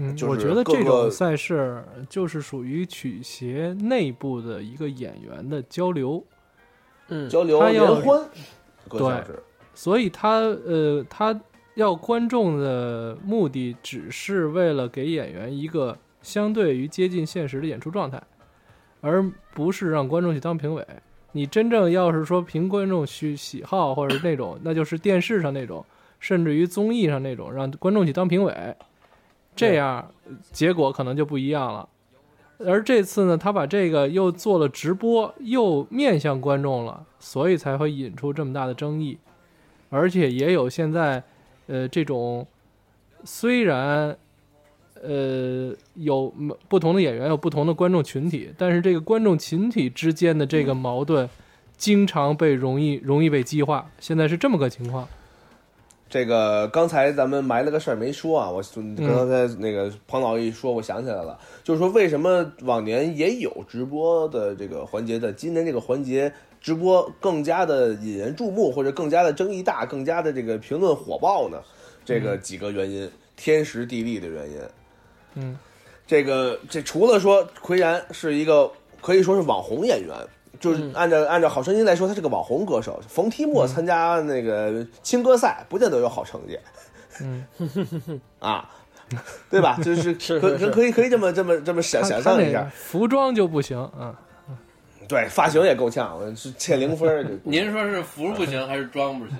[0.00, 6.24] 嗯，我觉得这种赛事就是属于曲协内部的一个演员的交流，
[7.08, 8.28] 嗯，交流他要联欢，
[8.90, 9.22] 对
[9.74, 11.40] 所以他呃，他
[11.78, 18.20] 要观众的目的只是为了给演员一个相对于接近现实的演出状态，
[19.00, 19.24] 而
[19.54, 20.84] 不是让观众去当评委。
[21.30, 25.84] 你真正要是说凭观众去喜好或者那种，那就是电视上那种，
[26.18, 28.74] 甚至于综艺上那种，让观众去当评委，
[29.54, 30.10] 这样
[30.50, 31.88] 结果可能就不一样了。
[32.58, 39.18] 而这次呢，他把这个又做了直播，又面向观众了，所以才会引出这么大的争议。
[39.90, 41.22] 而且也有现在，
[41.68, 42.44] 呃，这种
[43.24, 44.16] 虽然
[45.00, 51.28] 呃有嗯不同的演员有不同的观众群体，但是这个观众群体之间的这个矛盾，
[51.76, 53.88] 经常被容易容易被激化。
[54.00, 55.06] 现在是这么个情况。
[56.10, 58.62] 这个刚才咱们埋了个事儿没说啊，我
[58.96, 71.58] 刚才那个庞老一说，我想起来了，就是说为什么往年也有直播的这个环节的，今年这个环节直播更加的引人注目，或者更加的争议大，更加的这个评论火爆呢？
[72.04, 74.58] 这个几个原因，天时地利的原因。
[75.34, 75.58] 嗯，
[76.06, 78.70] 这个这除了说奎然是一个
[79.00, 80.16] 可以说是网红演员，
[80.58, 83.00] 就是嗯按照按照好声音来说，他是个网红歌手。
[83.08, 86.58] 冯提莫参加那个青歌赛，不见得有好成绩。
[87.20, 87.44] 嗯，
[88.40, 88.70] 啊，
[89.50, 89.78] 对吧？
[89.82, 92.70] 就是可 可可以可以这么这么这么想他想象一下。
[92.74, 94.18] 服装就不行啊，
[95.08, 97.24] 对，发型也够呛，我是欠零分儿。
[97.42, 99.36] 您说是服不行还是装不行？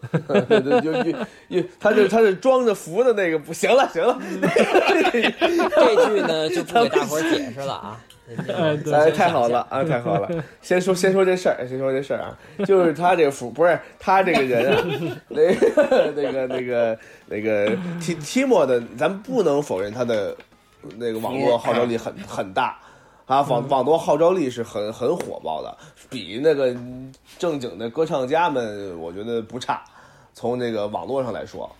[0.28, 1.12] 对对，就就
[1.60, 8.00] 就他是他是装着服的那个，不行了，行了， 这句呢就不给大伙儿解释了啊。
[8.54, 10.28] 哎太好了啊，太好了！
[10.60, 14.84] 先说先说这事儿，先说这事儿啊，就是他这个服不是他这个人啊，
[15.28, 20.36] 那个那个那个那个提提莫的，咱不能否认他的
[20.98, 22.78] 那个网络号召力很很大。
[23.28, 25.76] 啊，网网络号召力是很很火爆的，
[26.08, 26.74] 比那个
[27.38, 29.84] 正经的歌唱家们，我觉得不差。
[30.32, 31.70] 从这个网络上来说，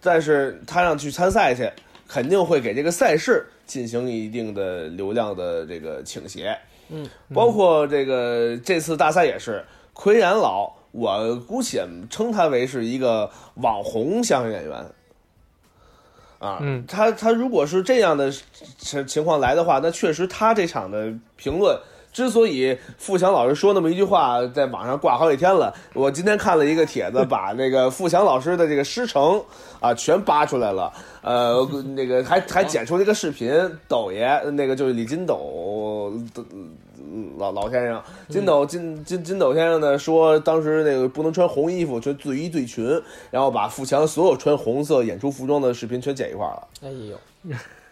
[0.00, 1.68] 但是他让去参赛去，
[2.06, 6.56] 肯定会给这个赛事进行一定的流量的这个倾斜。
[6.90, 14.86] 嗯，包括这个这次大赛也是，奎然老，我姑且称他为是一个网红相声演员。
[16.38, 16.84] 啊，嗯。
[16.86, 18.32] 他他如果是这样的
[18.78, 21.78] 情情况来的话，那确实他这场的评论
[22.18, 25.72] 之所以富强老师说那么一句话，在网上挂好几天了。
[25.94, 29.40] 我今天看了一个帖子，把那个富强老师的这个师承
[29.78, 30.92] 啊全扒出来了。
[31.22, 31.64] 呃，
[31.94, 33.48] 那个还还剪出了一个视频，
[33.86, 36.42] 抖爷那个就是李金斗的
[37.38, 43.00] 老老先生，金斗金金金斗先生呢说，当时那个不能穿红衣服，就醉衣醉裙，
[43.30, 46.68] 然后把富强所有穿红色演出服装的视频全剪一块儿了。
[46.82, 47.16] 哎呦，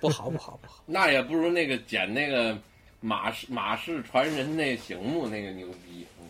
[0.01, 0.83] 不好不好不好。
[0.85, 2.59] 那也不如那个剪那个
[3.07, 6.05] 马氏马氏传人那醒目那个牛逼。
[6.19, 6.27] 嗯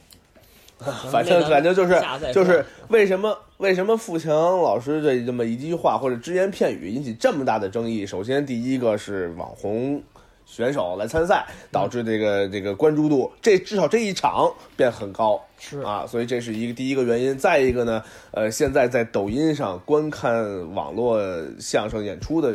[1.11, 1.99] 反正反正就是
[2.35, 4.31] 就是为什么为什么富强
[4.61, 8.05] 老师这这么一句话或者只言片语引起这么大的争议？
[8.05, 10.03] 首先第一个是网红
[10.45, 15.43] 选手来参赛，导致这个这个关注度这至少这一场变很高。
[15.59, 17.39] 是啊，所以这是一个第一个原因。
[17.39, 21.19] 再一个呢，呃，现在在抖音上观看网络
[21.59, 22.53] 相声演出的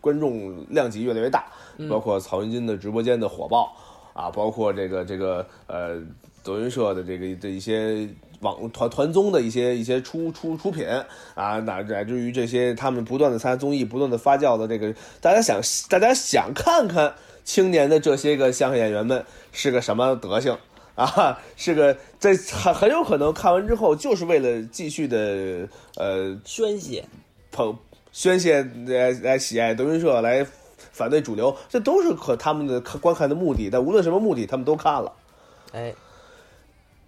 [0.00, 1.44] 观众量级越来越大，
[1.88, 3.74] 包括曹云金的直播间的火爆
[4.12, 6.00] 啊，包括这个这个呃
[6.42, 8.08] 德云社的这个的一些
[8.40, 10.86] 网团团综的一些一些出出出品
[11.34, 17.14] 啊，乃乃至于这些他们不断的参加综艺，不断的发酵的这个，大家想大家想看看
[17.44, 20.56] 青年的这些个相声演员们是个什么德行。
[20.94, 27.04] 啊，是个这很很有可能看完之后，就是为了继续的呃宣泄，
[27.50, 27.76] 捧
[28.12, 30.46] 宣泄来来喜爱德云社，来
[30.94, 33.68] 反对主流，这都是可他们的看观看的目的。
[33.68, 35.12] 但无论什么目的，他们都看了。
[35.72, 35.92] 哎，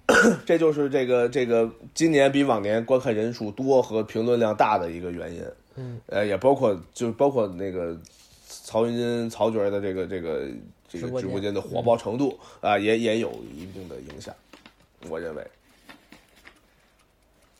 [0.44, 5.42] 这就是这个这个今年比往年观看人数多和评论量大的一个原因。
[5.76, 7.96] 嗯，呃，也包括就包括那个
[8.48, 10.48] 曹云金曹角的这个这个
[10.88, 14.34] 这个直播间直播间的火爆程度啊、也也有一定的影响，
[15.08, 15.46] 我认为。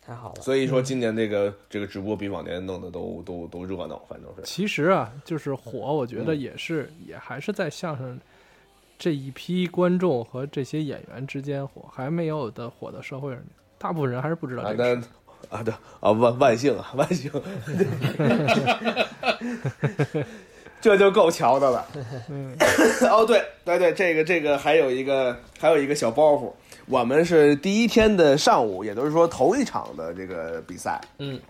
[0.06, 0.42] 太好了。
[0.42, 4.42] 所以说今年这个这个直播比往年弄的都都都热闹，反正是。
[4.44, 8.18] 其实啊，就是火，我觉得嗯也是，也还是在相声
[8.98, 13.48] 这一批观众和这些演员之间火，还没有的火到社会上去。
[13.78, 15.02] 大部分人还是不知道啊，这个事
[15.50, 17.30] 那啊对啊万万幸啊 万幸，
[20.80, 21.86] 这就够瞧的了。
[22.30, 22.56] 嗯
[23.10, 26.50] 哦对对对，这个这个还有一个还有一个小包袱，
[26.86, 31.00] 我们是第一天的上午，也就是说头一场的这个比赛。
[31.18, 31.40] 嗯，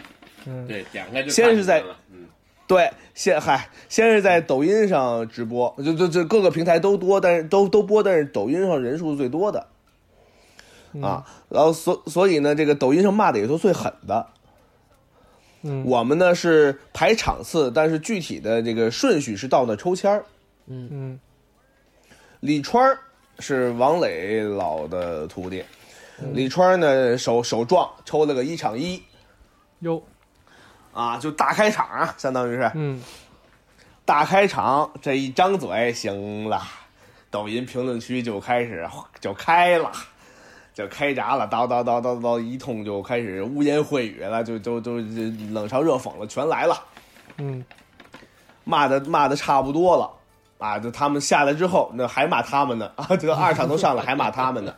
[0.46, 2.26] 嗯，对，点开就先是在嗯，
[2.66, 9.66] 对，先嗨，先是在抖音上直播，就就就各个平台都多，但是都都播，但是抖音上人数是最多的。
[10.94, 14.26] 嗯啊，然后所所以呢，这个抖音上骂的也都最狠的。
[15.62, 20.24] 嗯，我们呢是排场次，但是具体的这个顺序是到那抽签儿。
[20.68, 21.20] 嗯
[22.40, 22.98] 李川儿
[23.38, 25.64] 是王磊老的徒弟，
[26.32, 29.02] 李川儿呢手手壮，抽了个一场一。
[29.80, 30.02] 哟，
[30.92, 32.70] 啊，就大开场啊，相当于是。
[32.74, 33.02] 嗯。
[34.04, 36.62] 大开场，这一张嘴行了，
[37.30, 38.88] 抖音评论区就开始
[39.20, 39.92] 就开了。
[40.72, 45.22] 就开闸了，叨叨叨叨叨，一通就开始污言秽语了，就就就就
[45.52, 46.78] 冷嘲热讽了，全来了。
[47.38, 47.64] 嗯。
[48.64, 50.10] 骂的骂的差不多了
[50.58, 54.74] 啊，就他们下来之后，那还骂他们呢啊，这个二场都上了还骂他们呢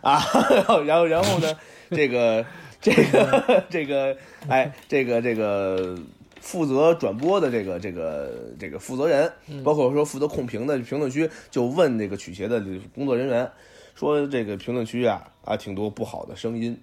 [0.00, 1.54] 啊，然后然后然后呢，
[1.90, 2.44] 这个
[2.80, 4.16] 这个这个
[4.48, 5.98] 哎，这个这个
[6.40, 9.30] 负责转播的这个这个这个负责人，
[9.62, 12.62] 包括说负责控评的评论区，就问那个曲协的
[12.94, 13.50] 工作人员
[13.94, 16.80] 说，这个评论区啊啊挺多不好的声音，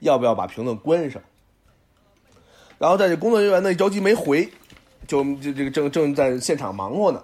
[0.00, 1.20] 要不要把评论关上？
[2.78, 4.48] 然后在这工作人员呢着急没回，
[5.06, 7.22] 就就这个正正在现场忙活呢，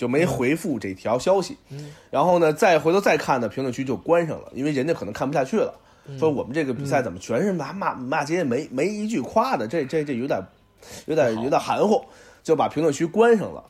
[0.00, 1.58] 就没回复这条消息。
[1.68, 1.92] 嗯。
[2.10, 5.74] 然后呢，再回头再看呢，评论区就关上了，因为人家可能看不下去了，
[6.06, 6.18] 嗯。
[6.18, 10.42] 说我们这个比赛怎么全是骂骂骂街，没没一句夸的，这这这有点
[11.04, 12.02] 有点有点含糊，
[12.42, 13.62] 就把评论区关上了。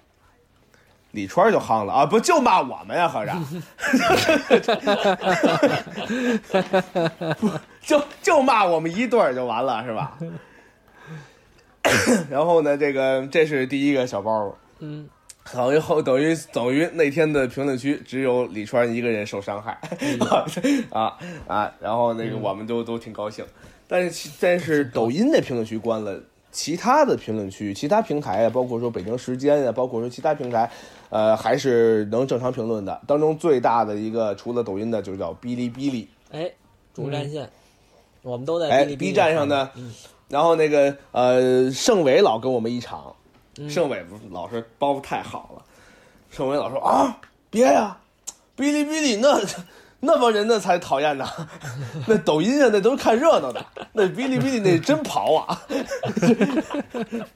[1.12, 3.34] 李川就夯了啊，不就骂我们呀，合着，
[7.82, 10.16] 就就骂我们一对儿就完了是吧？
[12.30, 15.08] 然后呢，这个这是第一个小包，嗯，
[15.52, 19.78] 等于后等于等于那天的评论区只有李川一个人受伤害，
[20.90, 21.16] 啊
[21.46, 23.44] 啊，然后那个我们都都挺高兴，
[23.88, 26.20] 但是但是抖音的评论区关了。
[26.52, 30.68] 其他的评论区、其他平台啊，包括说北京时间啊，包括说其他平台，
[31.08, 33.00] 呃，还是能正常评论的。
[33.06, 36.08] 当中最大的一个，除了抖音的，就是叫哔哩哔哩。
[36.32, 36.50] 哎，
[36.92, 37.48] 主战线，
[38.22, 39.94] 我们都在哎哔哩哔哩，B 站上呢嗯。
[40.28, 43.14] 然后那个呃，盛伟老跟我们一场，
[43.60, 43.70] 嗯。
[43.70, 45.62] 盛伟老师包袱太好了，
[46.30, 47.16] 盛伟老说啊，
[47.50, 47.96] 别呀，
[48.56, 49.40] 哔哩哔哩那
[50.00, 51.26] 那帮人那才讨厌呢，
[52.08, 55.62] 那抖音啊那都是看热闹的，那哔哩哔哩那真跑啊。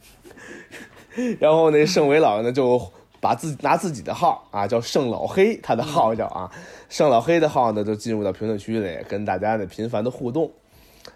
[1.39, 2.81] 然后那盛伟老呢就
[3.21, 6.51] 把自己拿自己的号啊叫盛老黑，他的号叫啊。
[6.89, 10.51] 盛老黑的号呢就进入到评论区里，跟大家呢频繁的互动。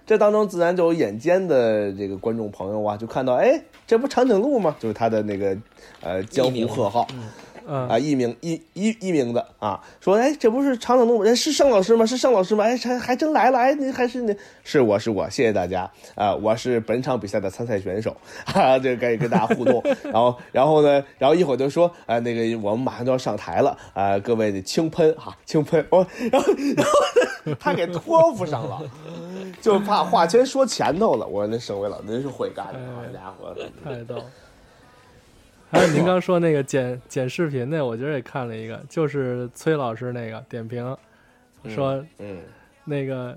[0.08, 4.74] 这当中自然就有眼尖的这个观众朋友啊，就看到哎，这不长颈鹿吗？
[4.80, 5.54] 就是他的那个
[6.00, 7.06] 呃江湖贺号。
[7.12, 7.24] 嗯
[7.68, 11.30] 啊，艺名艺艺艺名的啊，说哎，这不是长颈鹿吗？
[11.30, 12.06] 哎，是盛老师吗？
[12.06, 12.64] 是盛老师吗？
[12.64, 14.34] 哎，还还真来了，哎，你还是你，
[14.64, 18.16] 是我是我，谢谢大家啊，我是本场比赛的参赛选手，
[18.46, 26.92] 啊，这可以跟大家互动， 然后然后呢，然后一会儿就说啊，那个我们马上就要上台了啊，各位得轻喷哈，轻喷，我然后然后
[27.44, 28.80] 呢他给托付上了，
[29.60, 33.54] 就怕话先说前头了，我说那省委老您是会干的，好家伙，
[33.84, 34.22] 太逗。
[35.70, 40.96] 还有您刚说那个剪剪视频那，我今儿也看了一个，就是崔老师那个点评，
[41.68, 42.38] 说嗯
[42.84, 43.36] 那个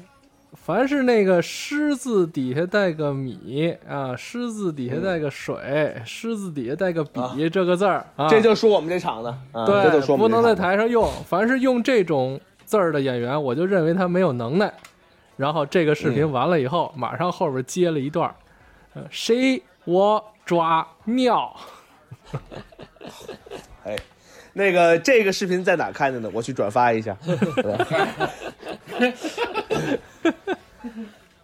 [0.53, 11.09] 凡是那个狮子底下带个米啊，狮子底下带个水，狮子底下带个笔这个字儿啊，这就说我们这场的，啊这就对，说不能在台上用。
[11.27, 14.73] 凡是用这种字儿的演员，我就认为他没有能耐。
[15.35, 18.35] 然后这个视频嗯完了以后，马上后边接了一段儿，
[18.93, 21.53] 呃谁我抓尿。
[23.83, 23.97] 哎，
[24.53, 26.29] 那个这个视频在哪看的呢？
[26.33, 27.17] 我去转发一下。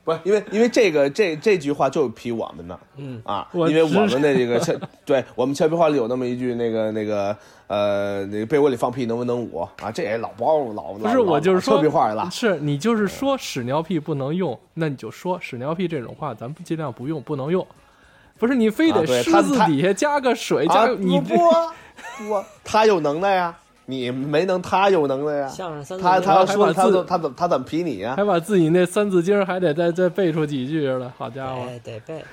[0.03, 7.37] 不是因为因为这个这这句话就批我们呢，嗯啊，我因为我知们的这个俏，对我们俏皮话里有那么一句那个那个
[7.67, 9.91] 呃那个被窝里放屁能不能捂啊？
[9.91, 17.67] 这也老包老不是，我就是说俏皮话了，是你就是说屎尿屁不能用，那你就说屎尿屁这种话，咱们尽量不用，不能用。
[18.37, 21.73] 不是你非啊得狮对他他字底下加个水，加你这不不啊
[22.17, 25.47] 不啊，他有能耐呀，你没能，他有能耐呀。
[25.47, 28.15] 相声三他他要说他怎他怎他怎么批你呀？
[28.15, 31.63] 还把自己那三字经还得再再背出几句了，好家伙！
[31.67, 32.23] 哎得背，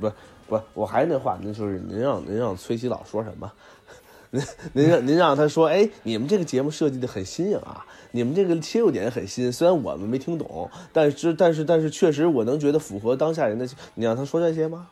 [0.00, 0.10] 不
[0.48, 3.50] 不，我还是那话，您就是您让您让崔西老说什么？
[4.30, 4.42] 您
[4.72, 13.64] 您让您让他说，哎，你们这个节目设计的很新颖啊，你们这个切入点很新，虽然我们没听懂，但是但是但是确实我能觉得符合当下人的。
[13.94, 14.88] 你让他说这些吗？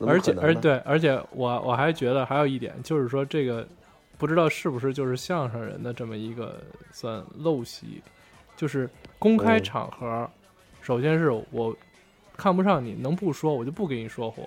[0.00, 3.66] 而且而对，而且我我还觉得还有一点，就是说这个
[4.16, 6.60] 不知道是不是就是相声人的这么一个
[6.92, 8.02] 算陋习，
[8.56, 8.88] 就是
[9.18, 10.30] 公开嗯场合，
[10.80, 11.76] 首先是我
[12.36, 14.42] 看不上你，能不说我就不给你说活。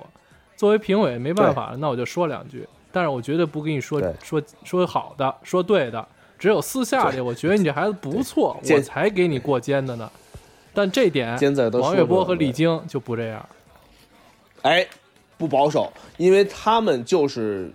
[0.56, 6.08] 作为评委没办法，那我就说两句，但是我绝对不给你说说说好的，说对的。
[6.38, 10.12] 只有私下里，我觉得你这孩子不错，我才给你过肩的呢。
[10.74, 11.38] 但这点，
[11.74, 13.48] 王月波和李菁就不这样。
[14.64, 14.88] 哎，
[15.42, 17.74] 不保守，因为他们就是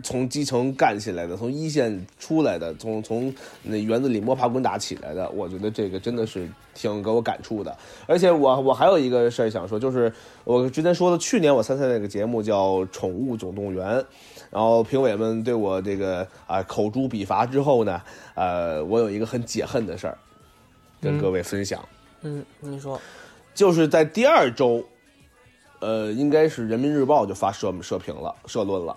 [0.00, 3.34] 从基层干起来的，从一线出来的，从从
[3.64, 5.28] 那园子里摸爬滚打起来的。
[5.30, 7.76] 我觉得这个真的是挺给我感触的。
[8.06, 10.12] 而且我我还有一个事儿想说，就是
[10.44, 13.86] 我之前说的，去年我参赛那个节目叫《宠物总动员》。
[14.50, 18.00] 然后评委们对我这个啊、口诛笔伐之后呢，
[18.34, 20.16] 呃，我有一个很解恨的事儿，
[21.00, 21.84] 跟各位分享。
[22.22, 23.00] 嗯，你说，
[23.54, 24.84] 就是在第二周，
[25.80, 28.96] 呃，应该是人民日报就发社社评了，社论了，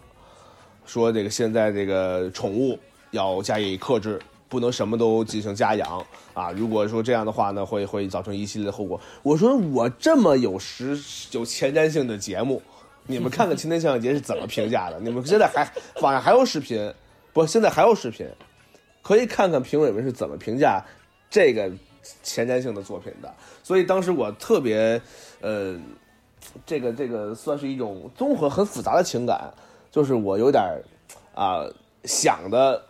[0.86, 2.78] 说这个现在这个宠物
[3.12, 6.52] 要加以克制，不能什么都进行家养啊。
[6.52, 9.00] 如果说这样的话呢，会会造成一系列的后果。
[9.24, 11.00] 我说我这么有实
[11.32, 12.62] 有前瞻性的节目，
[13.08, 15.00] 你们看看青天相声节是怎么评价的？
[15.02, 15.66] 你们现在还
[16.02, 16.94] 网上还有视频，
[17.32, 18.28] 不，现在还有视频，
[19.02, 20.84] 可以看看评委们是怎么评价
[21.30, 21.72] 这个
[22.22, 23.34] 前瞻性的作品的。
[23.64, 25.02] 所以当时我特别，
[25.40, 25.76] 呃，
[26.66, 29.52] 这个这个算是一种综合很复杂的情感，
[29.92, 30.82] 就是我有点儿
[31.36, 31.66] 啊、
[32.04, 32.82] 想的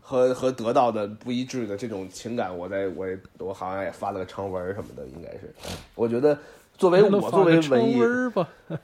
[0.00, 5.54] 和和得到的不一致的这种情感，我在我也我好像也发了个长文什么的，应该是。
[5.94, 6.36] 我觉得
[6.76, 8.48] 作为我作为文艺吧，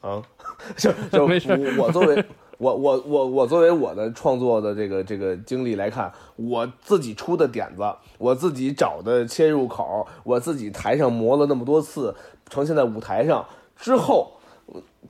[0.00, 0.22] 啊，
[0.76, 1.26] 就就
[1.78, 2.24] 我作为
[2.58, 7.82] 我我我我作为我的创作的这个这个经历来看，我自己出的点子，
[8.18, 12.14] 我自己找的切入口，我自己台上磨了那么多次，
[12.48, 13.44] 呈现在舞台上
[13.76, 14.32] 之后，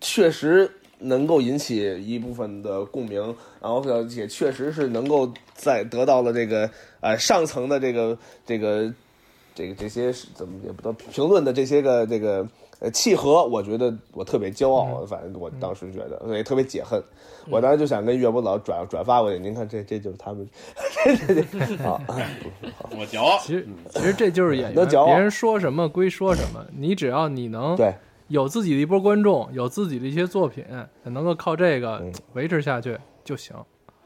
[0.00, 3.22] 确实能够引起一部分的共鸣，
[3.60, 8.16] 然后也确实是能够在得到了这个呃上层的这个
[8.46, 8.92] 这个
[9.54, 12.46] 这个这些怎么也不能评论的这些个这个
[12.84, 17.02] 呃契合，我觉得我特别骄傲，反正我当时觉得所以特别解恨，
[17.50, 20.46] 我当时就想跟岳波老转转发过去，您看这这就是他们，
[21.26, 22.00] 这这这好，
[22.90, 23.38] 我骄傲。
[23.40, 25.06] 其实其实这就是演 员，能骄傲。
[25.06, 27.94] 别人说什么归说什么，你只要你能对。
[28.28, 30.64] 有自己的一波观众，有自己的一些作品，
[31.04, 32.12] 能够靠这个嗯。
[32.32, 33.54] 维持下去就行。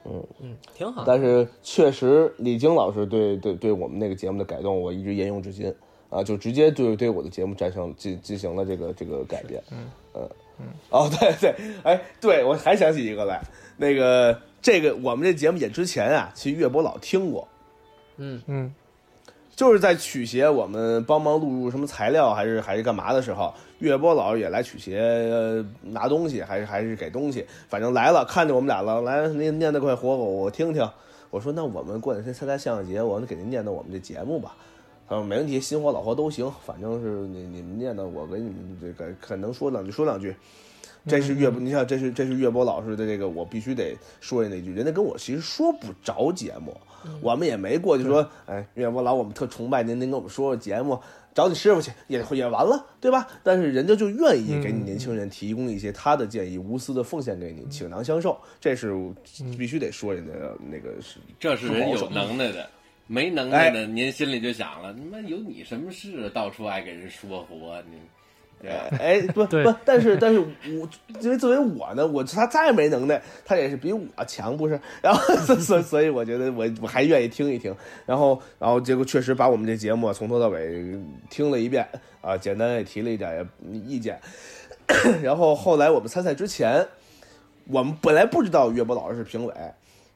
[0.04, 1.04] 嗯，挺好。
[1.06, 5.72] 但是确实，李菁老师对对对我们那个节目的改动，我一直沿用至今
[6.10, 9.62] 啊，就直接对对我的节目产生进进行了这个这个改变。
[9.70, 10.28] 嗯嗯
[10.90, 11.54] 哦，对对，
[11.84, 13.40] 哎，对我还想起一个来，
[13.76, 17.46] 那个这个我们这节目演之前啊，其实岳波老听过，
[18.16, 18.74] 嗯嗯
[19.54, 30.88] 就是在曲协我们帮忙录入什么材料还是还是干嘛的时候，岳波老师也来曲协、呃拿东西，还是还是给东西，反正来了，看见我们俩了，来您念的快活活，我听听。
[31.30, 34.56] 我说那我们过两天参加相声节，我给您念叨我们这节目吧。
[35.08, 40.34] 他说没问题，新活老活都行，反正是你你们念叨，我给你们这个可能说两句说两句。
[41.06, 46.76] 这是岳波，你看这是这是岳波老师的这个，我必须得说人那句，人家跟我其实说不着节目，
[47.22, 51.00] 我们也没过去说，哎，岳波老我们特崇拜您，您跟我们说说节目，
[51.32, 53.26] 找你师傅去也也完了，对吧？
[53.42, 58.92] 但是人家就愿意给你年轻人提供一些他的建议，无私的奉献给你，倾囊相授，这是
[59.56, 60.32] 必须得说人家
[60.68, 62.68] 那个是这是人有能耐的，
[63.08, 66.30] 没能耐的，您心里就想了，他妈有你什么事啊？
[66.32, 67.98] 到处爱给人说活，你
[68.60, 68.96] 对吧？
[69.00, 70.46] 哎，不不，但是但是我
[71.20, 74.78] 因为作为我呢，我他再没能耐，他也是比我强，不是？
[75.00, 77.74] 然后所所以我觉得我我还愿意听一听，
[78.04, 80.94] 然后然后结果确实把我们这节目从头到尾
[81.30, 81.88] 听了一遍
[82.20, 83.48] 啊，简单也提了一点
[83.86, 84.20] 意见，
[85.22, 86.86] 然后后来我们参赛之前，
[87.68, 89.54] 我们本来不知道岳波老师是评委。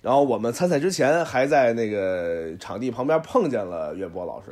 [0.02, 4.48] 然后我们参赛之前还在那个场地旁边碰见了岳波老师，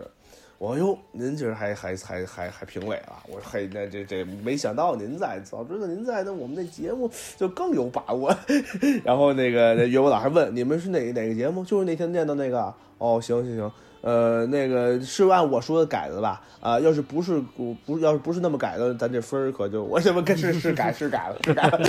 [0.59, 3.21] 我说哟，您今儿还还还还还评委啊？
[3.29, 8.35] 我说嘿，那这这没想到您在，早知道您在，那我们那节目就更有把握。
[9.05, 11.65] 然后那个岳波老师问你们是哪哪个节目？
[11.65, 12.73] 就是那天念的那个。
[12.99, 13.73] 哦，行行行，
[14.03, 16.41] 呃，那个是按我说的改的吧？
[16.61, 21.81] 啊，要是不是不不要是不是那么改的，咱这分儿可就我怎么跟是是改是改了是改了，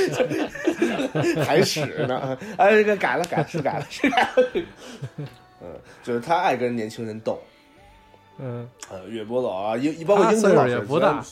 [1.45, 2.37] 还使呢？
[2.57, 4.29] 哎，这个改了改是改了是改了。
[5.63, 5.67] 嗯，
[6.03, 7.39] 就是他爱跟年轻人斗。
[8.39, 11.23] 嗯，呃，岳波老啊，英包括英子老师也不大，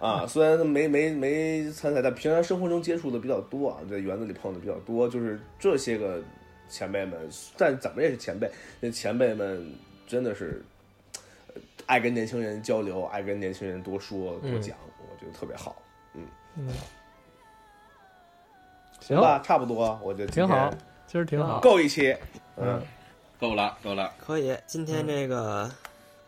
[0.00, 6.22] 啊，虽然没没没参赛，但平常生活中接触的比较多啊，在园子里碰的比较多，就是这些个
[6.68, 8.50] 前辈们，但怎么也是前辈，
[8.80, 9.72] 那前辈们
[10.06, 10.62] 真的是
[11.54, 15.76] 呃爱跟年轻人交流，爱跟年轻人多说多讲，我觉得特别好。
[16.14, 16.22] 嗯
[16.56, 16.68] 嗯
[19.00, 21.60] 行，吧，差不多，我觉得挺好天，今儿挺好。
[21.60, 22.16] 够一期。
[22.56, 22.80] 嗯，
[23.38, 24.12] 够了，够了。
[24.18, 24.56] 可以。
[24.66, 25.70] 今天这个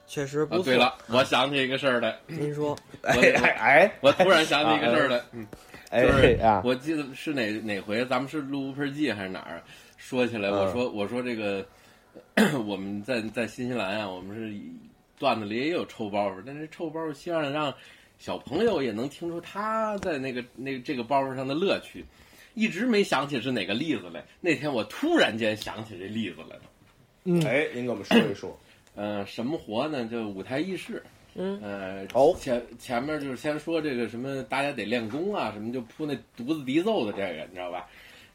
[0.07, 0.65] 确实不啊，错。
[0.65, 5.47] 对了，我想起一个事儿来，您说， 哎哎哎我突然想起一个事儿来，嗯，
[5.91, 9.63] 哎就是啊，我记得是哪哪回，咱们是录《乌盆记》还是哪儿？
[10.09, 11.67] 说起来，嗯我说我说这个，
[12.65, 14.57] 我们在在新西兰啊，我们是
[15.19, 17.75] 段子里也有臭包袱，但是臭包袱希望让
[18.17, 22.05] 小朋友也能听出他在那个那个这个包袱上的乐趣。
[22.55, 26.63] 一直没想起是哪个例子来，那天我突然间想起这例子来了。
[27.25, 28.57] 嗯，哎，您给我们说一说。
[28.95, 30.07] 呃，什么活呢？
[30.07, 31.03] 就舞台仪式。
[31.35, 37.87] 嗯，呃，哦前前面就是先说这个什么，大家得练功啊，什么就铺那独子笛奏的这个，你知道吧？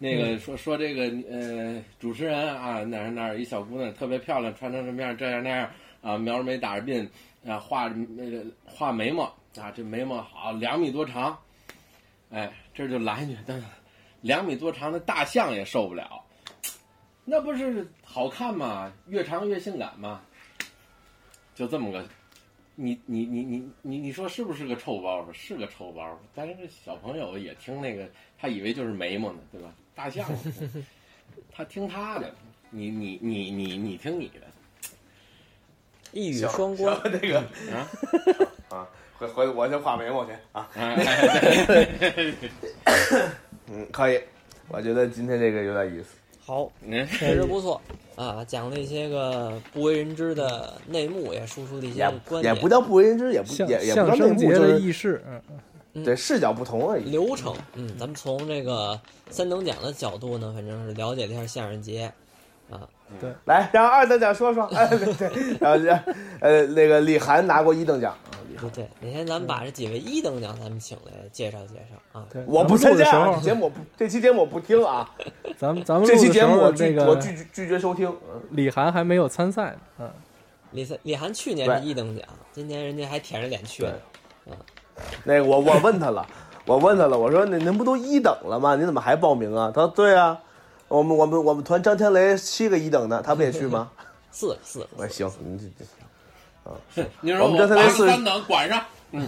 [0.04, 5.70] 那个说说这个呃，主持人啊，哪儿哪儿一小姑娘特别漂亮，穿成什么样，这样那样
[6.02, 7.08] 啊，描着眉打着鬓
[7.46, 9.26] 啊，画那个画眉毛
[9.60, 11.38] 啊，这眉毛好两米多长，
[12.32, 13.64] 哎，这就来一句，但
[14.22, 16.26] 两米多长的大象也受不了，
[17.24, 18.92] 那不是好看吗？
[19.08, 20.24] 越长越性感吗？
[21.54, 22.04] 就这么个，
[22.74, 25.32] 你你你你你你说是不是个臭包袱？
[25.32, 28.10] 是个臭包袱，但是这小朋友也听那个，
[28.40, 29.72] 他以为就是眉毛呢，对吧？
[29.96, 30.26] 大象，
[31.52, 32.34] 他听他的，
[32.70, 34.40] 你你你你你听你的
[36.12, 37.00] 一语双关。
[37.04, 37.40] 那个
[37.72, 37.88] 啊！
[38.70, 38.88] 啊，
[39.18, 40.70] 回回我先画眉毛去啊。
[43.68, 44.20] 嗯，可以。
[44.68, 46.16] 我觉得今天这个有点意思。
[46.44, 47.80] 好，嗯确实不错
[48.16, 52.56] 啊，讲了一些个不为人知的内幕，也输出了一些也观点。
[52.56, 55.42] 也不叫不为人知，也也也不叫相内幕，就声节的是轶事，嗯，
[55.94, 57.10] 对视角不同而已。
[57.10, 59.00] 流程，嗯，咱们从这个
[59.30, 62.12] 三等奖的角度呢，反正是了解了一下相声节，
[62.70, 62.88] 啊，
[63.20, 66.00] 对来，让二等奖说说， 哎，对对，然后让
[66.40, 72.26] 呃那个李涵拿过一等奖，啊李涵对对，哪天咱们把这几位一等奖咱们请来介绍介绍啊。
[72.32, 75.10] 对，我不参加啊，节目不这期节目我不听啊，
[75.60, 78.08] 咱们咱们这期节目我拒那个我拒拒拒绝收听。
[78.10, 80.12] 嗯李涵还没有参赛呢，嗯，
[80.72, 83.94] 李三李涵去年是一等奖，今年人家还舔着脸去了。
[85.24, 86.26] 那个我我问他了，
[86.66, 88.76] 我问他了，我说您您不都一等了吗？
[88.76, 89.72] 你怎么还报名啊？
[89.74, 90.38] 他说对啊，
[90.88, 93.90] 我们我们我们团张天雷七个一等的，他不也去吗？
[94.32, 95.86] 四个四个我说行，你这
[97.04, 99.28] 这你说我们张天雷四个三等管上，对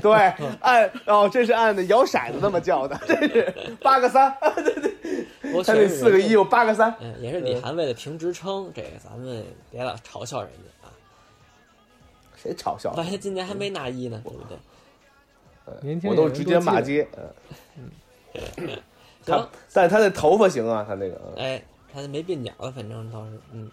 [0.00, 0.12] 对，
[0.60, 10.77] 按哦，这是按的摇骰子那么叫的，这是八个三，对对，他那四个一有八个三，嗯，也是李涵为了评职称，这个咱们别老嘲笑人家啊。
[12.40, 12.92] 谁嘲笑？
[12.96, 14.56] 万一今年还没拿一呢，对不对？
[15.82, 17.06] 年轻我都直接骂街，
[17.76, 17.90] 嗯，
[19.26, 21.62] 他行，但是他那头发行啊，他那个，嗯哎，
[21.92, 23.70] 他没鬓角了，反正倒是，嗯。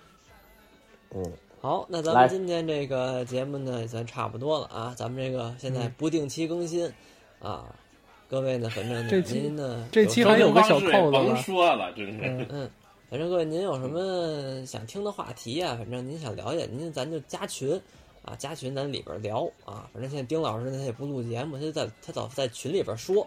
[1.11, 1.31] 嗯，
[1.61, 6.91] 好，那咱们今天这个节目呢也算差不多了啊，咱们这个现在不定期更新、
[7.39, 7.73] 啊，
[8.27, 12.19] 各位呢，反正呢这期您呢这期还有个小扣子吧说了，真是。
[12.21, 12.69] 嗯，嗯，
[13.09, 17.81] 反正各位您有什么想听的话题呀、反正您想了解，您咱就加群
[18.25, 19.87] 啊，加群咱里边聊啊。
[19.93, 23.25] 反正现在丁老师呢他也不录节目，他就在他早在群里边说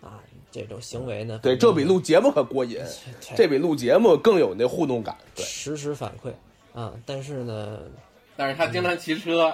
[0.00, 2.80] 啊，这种行为呢，对，这比录节目可过瘾，
[3.36, 6.32] 这比录节目更有那互动感，对，实时反馈
[6.72, 6.94] 啊。
[7.04, 7.80] 但是呢，
[8.36, 9.52] 但是他经常骑车，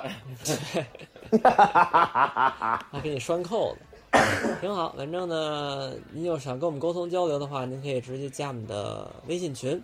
[1.42, 4.18] 他给你拴扣子，
[4.60, 4.94] 挺好。
[4.96, 9.82] 反正呢，您要想跟我们沟通交流的话，您可以直接加我们的微信群。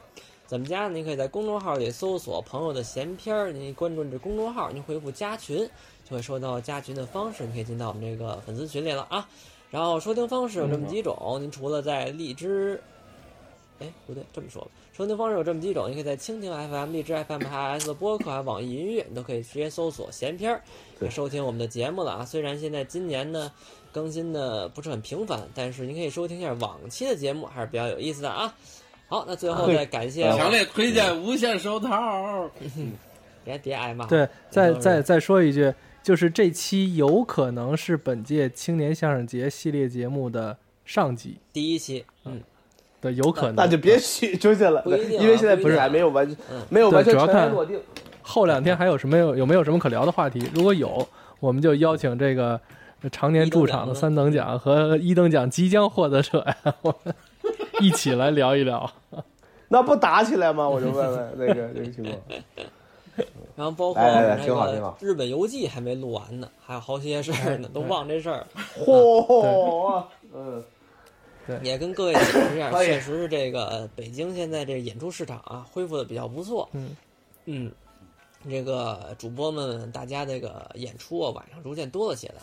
[0.50, 0.94] 怎么加呢？
[0.94, 5.58] 您可以在公众号里搜索“朋友的闲篇儿”，您关注这公众号，您回复“加群”，
[6.04, 9.28] 就会收到加群的方式，你可以进到我们这个粉丝群里了啊。
[9.70, 12.82] 然后收听方式有这么几种，您除了在荔枝，
[13.78, 20.60] 哎，不对，这么说吧，收听方式有这么几种，你可以在蜻蜓 FM、荔枝 FM、iOS 的播客、还有网易云音乐，你都可以直接搜索“闲篇儿”
[20.98, 22.24] 对收听我们的节目了啊。
[22.24, 23.52] 虽然现在今年呢
[23.92, 28.52] 更新的不是很频繁，但是您可以收听一下往期的节目，还是比较有意思的啊。
[29.10, 32.48] 好，那最后再感谢啊强烈推荐无线手套。
[33.44, 35.72] 别别挨骂，对，再再再说一句，
[36.02, 42.40] 就是这期有可能是本届青年相声节系列节目的上集，第一期，嗯，
[43.00, 43.56] 对，有可能。
[43.56, 47.80] 那就别去出去了，因为现在不是还没有完嗯，没有完全对主要看尘埃落定。
[48.22, 50.48] 后两天还有什么有有没有什么可聊的话题？
[50.54, 51.08] 如果有，
[51.40, 52.60] 我们就邀请这个
[53.10, 57.14] 常年驻场的三等奖和一等奖即将获得者呀，我们
[57.80, 58.90] 一起来聊一聊。
[59.68, 60.68] 那不打起来吗？
[60.68, 62.16] 我就问问那个这个情况。
[63.54, 68.46] 然后包括那挺好挺好个日本游记还没录完呢，还有好些事儿呢， 都忘这事儿。
[68.78, 70.02] 嚯，
[70.32, 70.64] 嗯，
[71.62, 76.66] 也跟各位解释一下，确实是这个呃北京现在这演出市场啊恢复的比较不错。
[76.72, 76.96] 嗯
[77.44, 77.70] 嗯，
[78.48, 82.34] 这个主播们大家这个演出啊晚上逐渐多了起来，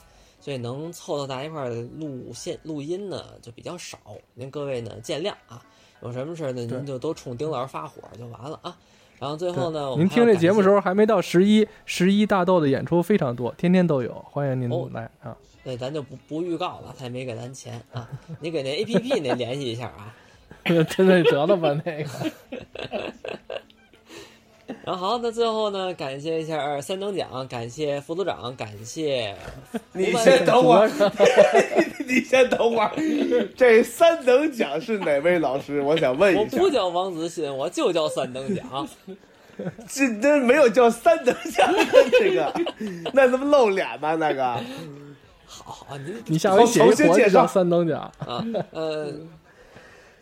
[0.48, 1.69] 所以能凑到大家一块儿
[1.99, 3.98] 录线录音呢就比较少，
[4.34, 5.61] 您各位呢见谅啊。
[6.02, 8.74] 有什么事儿呢，您就都冲丁老师发火就完了啊。
[9.19, 15.36] 然后最后呢，您听这节目时候，还没到十一，十一大豆的演出非常多，天天都有，欢迎您哦来啊！
[15.65, 18.10] 对，咱就不不预告了，他也没给咱钱啊。
[18.40, 20.15] 你给那 A P P 那联系一下啊。
[20.64, 22.32] 真的得了吧那个。
[24.85, 29.35] 然后好，那最后呢，感谢一下三等奖，感谢副组长，感谢
[29.94, 30.89] 你先等会儿，
[32.07, 32.91] 你先等会儿。
[33.56, 35.81] 这三等奖是哪位老师？
[35.81, 36.69] 我想问一下我不。
[36.69, 38.88] 叫王子欣，我就叫三等奖。
[39.88, 42.53] 这 这没有叫三等奖的这个，
[43.14, 44.14] 那怎么露脸吧？
[44.15, 44.53] 那个
[45.45, 49.11] 好好，你你下回写一介绍三等奖，啊，呃，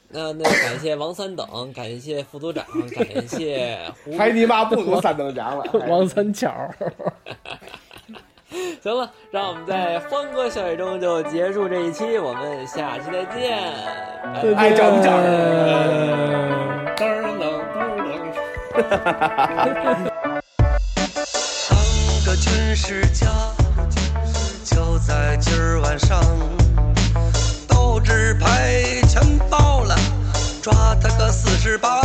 [0.09, 2.65] 那那感谢王三等，感谢副组长，
[2.95, 4.15] 感谢胡。
[4.17, 5.65] 还你妈不如三等奖了。
[5.87, 6.53] 王三巧。
[8.81, 13.59] 行了，让我们在欢歌笑语中就结束这一期，我们下期再见。
[14.55, 15.11] 爱整不整
[16.95, 17.39] 噔儿冷
[17.73, 18.07] 噔儿冷。
[21.69, 21.77] 当
[22.25, 23.27] 个军事家，
[24.63, 26.21] 就在今儿晚上，
[31.65, 32.04] 十八